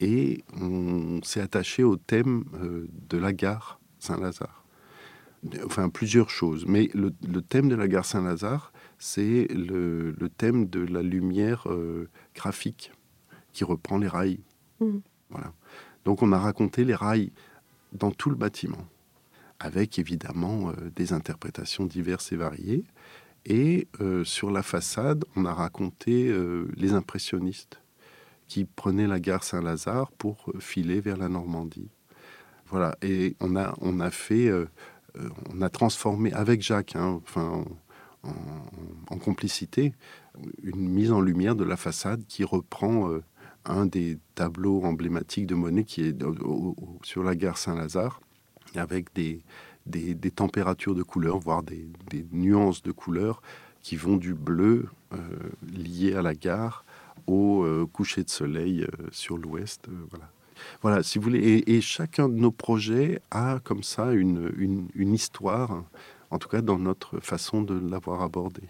Et 0.00 0.42
on 0.60 1.20
s'est 1.22 1.40
attaché 1.40 1.84
au 1.84 1.96
thème 1.96 2.44
euh, 2.54 2.88
de 3.08 3.16
la 3.16 3.32
gare 3.32 3.78
Saint-Lazare. 4.00 4.64
Enfin, 5.64 5.88
plusieurs 5.88 6.30
choses. 6.30 6.66
Mais 6.66 6.90
le, 6.94 7.10
thème 7.42 7.68
de 7.68 7.76
la 7.76 7.86
gare 7.86 8.04
Saint-Lazare, 8.04 8.72
c'est 8.98 9.46
le, 9.52 10.14
thème 10.36 10.66
de 10.66 10.80
la 10.80 11.02
lumière 11.02 11.70
euh, 11.70 12.08
graphique 12.34 12.92
qui 13.52 13.62
reprend 13.62 13.98
les 13.98 14.08
rails. 14.08 14.40
Mmh. 14.80 14.98
Voilà. 15.30 15.52
Donc 16.04 16.22
on 16.22 16.32
a 16.32 16.38
raconté 16.38 16.84
les 16.84 16.94
rails 16.94 17.30
dans 17.92 18.10
tout 18.10 18.30
le 18.30 18.36
bâtiment, 18.36 18.86
avec 19.60 19.98
évidemment 19.98 20.72
des 20.96 21.12
interprétations 21.12 21.86
diverses 21.86 22.32
et 22.32 22.36
variées. 22.36 22.84
Et 23.46 23.88
euh, 24.00 24.24
sur 24.24 24.50
la 24.50 24.62
façade, 24.62 25.24
on 25.36 25.44
a 25.44 25.52
raconté 25.52 26.28
euh, 26.28 26.66
les 26.76 26.92
impressionnistes 26.92 27.80
qui 28.48 28.64
prenaient 28.64 29.06
la 29.06 29.20
gare 29.20 29.44
Saint-Lazare 29.44 30.10
pour 30.12 30.50
euh, 30.54 30.60
filer 30.60 31.00
vers 31.00 31.16
la 31.16 31.28
Normandie. 31.28 31.90
Voilà, 32.68 32.96
et 33.02 33.36
on 33.40 33.56
a, 33.56 33.74
on 33.82 34.00
a 34.00 34.10
fait, 34.10 34.50
on 35.54 35.60
a 35.60 35.68
transformé 35.68 36.32
avec 36.32 36.62
Jacques, 36.62 36.96
hein, 36.96 37.20
enfin, 37.22 37.62
en, 39.10 39.18
complicité, 39.18 39.92
une 40.62 40.88
mise 40.88 41.12
en 41.12 41.20
lumière 41.20 41.56
de 41.56 41.62
la 41.62 41.76
façade 41.76 42.24
qui 42.26 42.42
reprend 42.42 43.10
un 43.66 43.86
des 43.86 44.18
tableaux 44.34 44.82
emblématiques 44.82 45.46
de 45.46 45.54
Monet 45.54 45.84
qui 45.84 46.02
est 46.04 46.16
sur 47.02 47.22
la 47.22 47.36
gare 47.36 47.58
Saint-Lazare, 47.58 48.20
avec 48.74 49.14
des, 49.14 49.42
des, 49.86 50.30
températures 50.30 50.94
de 50.94 51.02
couleurs, 51.02 51.38
voire 51.38 51.62
des, 51.62 51.86
nuances 52.32 52.82
de 52.82 52.92
couleurs 52.92 53.42
qui 53.82 53.96
vont 53.96 54.16
du 54.16 54.34
bleu 54.34 54.86
euh, 55.12 55.18
lié 55.72 56.14
à 56.14 56.22
la 56.22 56.34
gare 56.34 56.84
au 57.26 57.62
euh, 57.62 57.86
coucher 57.86 58.24
de 58.24 58.30
soleil 58.30 58.82
euh, 58.82 59.06
sur 59.10 59.36
l'ouest. 59.36 59.86
voilà. 60.10 60.30
Voilà, 60.82 61.02
si 61.02 61.18
vous 61.18 61.24
voulez. 61.24 61.64
Et, 61.66 61.80
chacun 61.80 62.28
de 62.28 62.34
nos 62.34 62.52
projets 62.52 63.20
a 63.30 63.58
comme 63.64 63.82
ça 63.82 64.12
une, 64.12 64.52
une, 64.94 65.12
histoire, 65.12 65.82
en 66.30 66.38
tout 66.38 66.48
cas 66.48 66.62
dans 66.62 66.78
notre 66.78 67.18
façon 67.18 67.60
de 67.60 67.74
l'avoir 67.90 68.22
abordé. 68.22 68.62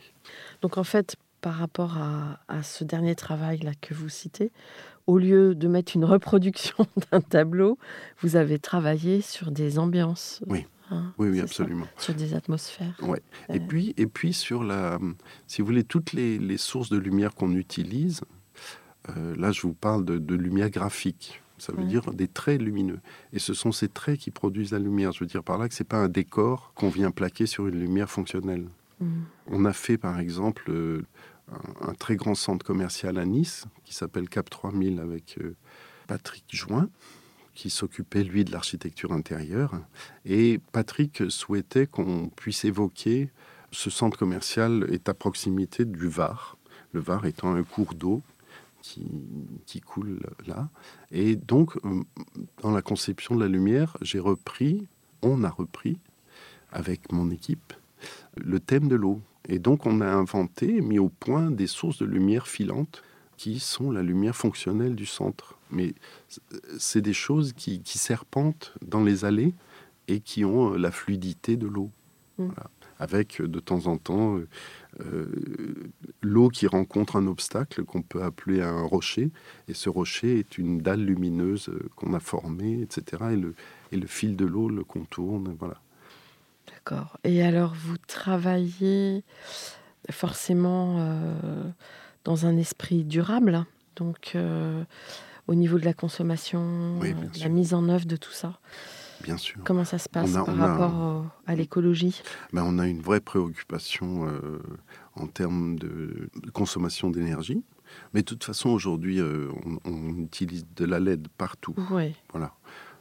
Donc 0.63 0.79
en 0.79 0.83
fait, 0.83 1.17
par 1.41 1.55
rapport 1.55 1.99
à, 1.99 2.41
à, 2.49 2.63
ce 2.63 2.85
dernier 2.85 3.15
travail 3.15 3.59
là 3.59 3.73
que 3.81 3.93
vous 3.93 4.09
citez, 4.09 4.51
au 5.07 5.19
lieu 5.19 5.55
de 5.55 5.69
mettre 5.69 5.95
une 5.95 6.07
reproduction 6.07 6.87
d'un 7.13 7.21
tableau, 7.21 7.79
vous 8.21 8.37
avez 8.37 8.59
travaillé 8.59 9.21
sur 9.21 9.51
des 9.51 9.79
ambiances. 9.79 10.41
Oui. 10.47 10.67
Hein, 10.91 11.13
oui, 11.19 11.29
oui, 11.29 11.41
absolument. 11.41 11.87
sur 11.99 12.15
des 12.15 12.35
atmosphères. 12.35 12.95
Ouais. 13.03 13.23
Et, 13.49 13.57
euh. 13.57 13.67
puis, 13.67 13.95
et 13.97 14.07
puis, 14.07 14.33
sur 14.33 14.63
la, 14.63 14.99
si 15.47 15.63
vous 15.63 15.67
voulez, 15.67 15.85
toutes 15.85 16.13
les, 16.13 16.57
sources 16.59 16.91
de 16.91 16.99
lumière 16.99 17.35
qu'on 17.35 17.55
utilise, 17.55 18.21
euh, 19.11 19.35
là, 19.37 19.53
je 19.53 19.63
vous 19.63 19.75
parle 19.75 20.05
de, 20.05 20.35
lumière 20.35 20.71
graphique. 20.71 21.41
Ça 21.57 21.73
veut 21.73 21.85
dire 21.85 22.13
des 22.13 22.29
traits 22.29 22.61
lumineux. 22.61 22.99
Et 23.33 23.39
ce 23.39 23.55
sont 23.55 23.73
ces 23.73 23.89
traits 23.89 24.19
qui 24.19 24.31
produisent 24.31 24.73
la 24.73 24.81
lumière. 24.81 25.13
Je 25.13 25.21
veux 25.21 25.27
dire 25.27 25.43
par 25.43 25.57
là 25.57 25.69
que 25.69 25.75
ce 25.75 25.83
n'est 25.83 25.87
pas 25.87 25.99
un 25.99 26.09
décor 26.09 26.73
qu'on 26.75 26.89
vient 26.89 27.11
plaquer 27.11 27.47
sur 27.47 27.69
une 27.69 27.79
lumière 27.79 28.11
fonctionnelle. 28.11 28.67
Mm. 29.01 29.23
On 29.47 29.65
a 29.65 29.73
fait, 29.73 29.97
par 29.97 30.19
exemple, 30.19 30.65
euh, 30.69 31.07
un, 31.81 31.95
très 31.95 32.17
grand 32.17 32.35
centre 32.35 32.67
commercial 32.67 33.19
à 33.19 33.25
Nice 33.25 33.67
qui 33.85 33.95
s'appelle 33.95 34.29
Cap 34.29 34.51
3000 34.51 34.99
avec 34.99 35.39
Patrick 36.07 36.45
Join 36.49 36.89
qui 37.55 37.71
s'occupait, 37.71 38.25
lui, 38.25 38.45
de 38.45 38.53
l'architecture 38.53 39.13
intérieure. 39.13 39.81
Et 40.25 40.61
Patrick 40.73 41.23
souhaitait 41.29 41.87
qu'on 41.87 42.29
puisse 42.29 42.65
évoquer 42.65 43.31
ce 43.71 43.91
centre 43.91 44.19
commercial 44.19 44.87
est 44.91 45.09
à 45.09 45.15
proximité 45.15 45.85
du 45.85 46.09
Var, 46.09 46.57
le 46.93 47.01
Var 47.01 47.27
étant 47.27 47.55
un 47.55 47.65
cours 47.65 47.95
d'eau 47.95 48.23
qui, 48.83 49.07
qui, 49.67 49.81
coule 49.81 50.21
là. 50.47 50.69
Et 51.11 51.37
donc, 51.37 51.77
euh, 51.85 52.03
dans 52.63 52.71
la 52.71 52.83
conception 52.83 53.35
de 53.35 53.41
la 53.41 53.49
lumière, 53.49 53.97
j'ai 54.03 54.21
repris, 54.21 54.87
on 55.23 55.43
a 55.43 55.51
repris, 55.51 55.99
avec 56.71 57.11
mon 57.13 57.31
équipe, 57.31 57.73
le 58.37 58.61
thème 58.61 58.89
de 58.89 58.97
l'eau. 58.97 59.21
Et 59.49 59.59
donc, 59.59 59.87
on 59.87 60.01
a 60.01 60.07
inventé, 60.07 60.81
mis 60.81 60.99
au 60.99 61.09
point 61.09 61.51
des 61.51 61.67
sources 61.67 61.99
de 61.99 62.05
lumière 62.05 62.47
filantes 62.47 63.03
qui 63.37 63.59
sont 63.59 63.91
la 63.91 64.03
lumière 64.03 64.37
fonctionnelle 64.37 64.95
du 64.95 65.07
centre. 65.07 65.59
Mais 65.75 65.95
c'est 66.79 67.03
des 67.03 67.13
choses 67.13 67.53
qui, 67.53 67.83
serpentent 67.85 68.73
dans 68.87 69.03
les 69.03 69.25
allées 69.25 69.55
et 70.09 70.21
qui 70.21 70.45
ont 70.45 70.73
euh, 70.73 70.79
la 70.79 70.91
fluidité 70.91 71.57
de 71.57 71.67
l'eau. 71.67 71.91
Mm. 72.39 72.49
Avec 72.99 73.41
euh, 73.41 73.49
de 73.49 73.61
temps 73.61 73.87
en 73.87 73.97
temps 73.97 74.41
euh, 75.01 75.27
l'eau 76.23 76.49
qui 76.49 76.67
rencontre 76.67 77.17
un 77.17 77.27
obstacle 77.27 77.85
qu'on 77.85 78.03
peut 78.03 78.23
appeler 78.23 78.63
un 78.63 78.83
rocher. 78.83 79.31
Et 79.69 79.75
ce 79.75 79.89
rocher 79.89 80.39
est 80.39 80.59
une 80.59 80.79
dalle 80.79 81.05
lumineuse 81.05 81.71
qu'on 81.97 82.15
a 82.15 82.21
formée, 82.21 82.81
etc. 82.83 83.25
Et 83.33 83.37
le, 83.37 83.55
et 83.93 83.97
le 83.97 84.07
fil 84.07 84.37
de 84.37 84.45
l'eau 84.45 84.69
le 84.69 84.85
contourne. 84.85 85.57
Voilà. 85.59 85.81
D'accord. 86.69 87.19
Et 87.25 87.43
alors, 87.43 87.75
vous 87.75 87.97
travaillez 88.07 89.23
forcément 90.11 91.35
dans 92.25 92.47
un 92.47 92.57
esprit 92.57 93.05
durable. 93.05 93.65
Donc, 93.97 94.33
euh, 94.35 94.83
au 95.47 95.55
niveau 95.55 95.79
de 95.79 95.85
la 95.85 95.95
consommation, 95.95 97.01
euh, 97.03 97.13
la 97.41 97.49
mise 97.49 97.75
en 97.75 97.89
œuvre 97.89 98.07
de 98.07 98.17
tout 98.17 98.33
ça. 98.33 98.59
Bien 99.23 99.37
sûr. 99.37 99.61
Comment 99.65 99.85
ça 99.85 99.99
se 99.99 100.09
passe 100.09 100.33
par 100.33 100.57
rapport 100.57 101.27
à 101.47 101.55
l'écologie? 101.55 102.21
Ben, 102.53 102.63
On 102.67 102.79
a 102.79 102.87
une 102.87 103.01
vraie 103.01 103.21
préoccupation 103.21 104.27
euh, 104.27 104.59
en 105.15 105.27
termes 105.27 105.79
de, 105.79 106.29
consommation 106.53 107.11
d'énergie. 107.11 107.63
Mais 108.13 108.21
de 108.21 108.27
toute 108.27 108.45
façon, 108.45 108.71
aujourd'hui, 108.71 109.21
on, 109.85 110.17
utilise 110.19 110.67
de 110.75 110.85
la 110.85 110.99
LED 110.99 111.29
partout. 111.39 111.75
Oui. 111.91 112.15
Voilà. 112.33 112.53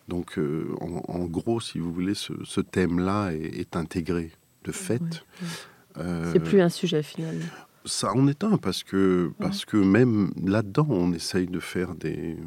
Donc, 0.08 0.40
en, 0.80 1.26
gros, 1.26 1.60
si 1.60 1.80
vous 1.80 1.92
voulez, 1.92 2.14
ce, 2.14 2.62
thème-là 2.62 3.32
est, 3.32 3.76
intégré 3.76 4.32
de 4.66 4.72
fait. 4.72 5.26
C'est 5.96 6.44
plus 6.44 6.62
un 6.62 6.70
sujet 6.70 7.02
finalement 7.02 7.46
ça 7.86 8.14
en 8.14 8.28
est 8.28 8.44
un, 8.44 8.58
parce 8.58 8.84
que, 8.84 9.32
parce 9.40 9.66
que 9.66 9.78
même 9.78 10.32
là-dedans, 10.42 10.88
on 10.90 11.14
essaye 11.14 11.48
de 11.48 11.60
faire 11.60 11.96
des, 11.96 12.38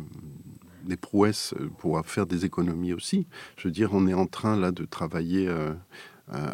des 0.87 0.97
prouesses 0.97 1.55
pour 1.79 2.01
faire 2.07 2.27
des 2.27 2.45
économies 2.45 2.93
aussi. 2.93 3.27
Je 3.57 3.69
veux 3.69 3.73
dire, 3.73 3.91
on 3.93 4.07
est 4.07 4.15
en 4.15 4.27
train 4.27 4.57
là 4.57 4.73
de 4.73 4.85
travailler 4.85 5.49
euh, 5.49 5.73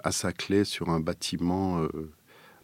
à 0.03 0.12
Saclay 0.12 0.64
sur 0.64 0.91
un 0.91 1.01
bâtiment, 1.01 1.83
euh, 1.83 1.89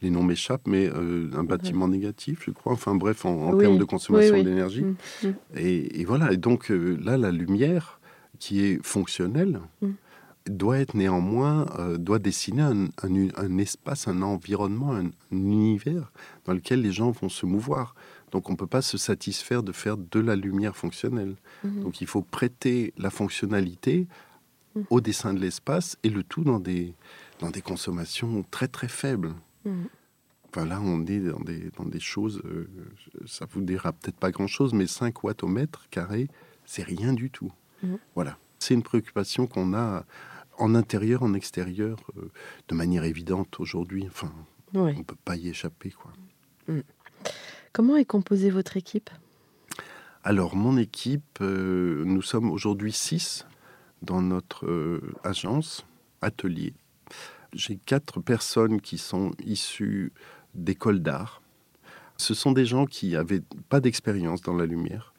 les 0.03 0.11
noms 0.11 0.23
m'échappent, 0.23 0.67
mais 0.67 0.89
euh, 0.89 1.31
un 1.35 1.45
bâtiment 1.45 1.89
négatif, 1.89 2.43
je 2.45 2.51
crois. 2.51 2.73
Enfin 2.73 2.95
bref, 2.95 3.25
en, 3.25 3.57
termes 3.57 3.79
de 3.79 3.85
consommation 3.85 4.43
d'énergie. 4.43 4.85
Mm, 4.85 4.97
mm. 5.25 5.35
Et, 5.57 6.05
voilà, 6.05 6.33
et 6.33 6.37
donc 6.37 6.69
là, 6.69 7.17
la 7.17 7.31
lumière 7.31 8.01
qui 8.39 8.65
est 8.65 8.85
fonctionnelle. 8.85 9.61
Doit 10.51 10.79
être 10.79 10.95
néanmoins, 10.95 11.67
euh, 11.79 11.97
doit 11.99 12.19
dessiner 12.19 12.63
un, 12.63 12.85
un- 13.03 13.29
un 13.37 13.59
espace, 13.59 14.09
un 14.09 14.23
environnement, 14.23 14.93
un, 14.95 15.07
un 15.07 15.11
univers 15.33 16.13
dans 16.45 16.53
lequel 16.53 16.83
les 16.83 16.93
gens 16.93 17.11
vont 17.11 17.29
se 17.29 17.47
mouvoir. 17.47 17.95
Donc 18.33 18.49
on 18.49 18.53
ne 18.53 18.57
peut 18.59 18.67
pas 18.67 18.83
se 18.83 18.99
satisfaire 18.99 19.63
de 19.63 19.73
faire 19.73 19.97
de 19.97 20.21
la 20.21 20.37
lumière 20.37 20.77
fonctionnelle. 20.77 21.37
Mhm. 21.65 21.83
Donc 21.83 22.01
il 22.01 22.07
faut 22.07 22.23
prêter 22.23 22.93
la 22.99 23.11
fonctionnalité 23.11 24.07
Mhm. 24.75 24.85
au 24.91 25.01
dessin 25.01 25.33
de 25.33 25.39
l'espace 25.41 25.97
et 26.05 26.11
le 26.11 26.23
tout 26.23 26.45
dans 26.45 26.61
des, 26.61 26.93
dans 27.41 27.51
des 27.51 27.63
consommations 27.63 28.45
très 28.51 28.69
très 28.69 28.89
faibles. 28.89 29.33
Mhm. 29.65 29.87
Enfin 30.51 30.67
là, 30.67 30.81
on 30.83 31.05
est 31.07 31.21
dans 31.21 31.41
des, 31.41 31.71
dans 31.77 31.85
des 31.85 32.01
choses, 32.01 32.41
euh, 32.45 32.69
ça 33.27 33.47
vous 33.51 33.61
dira 33.63 33.93
peut-être 33.93 34.17
pas 34.17 34.31
grand-chose, 34.31 34.73
mais 34.75 34.87
5 34.87 35.23
watts 35.25 35.43
au 35.43 35.47
mètre 35.49 35.89
carré, 35.91 36.29
c'est 36.65 36.83
rien 36.83 37.13
du 37.13 37.31
tout. 37.31 37.51
Voilà. 38.15 38.37
C'est 38.59 38.75
une 38.75 38.83
préoccupation 38.83 39.47
qu'on 39.47 39.73
a 39.73 40.05
en 40.59 40.75
intérieur, 40.75 41.23
en 41.23 41.35
extérieur, 41.35 41.99
euh, 42.17 42.31
de 42.69 42.75
manière 42.75 43.05
évidente 43.05 43.61
aujourd'hui. 43.61 44.05
Enfin, 44.07 44.33
on 44.75 45.03
peut 45.03 45.17
pas 45.25 45.37
y 45.37 45.49
échapper, 45.49 45.91
quoi. 45.91 46.13
Comment 47.73 47.97
est 47.97 48.05
composée 48.05 48.51
votre 48.51 48.77
équipe? 48.77 49.11
Alors, 50.25 50.57
mon 50.57 50.77
équipe, 50.77 51.39
euh, 51.41 52.03
nous 52.05 52.23
sommes 52.23 52.51
aujourd'hui 52.51 52.93
6 52.93 53.47
dans 54.03 54.21
notre 54.21 54.67
euh, 54.67 55.15
agence, 55.25 55.87
atelier. 56.21 56.75
J'ai 57.53 57.77
quatre 57.77 58.21
personnes 58.21 58.81
qui 58.81 58.99
sont 58.99 59.31
issues 59.45 60.13
d'écoles 60.55 61.01
d'art. 61.01 61.41
Ce 62.17 62.35
sont 62.35 62.53
des 62.53 62.67
gens 62.67 62.85
qui 62.85 63.13
n'avaient 63.13 63.43
pas 63.69 63.81
d'expérience 63.81 64.43
dans 64.43 64.57
la 64.57 64.67
lumière. 64.67 65.15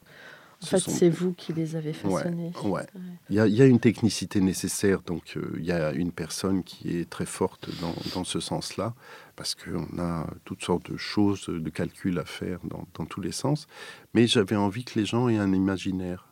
En 0.62 0.66
Ce 0.66 0.70
fait, 0.72 0.80
sont- 0.80 0.92
c'est 0.92 1.10
vous 1.10 1.32
qui 1.34 1.54
les 1.54 1.76
avez 1.78 1.94
façonnés. 1.94 2.52
Ouais. 2.66 2.86
Il 3.30 3.36
y, 3.38 3.40
a, 3.40 3.48
il 3.48 3.54
y 3.56 3.62
a 3.62 3.66
une 3.66 3.80
technicité 3.80 4.42
nécessaire, 4.42 5.02
donc 5.04 5.36
euh, 5.38 5.54
il 5.58 5.66
y 5.66 5.72
a 5.72 5.94
une 5.94 6.12
personne 6.12 6.64
qui 6.64 6.98
est 6.98 7.10
très 7.10 7.26
forte 7.26 7.70
dans, 7.80 7.96
dans 8.14 8.26
ce 8.26 8.42
sens-là, 8.42 8.94
parce 9.38 9.56
qu'on 9.56 9.88
a 10.00 10.28
toutes 10.44 10.62
sortes 10.64 10.92
de 10.92 10.98
choses, 10.98 11.46
de 11.48 11.70
calculs 11.70 12.20
à 12.20 12.26
faire 12.26 12.60
dans, 12.66 12.86
dans 12.96 13.06
tous 13.06 13.22
les 13.22 13.32
sens. 13.32 13.68
Mais 14.14 14.28
j'avais 14.28 14.58
envie 14.58 14.84
que 14.84 15.00
les 15.00 15.06
gens 15.06 15.30
aient 15.30 15.38
un 15.38 15.54
imaginaire. 15.54 16.28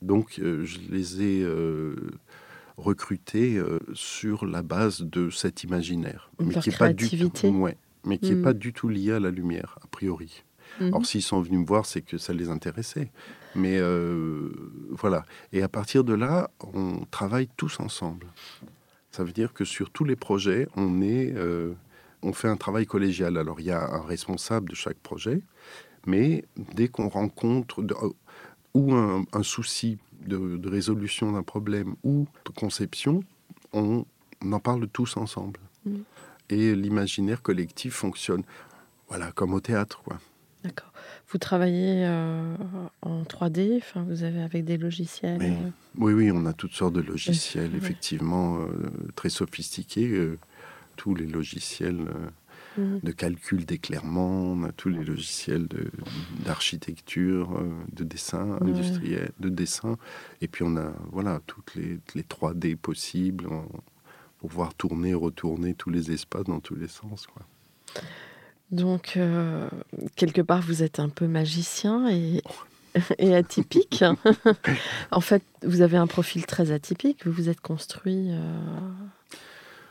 Donc 0.00 0.38
euh, 0.38 0.64
je 0.64 0.78
les 0.88 1.20
ai 1.22 1.42
euh, 1.42 1.94
recrutés 2.76 3.60
sur 3.92 4.46
la 4.46 4.62
base 4.62 5.02
de 5.02 5.30
cet 5.30 5.62
imaginaire. 5.64 6.30
Leur 6.38 6.62
qui 6.62 6.70
est 6.70 6.78
pas 6.78 6.92
du 6.92 7.08
tout, 7.30 7.46
ouais, 7.48 7.76
mais 8.04 8.18
qui 8.18 8.30
n'est 8.30 8.36
Mm. 8.36 8.42
pas 8.42 8.52
du 8.54 8.72
tout 8.72 8.88
lié 8.88 9.12
à 9.12 9.20
la 9.20 9.30
lumière, 9.30 9.78
a 9.82 9.86
priori. 9.88 10.44
Mhm. 10.80 10.88
Alors 10.88 11.06
s'ils 11.06 11.22
sont 11.22 11.40
venus 11.40 11.60
me 11.60 11.66
voir, 11.66 11.86
c'est 11.86 12.02
que 12.02 12.18
ça 12.18 12.32
les 12.32 12.50
intéressait. 12.50 13.10
Mais 13.54 13.78
euh, 13.78 14.50
voilà. 14.90 15.24
Et 15.52 15.62
à 15.62 15.68
partir 15.68 16.04
de 16.04 16.14
là, 16.14 16.50
on 16.74 17.04
travaille 17.10 17.48
tous 17.56 17.80
ensemble. 17.80 18.26
Ça 19.10 19.24
veut 19.24 19.32
dire 19.32 19.52
que 19.52 19.64
sur 19.64 19.90
tous 19.90 20.04
les 20.04 20.16
projets, 20.16 20.68
on 20.76 21.00
est, 21.00 21.32
euh, 21.34 21.74
on 22.22 22.32
fait 22.32 22.48
un 22.48 22.56
travail 22.56 22.86
collégial. 22.86 23.36
Alors 23.38 23.60
il 23.60 23.66
y 23.66 23.70
a 23.70 23.82
un 23.82 24.02
responsable 24.02 24.68
de 24.70 24.74
chaque 24.74 24.98
projet, 24.98 25.40
mais 26.06 26.44
dès 26.74 26.88
qu'on 26.88 27.08
rencontre 27.08 27.82
de- 27.82 27.94
euh, 27.94 28.10
ou 28.74 28.94
un, 28.94 29.24
un 29.32 29.42
souci 29.42 29.98
de, 30.26 30.56
de 30.56 30.68
résolution 30.68 31.32
d'un 31.32 31.42
problème 31.42 31.96
ou 32.04 32.26
de 32.44 32.50
conception, 32.50 33.22
on, 33.72 34.04
en 34.44 34.60
parle 34.60 34.86
tous 34.88 35.16
ensemble. 35.16 35.58
Mhm. 35.84 36.04
Et 36.50 36.74
l'imaginaire 36.74 37.42
collectif 37.42 37.94
fonctionne, 37.94 38.42
voilà, 39.08 39.32
comme 39.32 39.52
au 39.54 39.60
théâtre, 39.60 40.02
quoi. 40.02 40.18
Vous 41.30 41.38
travaillez 41.38 42.06
euh, 42.06 42.54
en 43.02 43.22
3D, 43.22 43.76
enfin, 43.78 44.02
vous 44.08 44.22
avez 44.24 44.40
avec 44.40 44.64
des 44.64 44.78
logiciels. 44.78 45.38
Oui. 45.40 45.46
euh, 45.50 45.70
Oui, 45.98 46.12
oui, 46.14 46.30
on 46.32 46.46
a 46.46 46.54
toutes 46.54 46.72
sortes 46.72 46.94
de 46.94 47.02
logiciels, 47.02 47.74
effectivement, 47.74 48.58
euh, 48.60 48.90
très 49.14 49.28
sophistiqués. 49.28 50.30
tous 50.96 51.14
les 51.14 51.26
logiciels 51.26 52.06
mhm. 52.76 52.98
de 53.04 53.12
calcul 53.12 53.64
d'éclairement, 53.64 54.42
on 54.54 54.64
a 54.64 54.72
tous 54.72 54.88
les 54.88 55.04
logiciels 55.04 55.68
de- 55.68 55.90
d'architecture, 56.44 57.62
de 57.92 58.02
dessin 58.02 58.58
Ouais. 58.60 58.70
industriel, 58.70 59.30
de 59.38 59.48
dessin. 59.48 59.96
Et 60.40 60.48
puis 60.48 60.64
on 60.64 60.76
a 60.76 60.92
voilà 61.12 61.40
toutes 61.46 61.76
les, 61.76 62.00
les 62.16 62.24
3D 62.24 62.74
possibles 62.74 63.46
on- 63.48 63.68
pour 64.38 64.48
pouvoir 64.50 64.74
tourner, 64.74 65.14
retourner 65.14 65.74
tous 65.74 65.90
les 65.90 66.10
espaces 66.10 66.44
dans 66.44 66.58
tous 66.60 66.74
les 66.74 66.88
sens. 66.88 67.28
Quoi. 67.28 67.42
Donc, 68.70 69.14
euh, 69.16 69.68
quelque 70.16 70.42
part, 70.42 70.60
vous 70.62 70.82
êtes 70.82 71.00
un 71.00 71.08
peu 71.08 71.26
magicien 71.26 72.08
et, 72.10 72.42
et 73.18 73.34
atypique. 73.34 74.04
en 75.10 75.20
fait, 75.20 75.42
vous 75.62 75.80
avez 75.80 75.96
un 75.96 76.06
profil 76.06 76.44
très 76.46 76.70
atypique. 76.70 77.26
Vous 77.26 77.32
vous 77.32 77.48
êtes 77.48 77.60
construit 77.60 78.28
euh, 78.30 78.42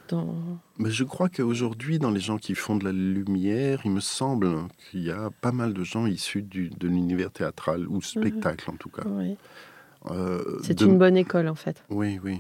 dans. 0.09 0.36
Mais 0.78 0.91
je 0.91 1.03
crois 1.03 1.28
qu'aujourd'hui, 1.30 1.99
dans 1.99 2.11
les 2.11 2.19
gens 2.19 2.38
qui 2.38 2.53
font 2.55 2.75
de 2.75 2.86
la 2.86 2.91
lumière, 2.91 3.82
il 3.84 3.91
me 3.91 3.99
semble 3.99 4.49
qu'il 4.91 5.03
y 5.03 5.11
a 5.11 5.30
pas 5.41 5.51
mal 5.51 5.73
de 5.73 5.84
gens 5.84 6.05
issus 6.05 6.43
du- 6.43 6.69
de 6.69 6.88
l'univers 6.88 7.32
théâtral 7.32 7.88
ou 7.88 8.01
spectacle 8.01 8.69
en 8.69 8.75
tout 8.75 8.89
cas. 8.89 9.03
Oui. 9.07 9.36
Euh, 10.11 10.59
C'est 10.63 10.75
de- 10.78 10.86
une 10.86 10.97
bonne 10.99 11.17
école, 11.17 11.47
en 11.47 11.55
fait. 11.55 11.84
Oui, 11.89 12.19
oui. 12.23 12.39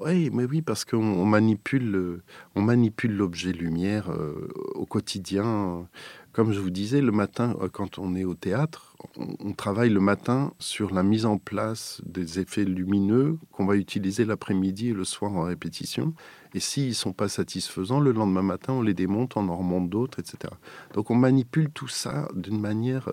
Oui, 0.00 0.30
mais 0.32 0.44
oui, 0.44 0.62
parce 0.62 0.84
qu'on 0.84 0.98
on 0.98 1.24
manipule, 1.26 1.90
le- 1.90 2.22
on 2.54 2.62
manipule 2.62 3.16
l'objet 3.16 3.52
lumière 3.52 4.10
euh, 4.10 4.48
au 4.74 4.86
quotidien. 4.86 5.86
Comme 6.32 6.52
je 6.52 6.60
vous 6.60 6.70
disais, 6.70 7.00
le 7.00 7.12
matin, 7.12 7.56
euh, 7.62 7.68
quand 7.68 7.98
on 7.98 8.14
est 8.14 8.24
au 8.24 8.34
théâtre, 8.34 8.94
on, 9.16 9.52
travaille 9.52 9.88
le 9.90 10.00
matin 10.00 10.52
sur 10.58 10.92
la 10.92 11.02
mise 11.02 11.24
en 11.24 11.38
place 11.38 12.02
des 12.04 12.40
effets 12.40 12.64
lumineux 12.64 13.38
qu'on 13.52 13.64
va 13.64 13.76
utiliser 13.76 14.24
l'après-midi 14.26 14.88
et 14.88 14.92
le 14.92 15.04
soir 15.04 15.32
en 15.32 15.42
répétition. 15.44 16.12
Et 16.54 16.60
s'ils 16.60 16.88
ne 16.88 16.94
sont 16.94 17.12
pas 17.14 17.28
satisfaisants, 17.28 18.00
le 18.00 18.12
lendemain 18.12 18.42
matin, 18.42 18.74
on 18.74 18.82
les 18.82 18.94
démonte, 18.94 19.36
on 19.36 19.48
en 19.48 19.56
remonte 19.56 19.88
d'autres, 19.88 20.18
etc. 20.18 20.52
Donc 20.94 21.10
on 21.10 21.14
manipule 21.14 21.70
tout 21.70 21.88
ça 21.88 22.28
d'une 22.34 22.60
manière 22.60 23.10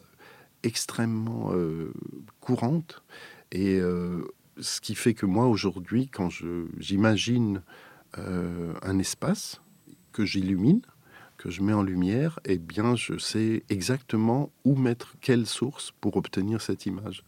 extrêmement 0.64 1.52
euh, 1.54 1.94
courante. 2.42 3.04
Et 3.52 3.80
euh, 3.80 4.26
ce 4.60 4.82
qui 4.82 4.96
fait 4.96 5.14
que 5.14 5.26
moi, 5.26 5.48
aujourd'hui, 5.48 6.08
quand 6.08 6.30
je- 6.30 6.68
j'imagine 6.78 7.62
euh, 8.20 8.74
un 8.84 9.00
espace 9.00 9.62
que 10.12 10.24
j'illumine, 10.26 10.82
que 11.38 11.50
je 11.50 11.64
mets 11.64 11.74
en 11.74 11.82
lumière, 11.82 12.40
eh 12.46 12.60
bien, 12.60 12.96
je 12.96 13.18
sais 13.18 13.64
exactement 13.70 14.52
où 14.64 14.76
mettre 14.76 15.16
quelle 15.20 15.48
source 15.48 15.92
pour 16.00 16.16
obtenir 16.16 16.62
cette 16.62 16.86
image. 16.86 17.24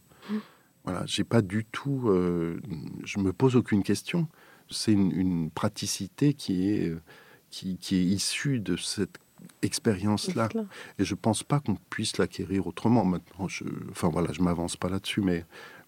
Voilà, 0.84 1.02
j'ai 1.04 1.24
pas 1.24 1.42
du 1.42 1.64
tout, 1.64 2.08
euh, 2.08 2.60
je 3.04 3.18
me 3.18 3.32
pose 3.32 3.56
aucune 3.56 3.82
question. 3.82 4.28
C'est 4.70 4.92
une, 4.92 5.10
une 5.10 5.50
praticité 5.50 6.32
qui 6.34 6.68
est, 6.70 6.94
qui, 7.50 7.76
qui 7.78 7.96
est 7.96 8.04
issue 8.04 8.60
de 8.60 8.76
cette 8.76 9.18
expérience-là. 9.62 10.48
Là. 10.54 10.64
Et 10.98 11.04
je 11.04 11.14
pense 11.14 11.42
pas 11.42 11.60
qu'on 11.60 11.76
puisse 11.90 12.18
l'acquérir 12.18 12.66
autrement. 12.66 13.04
Maintenant, 13.04 13.48
je, 13.48 13.64
enfin 13.90 14.08
voilà, 14.08 14.32
je 14.32 14.40
m'avance 14.42 14.76
pas 14.76 14.88
là-dessus, 14.88 15.20
mais 15.20 15.44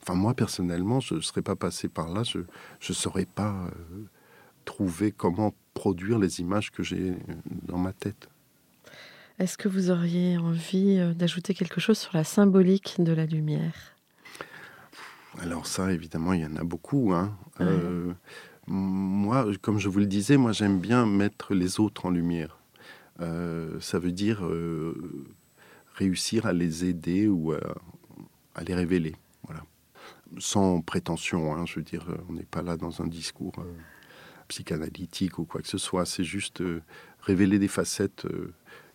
enfin 0.08 0.18
moi 0.18 0.32
personnellement, 0.32 1.00
je 1.00 1.14
ne 1.14 1.20
serais 1.20 1.42
pas 1.42 1.56
passé 1.56 1.88
par 1.88 2.08
là. 2.08 2.22
Je 2.22 2.38
ne 2.38 2.94
saurais 2.94 3.26
pas 3.26 3.52
euh, 3.66 4.04
trouver 4.64 5.12
comment 5.12 5.54
produire 5.74 6.18
les 6.18 6.40
images 6.40 6.70
que 6.70 6.82
j'ai 6.82 7.14
dans 7.66 7.76
ma 7.76 7.92
tête. 7.92 8.28
Est-ce 9.38 9.58
que 9.58 9.68
vous 9.68 9.90
auriez 9.90 10.38
envie 10.38 10.98
euh, 10.98 11.12
d'ajouter 11.12 11.52
quelque 11.52 11.80
chose 11.80 11.98
sur 11.98 12.16
la 12.16 12.24
symbolique 12.24 12.96
de 12.98 13.12
la 13.12 13.26
lumière? 13.26 13.74
Alors 15.40 15.66
ça, 15.66 15.92
évidemment, 15.92 16.32
il 16.32 16.40
y 16.40 16.46
en 16.46 16.56
a 16.56 16.64
beaucoup. 16.64 17.12
hein. 17.12 17.36
Ouais. 17.60 17.66
Euh, 17.66 18.12
moi, 18.66 19.46
comme 19.60 19.78
je 19.78 19.90
vous 19.90 19.98
le 20.00 20.06
disais, 20.06 20.38
moi 20.38 20.52
j'aime 20.52 20.78
bien 20.78 21.04
mettre 21.04 21.54
les 21.54 21.80
autres 21.80 22.06
en 22.06 22.10
lumière. 22.10 22.58
Euh, 23.20 23.78
ça 23.80 23.98
veut 23.98 24.12
dire 24.12 24.42
réussir 25.94 26.46
à 26.46 26.52
les 26.52 26.84
aider 26.86 27.28
ou 27.28 27.52
à, 27.52 27.60
à 28.54 28.64
les 28.64 28.74
révéler. 28.74 29.14
Sans 30.36 30.82
prétention, 30.82 31.54
hein, 31.54 31.64
je 31.66 31.76
veux 31.76 31.82
dire, 31.84 32.06
on 32.28 32.34
n'est 32.34 32.42
pas 32.44 32.60
là 32.62 32.76
dans 32.76 33.00
un 33.00 33.06
discours 33.06 33.54
euh, 33.58 33.72
psychanalytique 34.48 35.38
ou 35.38 35.44
quoi 35.44 35.62
que 35.62 35.68
ce 35.68 35.78
soit. 35.78 36.04
C'est 36.04 36.24
juste 36.24 36.60
euh, 36.60 36.82
révéler 37.22 37.58
des 37.58 37.68
facettes. 37.68 38.26
euh, 38.26 38.52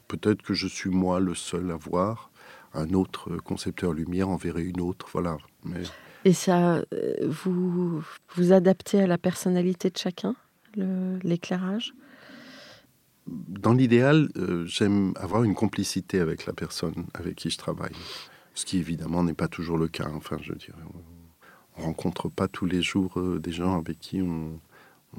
Peut-être 0.08 0.44
que 0.44 0.54
je 0.54 0.68
suis 0.68 0.92
moi 0.92 1.20
le 1.20 1.34
seul 1.34 1.72
à 1.72 1.76
voir. 1.76 2.30
Un 2.76 2.94
autre 2.94 3.38
concepteur 3.38 3.94
lumière 3.94 4.30
en 4.30 4.36
verrait 4.36 4.64
une 4.64 4.82
autre. 4.82 5.08
Voilà. 5.12 5.38
Mais 5.64 5.84
Et 6.26 6.34
ça, 6.34 6.76
euh, 6.94 7.16
vous 7.28 8.04
vous 8.36 8.52
adaptez 8.52 9.02
à 9.02 9.08
la 9.08 9.18
personnalité 9.18 9.90
de 9.90 9.98
chacun, 9.98 10.36
l'éclairage? 10.76 11.94
Dans 13.28 13.74
l'idéal, 13.74 14.30
euh, 14.38 14.66
j'aime 14.66 15.14
avoir 15.16 15.44
une 15.44 15.56
complicité 15.56 16.20
avec 16.20 16.46
la 16.46 16.54
personne 16.54 17.06
avec 17.14 17.36
qui 17.36 17.50
je 17.50 17.58
travaille. 17.58 17.94
Ce 18.54 18.66
qui 18.66 18.78
évidemment 18.78 19.24
n'est 19.24 19.34
pas 19.34 19.48
toujours 19.48 19.78
le 19.78 19.88
cas. 19.88 20.10
Enfin, 20.14 20.38
je 20.42 20.54
dirais, 20.54 20.78
on, 21.78 21.82
on 21.82 21.86
rencontre 21.86 22.30
pas 22.30 22.48
tous 22.48 22.66
les 22.66 22.82
jours 22.82 23.20
euh, 23.20 23.40
des 23.40 23.52
gens 23.52 23.78
avec 23.78 24.00
qui 24.00 24.22
on, 24.22 24.60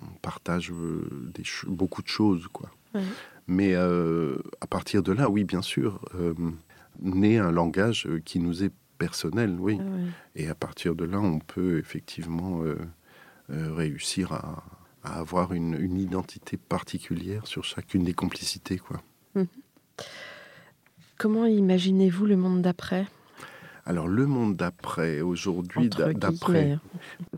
on 0.00 0.06
partage 0.22 0.70
euh, 0.70 1.30
des 1.34 1.44
beaucoup 1.66 2.02
de 2.02 2.08
choses, 2.08 2.48
quoi. 2.52 2.70
Ouais. 2.94 3.02
Mais 3.46 3.74
euh, 3.74 4.38
à 4.60 4.66
partir 4.66 5.02
de 5.02 5.12
là, 5.12 5.28
oui, 5.28 5.44
bien 5.44 5.62
sûr, 5.62 6.00
naît 7.00 7.36
un 7.36 7.52
langage 7.52 8.08
qui 8.24 8.38
nous 8.38 8.64
est 8.64 8.72
personnel, 8.96 9.56
oui. 9.58 9.78
Ah 9.80 9.84
ouais. 9.84 10.06
Et 10.36 10.48
à 10.48 10.54
partir 10.54 10.94
de 10.94 11.04
là, 11.04 11.20
on 11.20 11.40
peut 11.40 11.78
effectivement 11.78 12.62
réussir 13.50 14.32
à, 14.32 14.64
à 15.02 15.18
avoir 15.18 15.52
une, 15.52 15.74
une, 15.78 15.98
identité 15.98 16.56
particulière 16.56 17.46
sur 17.46 17.64
chacune 17.64 18.04
des 18.04 18.14
complicités. 18.14 18.78
Quoi. 18.78 19.02
Mhm. 19.34 19.46
Comment 21.18 21.46
imaginez-vous 21.46 22.26
le 22.26 22.36
monde 22.36 22.62
d'après? 22.62 23.06
Alors 23.86 24.08
le 24.08 24.26
monde 24.26 24.56
d'après, 24.56 25.20
aujourd'hui, 25.20 25.88
d'après... 25.88 26.78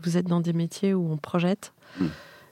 Vous 0.01 0.17
êtes 0.17 0.27
dans 0.27 0.39
des 0.39 0.53
métiers 0.53 0.93
où 0.93 1.11
on 1.11 1.17
projette 1.17 1.73
mmh, 1.99 2.05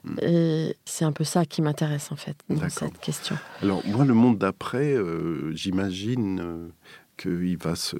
mmh. 0.04 0.16
Et 0.22 0.76
c'est 0.84 1.04
un 1.04 1.12
peu 1.12 1.24
ça 1.24 1.46
qui 1.46 1.62
m'intéresse 1.62 2.12
en 2.12 2.16
fait 2.16 2.36
dans 2.48 2.68
cette 2.68 2.98
question. 2.98 3.36
Alors 3.62 3.82
moi, 3.86 4.04
le 4.04 4.14
monde 4.14 4.38
d'après, 4.38 4.92
euh, 4.92 5.54
j'imagine 5.54 6.40
euh, 6.40 6.68
qu'il 7.16 7.56
va 7.56 7.74
se 7.74 7.96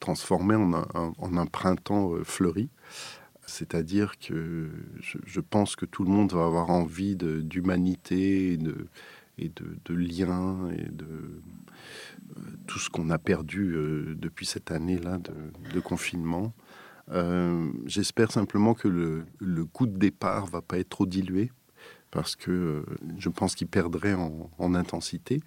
transformer 0.00 0.54
en 0.54 0.72
un, 0.72 0.86
en 0.94 1.36
un 1.36 1.46
printemps 1.46 2.14
euh, 2.14 2.24
fleuri. 2.24 2.70
C'est-à-dire 3.46 4.18
que 4.18 4.68
je, 5.00 5.40
pense 5.40 5.74
que 5.74 5.86
tout 5.86 6.04
le 6.04 6.10
monde 6.10 6.32
va 6.32 6.44
avoir 6.44 6.68
envie 6.68 7.16
d'humanité 7.16 8.58
de, 8.58 8.88
et 9.38 9.50
de, 9.54 9.94
liens 9.94 10.70
et 10.70 10.88
de 10.90 11.40
tout 12.66 12.78
ce 12.78 12.90
qu'on 12.90 13.10
a 13.10 13.18
perdu 13.18 13.72
euh, 13.74 14.14
depuis 14.16 14.46
cette 14.46 14.70
année-là 14.70 15.18
de, 15.18 15.80
confinement. 15.80 16.52
Euh, 17.10 17.70
j'espère 17.86 18.30
simplement 18.32 18.74
que 18.74 18.88
le, 18.88 19.64
coup 19.64 19.86
de 19.86 19.96
départ 19.96 20.46
va 20.46 20.60
pas 20.60 20.78
être 20.78 20.90
trop 20.90 21.06
dilué 21.06 21.50
parce 22.10 22.36
que 22.36 22.50
euh, 22.50 22.82
je 23.18 23.28
pense 23.28 23.54
qu'il 23.54 23.68
perdrait 23.68 24.14
en, 24.14 24.74
intensité. 24.74 25.40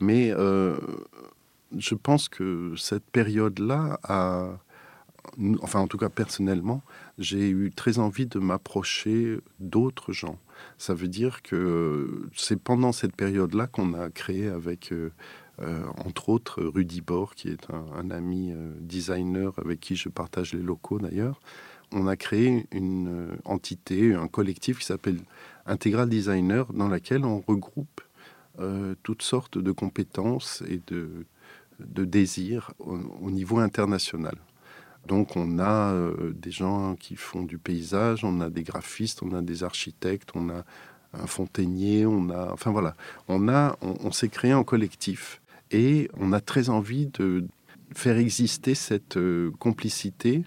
Mais 0.00 0.30
je 0.30 1.94
pense 1.94 2.28
que 2.28 2.74
cette 2.76 3.04
période-là 3.10 3.98
a, 4.04 4.58
enfin 5.62 5.80
en 5.80 5.86
tout 5.86 5.98
cas 5.98 6.08
personnellement, 6.08 6.82
j'ai 7.18 7.50
eu 7.50 7.70
très 7.70 7.98
envie 7.98 8.26
de 8.26 8.38
m'approcher 8.38 9.38
d'autres 9.60 10.12
gens. 10.12 10.38
Ça 10.78 10.94
veut 10.94 11.08
dire 11.08 11.42
que 11.42 12.28
c'est 12.34 12.60
pendant 12.60 12.92
cette 12.92 13.14
période-là 13.14 13.66
qu'on 13.66 13.94
a 13.94 14.10
créé 14.10 14.48
avec 14.48 14.92
euh, 15.60 15.84
entre 16.04 16.28
autres 16.28 16.62
Rudy 16.62 17.00
Bor, 17.00 17.34
qui 17.34 17.48
est 17.48 17.66
un, 17.70 18.10
ami 18.10 18.52
euh, 18.52 18.70
designer 18.80 19.52
avec 19.58 19.80
qui 19.80 19.96
je 19.96 20.08
partage 20.08 20.54
les 20.54 20.62
locaux 20.62 21.00
d'ailleurs. 21.00 21.40
On 21.90 22.06
a 22.06 22.16
créé 22.16 22.66
une 22.70 23.08
euh, 23.08 23.36
entité, 23.44 24.14
un 24.14 24.28
collectif 24.28 24.78
qui 24.78 24.84
s'appelle 24.84 25.18
Integral 25.66 26.08
Designer, 26.08 26.72
dans 26.72 26.88
laquelle 26.88 27.24
on 27.24 27.40
regroupe 27.40 28.00
toutes 29.04 29.22
sortes 29.22 29.56
de 29.56 29.70
compétences 29.70 30.64
et 30.68 30.80
de 30.88 32.04
désirs 32.04 32.72
au, 32.80 33.30
niveau 33.30 33.58
international. 33.60 34.34
Donc 35.08 35.36
on 35.36 35.58
a 35.58 35.92
des 36.34 36.50
gens 36.50 36.94
qui 36.94 37.16
font 37.16 37.42
du 37.42 37.58
paysage, 37.58 38.24
on 38.24 38.40
a 38.40 38.50
des 38.50 38.62
graphistes, 38.62 39.22
on 39.22 39.32
a 39.32 39.42
des 39.42 39.64
architectes, 39.64 40.30
on 40.34 40.50
a 40.50 40.64
un 41.14 41.26
fontainier, 41.26 42.06
on 42.06 42.28
a, 42.28 42.52
enfin 42.52 42.70
voilà, 42.70 42.94
on 43.26 43.48
a, 43.48 43.76
on 43.80 44.12
s'est 44.12 44.28
créé 44.28 44.52
en 44.54 44.64
collectif 44.64 45.40
et 45.70 46.10
on 46.18 46.32
a 46.32 46.40
très 46.40 46.68
envie 46.68 47.06
de 47.06 47.46
faire 47.94 48.18
exister 48.18 48.74
cette 48.74 49.16
euh, 49.16 49.50
complicité 49.58 50.44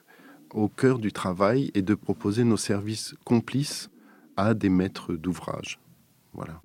au 0.53 0.68
cœur 0.68 0.99
du 0.99 1.12
travail 1.12 1.72
et 1.74 1.82
de 1.82 1.95
proposer 1.95 2.43
nos 2.43 2.57
services 2.57 3.16
complices 3.24 3.89
à 4.38 4.53
des 4.53 4.70
maîtres 4.70 5.14
d'ouvrage. 5.14 5.80
Voilà. 6.34 6.62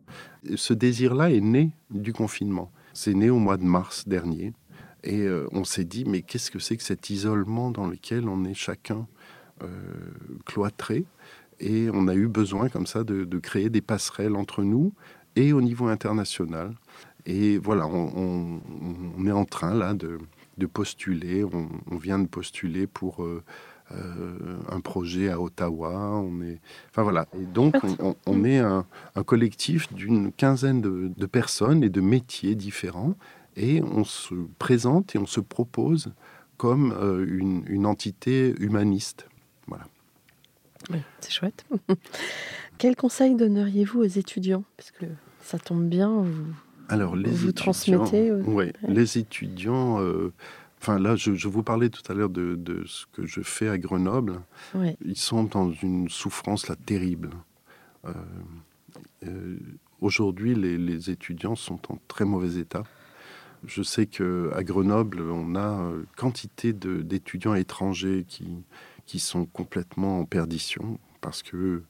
Ce 0.55 0.75
désir-là 0.75 1.31
est 1.31 1.41
né 1.41 1.71
du 1.91 2.13
confinement. 2.13 2.71
C'est 2.93 3.15
né 3.15 3.31
au 3.31 3.39
mois 3.39 3.57
de 3.57 3.65
mars 3.65 4.07
dernier. 4.07 4.53
Et 5.07 5.23
euh, 5.23 5.47
on 5.53 5.65
s'est 5.65 5.85
dit, 5.85 6.05
mais 6.05 6.23
qu'est-ce 6.23 6.51
que 6.51 6.59
c'est 6.59 6.77
que 6.77 6.83
cet 6.83 7.11
isolement 7.11 7.71
dans 7.71 7.87
lequel 7.87 8.29
on 8.29 8.45
est 8.45 8.55
chacun 8.55 9.07
euh, 9.63 9.69
cloîtré? 10.45 11.05
Et 11.59 11.89
on 11.93 12.07
a 12.09 12.15
eu 12.15 12.29
besoin 12.29 12.69
comme 12.69 12.87
ça 12.87 13.03
de, 13.03 13.25
de, 13.25 13.39
créer 13.39 13.71
des 13.71 13.81
passerelles 13.81 14.37
entre 14.37 14.63
nous 14.63 14.93
et 15.37 15.55
au 15.55 15.63
niveau 15.63 15.87
international. 15.87 16.75
Et 17.27 17.59
voilà, 17.59 17.87
on, 17.89 18.61
est 19.27 19.33
en 19.33 19.45
train 19.45 19.75
là 19.75 19.95
de, 19.95 20.19
postuler. 20.67 21.45
On, 21.45 21.97
vient 21.97 22.21
de 22.21 22.29
postuler 22.29 22.87
pour 22.87 23.25
euh, 23.25 23.43
euh, 23.93 24.59
un 24.71 24.81
projet 24.81 25.29
à 25.29 25.41
Ottawa. 25.41 25.91
On 26.21 26.41
est, 26.41 26.61
enfin 26.91 27.03
voilà. 27.03 27.27
Et 27.39 27.45
donc 27.45 27.75
on, 28.27 28.45
est 28.45 28.59
un, 28.59 28.87
collectif 29.27 29.93
d'une 29.93 30.33
quinzaine 30.33 30.81
de, 30.81 31.27
personnes 31.27 31.83
et 31.83 31.91
de 31.91 32.01
métiers 32.01 32.55
différents, 32.55 33.15
et 33.57 33.83
on 33.83 34.05
se 34.05 34.35
présente 34.59 35.15
et 35.15 35.19
on 35.19 35.27
se 35.27 35.41
propose 35.41 36.13
comme 36.57 36.93
euh, 36.93 37.27
une, 37.29 37.87
entité 37.87 38.55
humaniste. 38.59 39.29
Voilà. 39.67 39.87
c'est 41.21 41.33
chouette. 41.33 41.67
Quel 42.79 42.97
conseil 42.97 43.35
donneriez-vous 43.35 44.01
aux 44.01 44.05
étudiants? 44.05 44.65
Parce 44.77 44.91
que 44.91 45.07
ça 45.41 45.59
tombe 45.59 45.89
bien, 45.89 46.23
vous 46.23 46.55
alors, 46.89 47.17
les 47.17 47.31
vous 47.31 47.53
transmettez 47.53 48.33
Oui, 48.33 48.73
les 48.87 49.19
étudiants. 49.19 50.01
Euh, 50.01 50.33
enfin, 50.81 50.99
là, 50.99 51.17
je, 51.17 51.49
vous 51.49 51.63
parlais 51.63 51.89
tout 51.89 52.03
à 52.11 52.15
l'heure 52.15 52.29
de, 52.29 52.85
ce 52.87 53.07
que 53.13 53.27
je 53.27 53.41
fais 53.41 53.69
à 53.69 53.79
Grenoble. 53.79 54.41
Ils 55.05 55.17
sont 55.17 55.45
dans 55.45 55.71
une 55.71 56.09
souffrance 56.09 56.69
là 56.69 56.77
terrible. 56.77 57.31
Euh, 58.05 58.13
euh, 59.27 59.59
aujourd'hui, 60.01 60.55
les, 60.55 61.11
étudiants 61.11 61.57
sont 61.57 61.81
en 61.93 61.99
très 62.09 62.25
mauvais 62.25 62.61
état. 62.61 62.85
Je 63.67 63.83
sais 63.83 64.07
que 64.07 64.51
à 64.55 64.63
Grenoble, 64.63 65.21
on 65.21 65.57
a 65.57 65.93
quantité 66.17 66.73
d'étudiants 66.73 67.55
étrangers 67.55 68.25
qui, 68.27 68.49
qui 69.07 69.19
sont 69.19 69.45
complètement 69.45 70.21
en 70.21 70.25
perdition 70.25 70.99
parce 71.21 71.43
que 71.43 71.83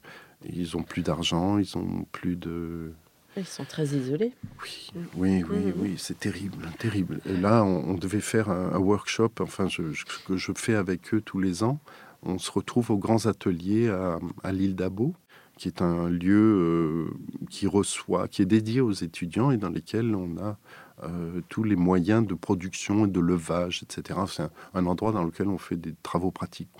ils 0.45 0.77
ont 0.77 0.83
plus 0.83 1.01
d'argent, 1.01 1.57
ils 1.57 1.77
ont 1.77 2.05
plus 2.11 2.35
de 2.35 2.93
ils 3.37 3.45
sont 3.45 3.65
très 3.65 3.85
isolés. 3.89 4.33
Oui, 4.63 4.89
oui, 5.15 5.43
oui, 5.47 5.57
mmh. 5.57 5.73
oui 5.77 5.93
c'est 5.97 6.19
terrible, 6.19 6.69
terrible. 6.79 7.19
Et 7.25 7.37
là, 7.37 7.63
on, 7.63 7.93
devait 7.93 8.19
faire 8.19 8.49
un, 8.49 8.79
workshop, 8.79 9.33
enfin, 9.41 9.67
je, 9.67 9.83
que 10.25 10.37
je 10.37 10.51
fais 10.55 10.73
avec 10.73 11.13
eux 11.13 11.21
tous 11.21 11.39
les 11.39 11.61
ans. 11.61 11.79
On 12.23 12.39
se 12.39 12.49
retrouve 12.49 12.89
aux 12.89 12.97
grands 12.97 13.27
ateliers 13.27 13.89
à, 13.89 14.51
l'île 14.51 14.75
d'Abo, 14.75 15.13
qui 15.55 15.67
est 15.67 15.83
un 15.83 16.09
lieu 16.09 17.09
euh, 17.11 17.45
qui 17.51 17.67
reçoit, 17.67 18.27
qui 18.27 18.41
est 18.41 18.47
dédié 18.47 18.81
aux 18.81 18.91
étudiants 18.91 19.51
et 19.51 19.57
dans 19.57 19.69
lesquels 19.69 20.15
on 20.15 20.37
a 20.37 20.57
euh, 21.03 21.41
tous 21.47 21.63
les 21.63 21.75
moyens 21.75 22.25
de 22.25 22.33
production 22.33 23.05
et 23.05 23.07
de 23.07 23.19
levage, 23.19 23.83
etc. 23.83 24.19
C'est 24.27 24.49
un, 24.73 24.85
endroit 24.87 25.11
dans 25.11 25.23
lequel 25.23 25.47
on 25.47 25.59
fait 25.59 25.75
des 25.75 25.93
travaux 26.01 26.31
pratiques. 26.31 26.71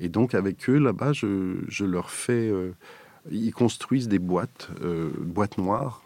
Et 0.00 0.08
donc, 0.08 0.34
avec 0.34 0.70
eux, 0.70 0.78
là-bas, 0.78 1.12
je, 1.12 1.84
leur 1.84 2.10
fais. 2.10 2.48
Euh, 2.48 2.72
ils 3.30 3.52
construisent 3.52 4.08
des 4.08 4.18
boîtes, 4.18 4.70
euh, 4.82 5.10
boîtes 5.20 5.58
noires, 5.58 6.02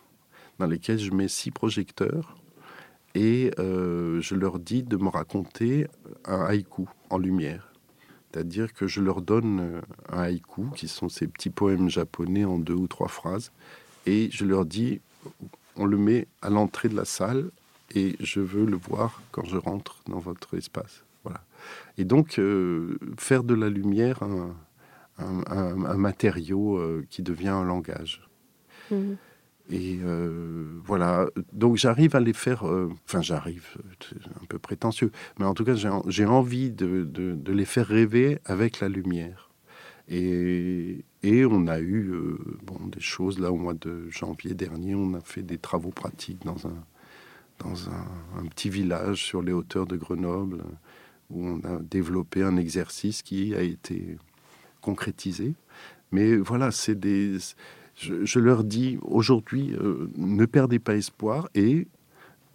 dans 0.58 0.66
lesquelles 0.66 0.98
je 0.98 1.12
mets 1.12 1.28
six 1.28 1.52
projecteurs 1.52 2.36
et 3.14 3.50
je 3.56 4.34
leur 4.36 4.60
dis 4.60 4.84
de 4.84 4.96
me 4.96 5.08
raconter 5.08 5.88
un 6.24 6.42
haïku 6.42 6.88
en 7.10 7.18
lumière. 7.18 7.72
C'est-à-dire 8.30 8.72
que 8.72 8.86
je 8.86 9.00
leur 9.00 9.20
donne 9.20 9.82
un 10.10 10.18
haïku, 10.18 10.70
qui 10.76 10.86
sont 10.86 11.08
ces 11.08 11.26
petits 11.26 11.50
poèmes 11.50 11.88
japonais 11.88 12.44
en 12.44 12.58
deux 12.58 12.74
ou 12.74 12.86
trois 12.86 13.08
phrases, 13.08 13.50
et 14.06 14.28
je 14.30 14.44
leur 14.44 14.64
dis, 14.64 15.00
on 15.80 15.86
le 15.86 15.96
met 15.96 16.28
à 16.42 16.50
l'entrée 16.50 16.88
de 16.88 16.96
la 16.96 17.04
salle 17.04 17.50
et 17.94 18.16
je 18.20 18.40
veux 18.40 18.64
le 18.64 18.76
voir 18.76 19.20
quand 19.32 19.44
je 19.44 19.56
rentre 19.56 20.02
dans 20.08 20.20
votre 20.20 20.56
espace. 20.56 21.04
Voilà. 21.24 21.42
Et 21.98 22.04
donc, 22.04 22.40
faire 23.18 23.42
de 23.42 23.54
la 23.54 23.68
lumière 23.68 24.22
un, 24.22 24.54
un, 25.20 25.96
matériau 25.96 26.76
euh, 26.76 27.04
qui 27.10 27.22
devient 27.22 27.48
un 27.48 27.64
langage. 27.64 28.22
Mhm. 28.90 29.16
Et 29.72 30.00
euh, 30.02 30.80
voilà, 30.84 31.28
donc 31.52 31.76
j'arrive 31.76 32.16
à 32.16 32.20
les 32.20 32.32
faire, 32.32 32.68
euh, 32.68 32.92
enfin 33.04 33.22
j'arrive, 33.22 33.76
un 34.42 34.44
peu 34.46 34.58
prétentieux, 34.58 35.12
mais 35.38 35.44
en 35.44 35.54
tout 35.54 35.64
cas 35.64 35.74
j'ai 35.74 36.24
envie 36.24 36.72
de, 36.72 37.04
de, 37.04 37.52
les 37.52 37.64
faire 37.64 37.86
rêver 37.86 38.40
avec 38.44 38.80
la 38.80 38.88
lumière. 38.88 39.49
Et, 40.10 41.04
on 41.24 41.66
a 41.68 41.80
eu 41.80 42.12
bon, 42.64 42.86
des 42.88 43.00
choses, 43.00 43.38
là 43.38 43.52
au 43.52 43.56
mois 43.56 43.74
de 43.74 44.08
janvier 44.10 44.54
dernier, 44.54 44.94
on 44.94 45.14
a 45.14 45.20
fait 45.20 45.42
des 45.42 45.58
travaux 45.58 45.90
pratiques 45.90 46.44
dans 46.44 46.66
un, 46.66 46.84
dans 47.60 47.88
un, 47.88 48.46
petit 48.46 48.70
village 48.70 49.22
sur 49.24 49.42
les 49.42 49.52
hauteurs 49.52 49.86
de 49.86 49.96
Grenoble, 49.96 50.64
où 51.30 51.46
on 51.46 51.60
a 51.60 51.78
développé 51.80 52.42
un 52.42 52.56
exercice 52.56 53.22
qui 53.22 53.54
a 53.54 53.62
été 53.62 54.18
concrétiser. 54.80 55.54
Mais 56.12 56.36
voilà, 56.36 56.70
c'est 56.70 56.98
des. 56.98 57.38
Je, 57.96 58.38
leur 58.38 58.64
dis 58.64 58.98
aujourd'hui, 59.02 59.74
euh, 59.74 60.10
ne 60.16 60.46
perdez 60.46 60.78
pas 60.78 60.96
espoir 60.96 61.48
et 61.54 61.86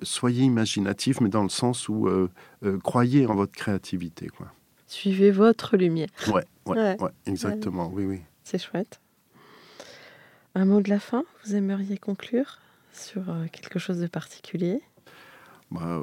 soyez 0.02 0.44
imaginatifs, 0.44 1.22
mais 1.22 1.30
dans 1.30 1.44
le 1.44 1.50
sens 1.50 1.88
où 1.88 2.08
euh, 2.08 2.30
euh, 2.64 2.80
croyez 2.80 3.28
en 3.28 3.36
votre 3.36 3.52
créativité. 3.52 4.28
Quoi. 4.28 4.52
Suivez 4.88 5.32
votre 5.32 5.78
lumière. 5.78 6.10
Ouais, 6.28 6.44
ouais, 6.66 7.02
ouais. 7.02 7.12
exactement, 7.26 7.90
oui, 7.94 8.06
oui. 8.06 8.22
C'est 8.44 8.60
chouette. 8.60 9.00
Un 10.54 10.66
mot 10.66 10.82
de 10.82 10.90
la 10.90 11.00
fin, 11.00 11.26
vous 11.44 11.56
aimeriez 11.56 11.98
conclure 11.98 12.60
sur 12.94 13.26
quelque 13.52 13.80
chose 13.80 14.00
de 14.00 14.08
particulier? 14.08 14.82
Bah, 15.72 16.02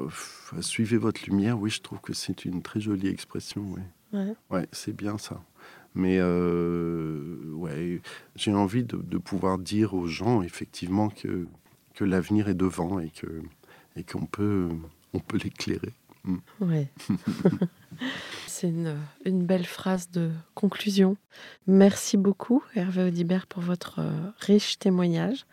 Suivez 0.61 0.97
votre 0.97 1.25
lumière, 1.25 1.59
oui, 1.59 1.69
je 1.69 1.81
trouve 1.81 1.99
que 2.01 2.13
c'est 2.13 2.45
une 2.45 2.61
très 2.61 2.81
jolie 2.81 3.07
expression. 3.07 3.65
Oui. 3.75 3.81
Ouais, 4.13 4.35
ouais 4.51 4.67
c'est 4.71 4.95
bien 4.95 5.17
ça 5.17 5.41
Mais 5.95 6.21
ouais, 6.21 8.01
j'ai 8.35 8.53
envie 8.53 8.83
de, 8.83 8.97
de, 8.97 9.17
pouvoir 9.17 9.57
dire 9.57 9.95
aux 9.95 10.05
gens 10.05 10.43
effectivement 10.43 11.09
que, 11.09 11.47
que 11.95 12.03
l'avenir 12.03 12.47
est 12.49 12.53
devant 12.53 12.99
et 12.99 13.09
que 13.09 13.41
et 13.95 14.03
qu'on 14.03 14.25
peut 14.25 14.69
on 15.13 15.19
peut 15.19 15.37
l'éclairer. 15.37 15.93
Mm. 16.25 16.37
C'est 18.47 18.69
une, 18.69 18.97
une, 19.25 19.43
belle 19.43 19.65
phrase 19.65 20.09
de 20.11 20.31
conclusion. 20.55 21.17
Merci 21.67 22.17
beaucoup, 22.17 22.63
Hervé 22.75 23.03
Audibert, 23.03 23.47
pour 23.47 23.61
votre 23.61 23.99
euh, 23.99 24.11
riche 24.39 24.79
témoignage, 24.79 25.45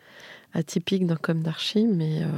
atypique 0.53 1.07
d'un 1.07 1.17
comme 1.17 1.43
d'archi, 1.43 1.87
mais 1.87 2.23
euh, 2.23 2.29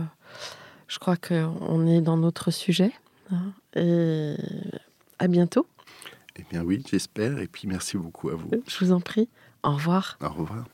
je 0.88 0.98
crois 0.98 1.16
qu'on 1.16 1.86
est 1.86 2.00
dans 2.00 2.16
notre 2.16 2.50
sujet. 2.50 2.92
Hein. 3.30 3.52
et 3.76 4.36
à 5.18 5.26
bientôt. 5.26 5.66
Eh 6.36 6.44
bien 6.50 6.62
oui, 6.62 6.82
j'espère. 6.90 7.38
Et 7.38 7.46
puis 7.46 7.68
merci 7.68 7.96
beaucoup 7.96 8.30
à 8.30 8.34
vous. 8.34 8.50
Je 8.66 8.84
vous 8.84 8.92
en 8.92 9.00
prie. 9.00 9.28
Au 9.62 9.72
revoir. 9.72 10.18
Au 10.20 10.28
revoir. 10.28 10.64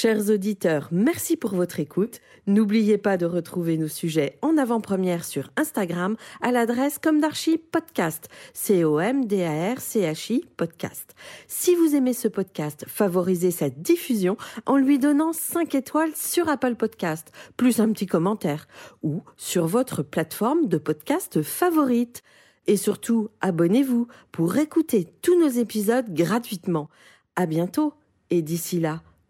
Chers 0.00 0.30
auditeurs, 0.30 0.86
merci 0.92 1.36
pour 1.36 1.56
votre 1.56 1.80
écoute. 1.80 2.20
N'oubliez 2.46 2.98
pas 2.98 3.16
de 3.16 3.26
retrouver 3.26 3.76
nos 3.76 3.88
sujets 3.88 4.38
en 4.42 4.56
avant-première 4.56 5.24
sur 5.24 5.50
Instagram 5.56 6.14
à 6.40 6.52
l'adresse 6.52 7.00
C-O-M-D-A-R-C-H-I 8.54 10.44
podcast. 10.56 11.16
Si 11.48 11.74
vous 11.74 11.96
aimez 11.96 12.12
ce 12.12 12.28
podcast, 12.28 12.84
favorisez 12.86 13.50
sa 13.50 13.70
diffusion 13.70 14.36
en 14.66 14.76
lui 14.76 15.00
donnant 15.00 15.32
5 15.32 15.74
étoiles 15.74 16.14
sur 16.14 16.48
Apple 16.48 16.76
Podcast, 16.76 17.32
plus 17.56 17.80
un 17.80 17.90
petit 17.90 18.06
commentaire, 18.06 18.68
ou 19.02 19.24
sur 19.36 19.66
votre 19.66 20.04
plateforme 20.04 20.68
de 20.68 20.78
podcast 20.78 21.42
favorite. 21.42 22.22
Et 22.68 22.76
surtout, 22.76 23.30
abonnez-vous 23.40 24.06
pour 24.30 24.58
écouter 24.58 25.08
tous 25.22 25.36
nos 25.40 25.48
épisodes 25.48 26.14
gratuitement. 26.14 26.88
À 27.34 27.46
bientôt, 27.46 27.94
et 28.30 28.42
d'ici 28.42 28.78
là, 28.78 29.02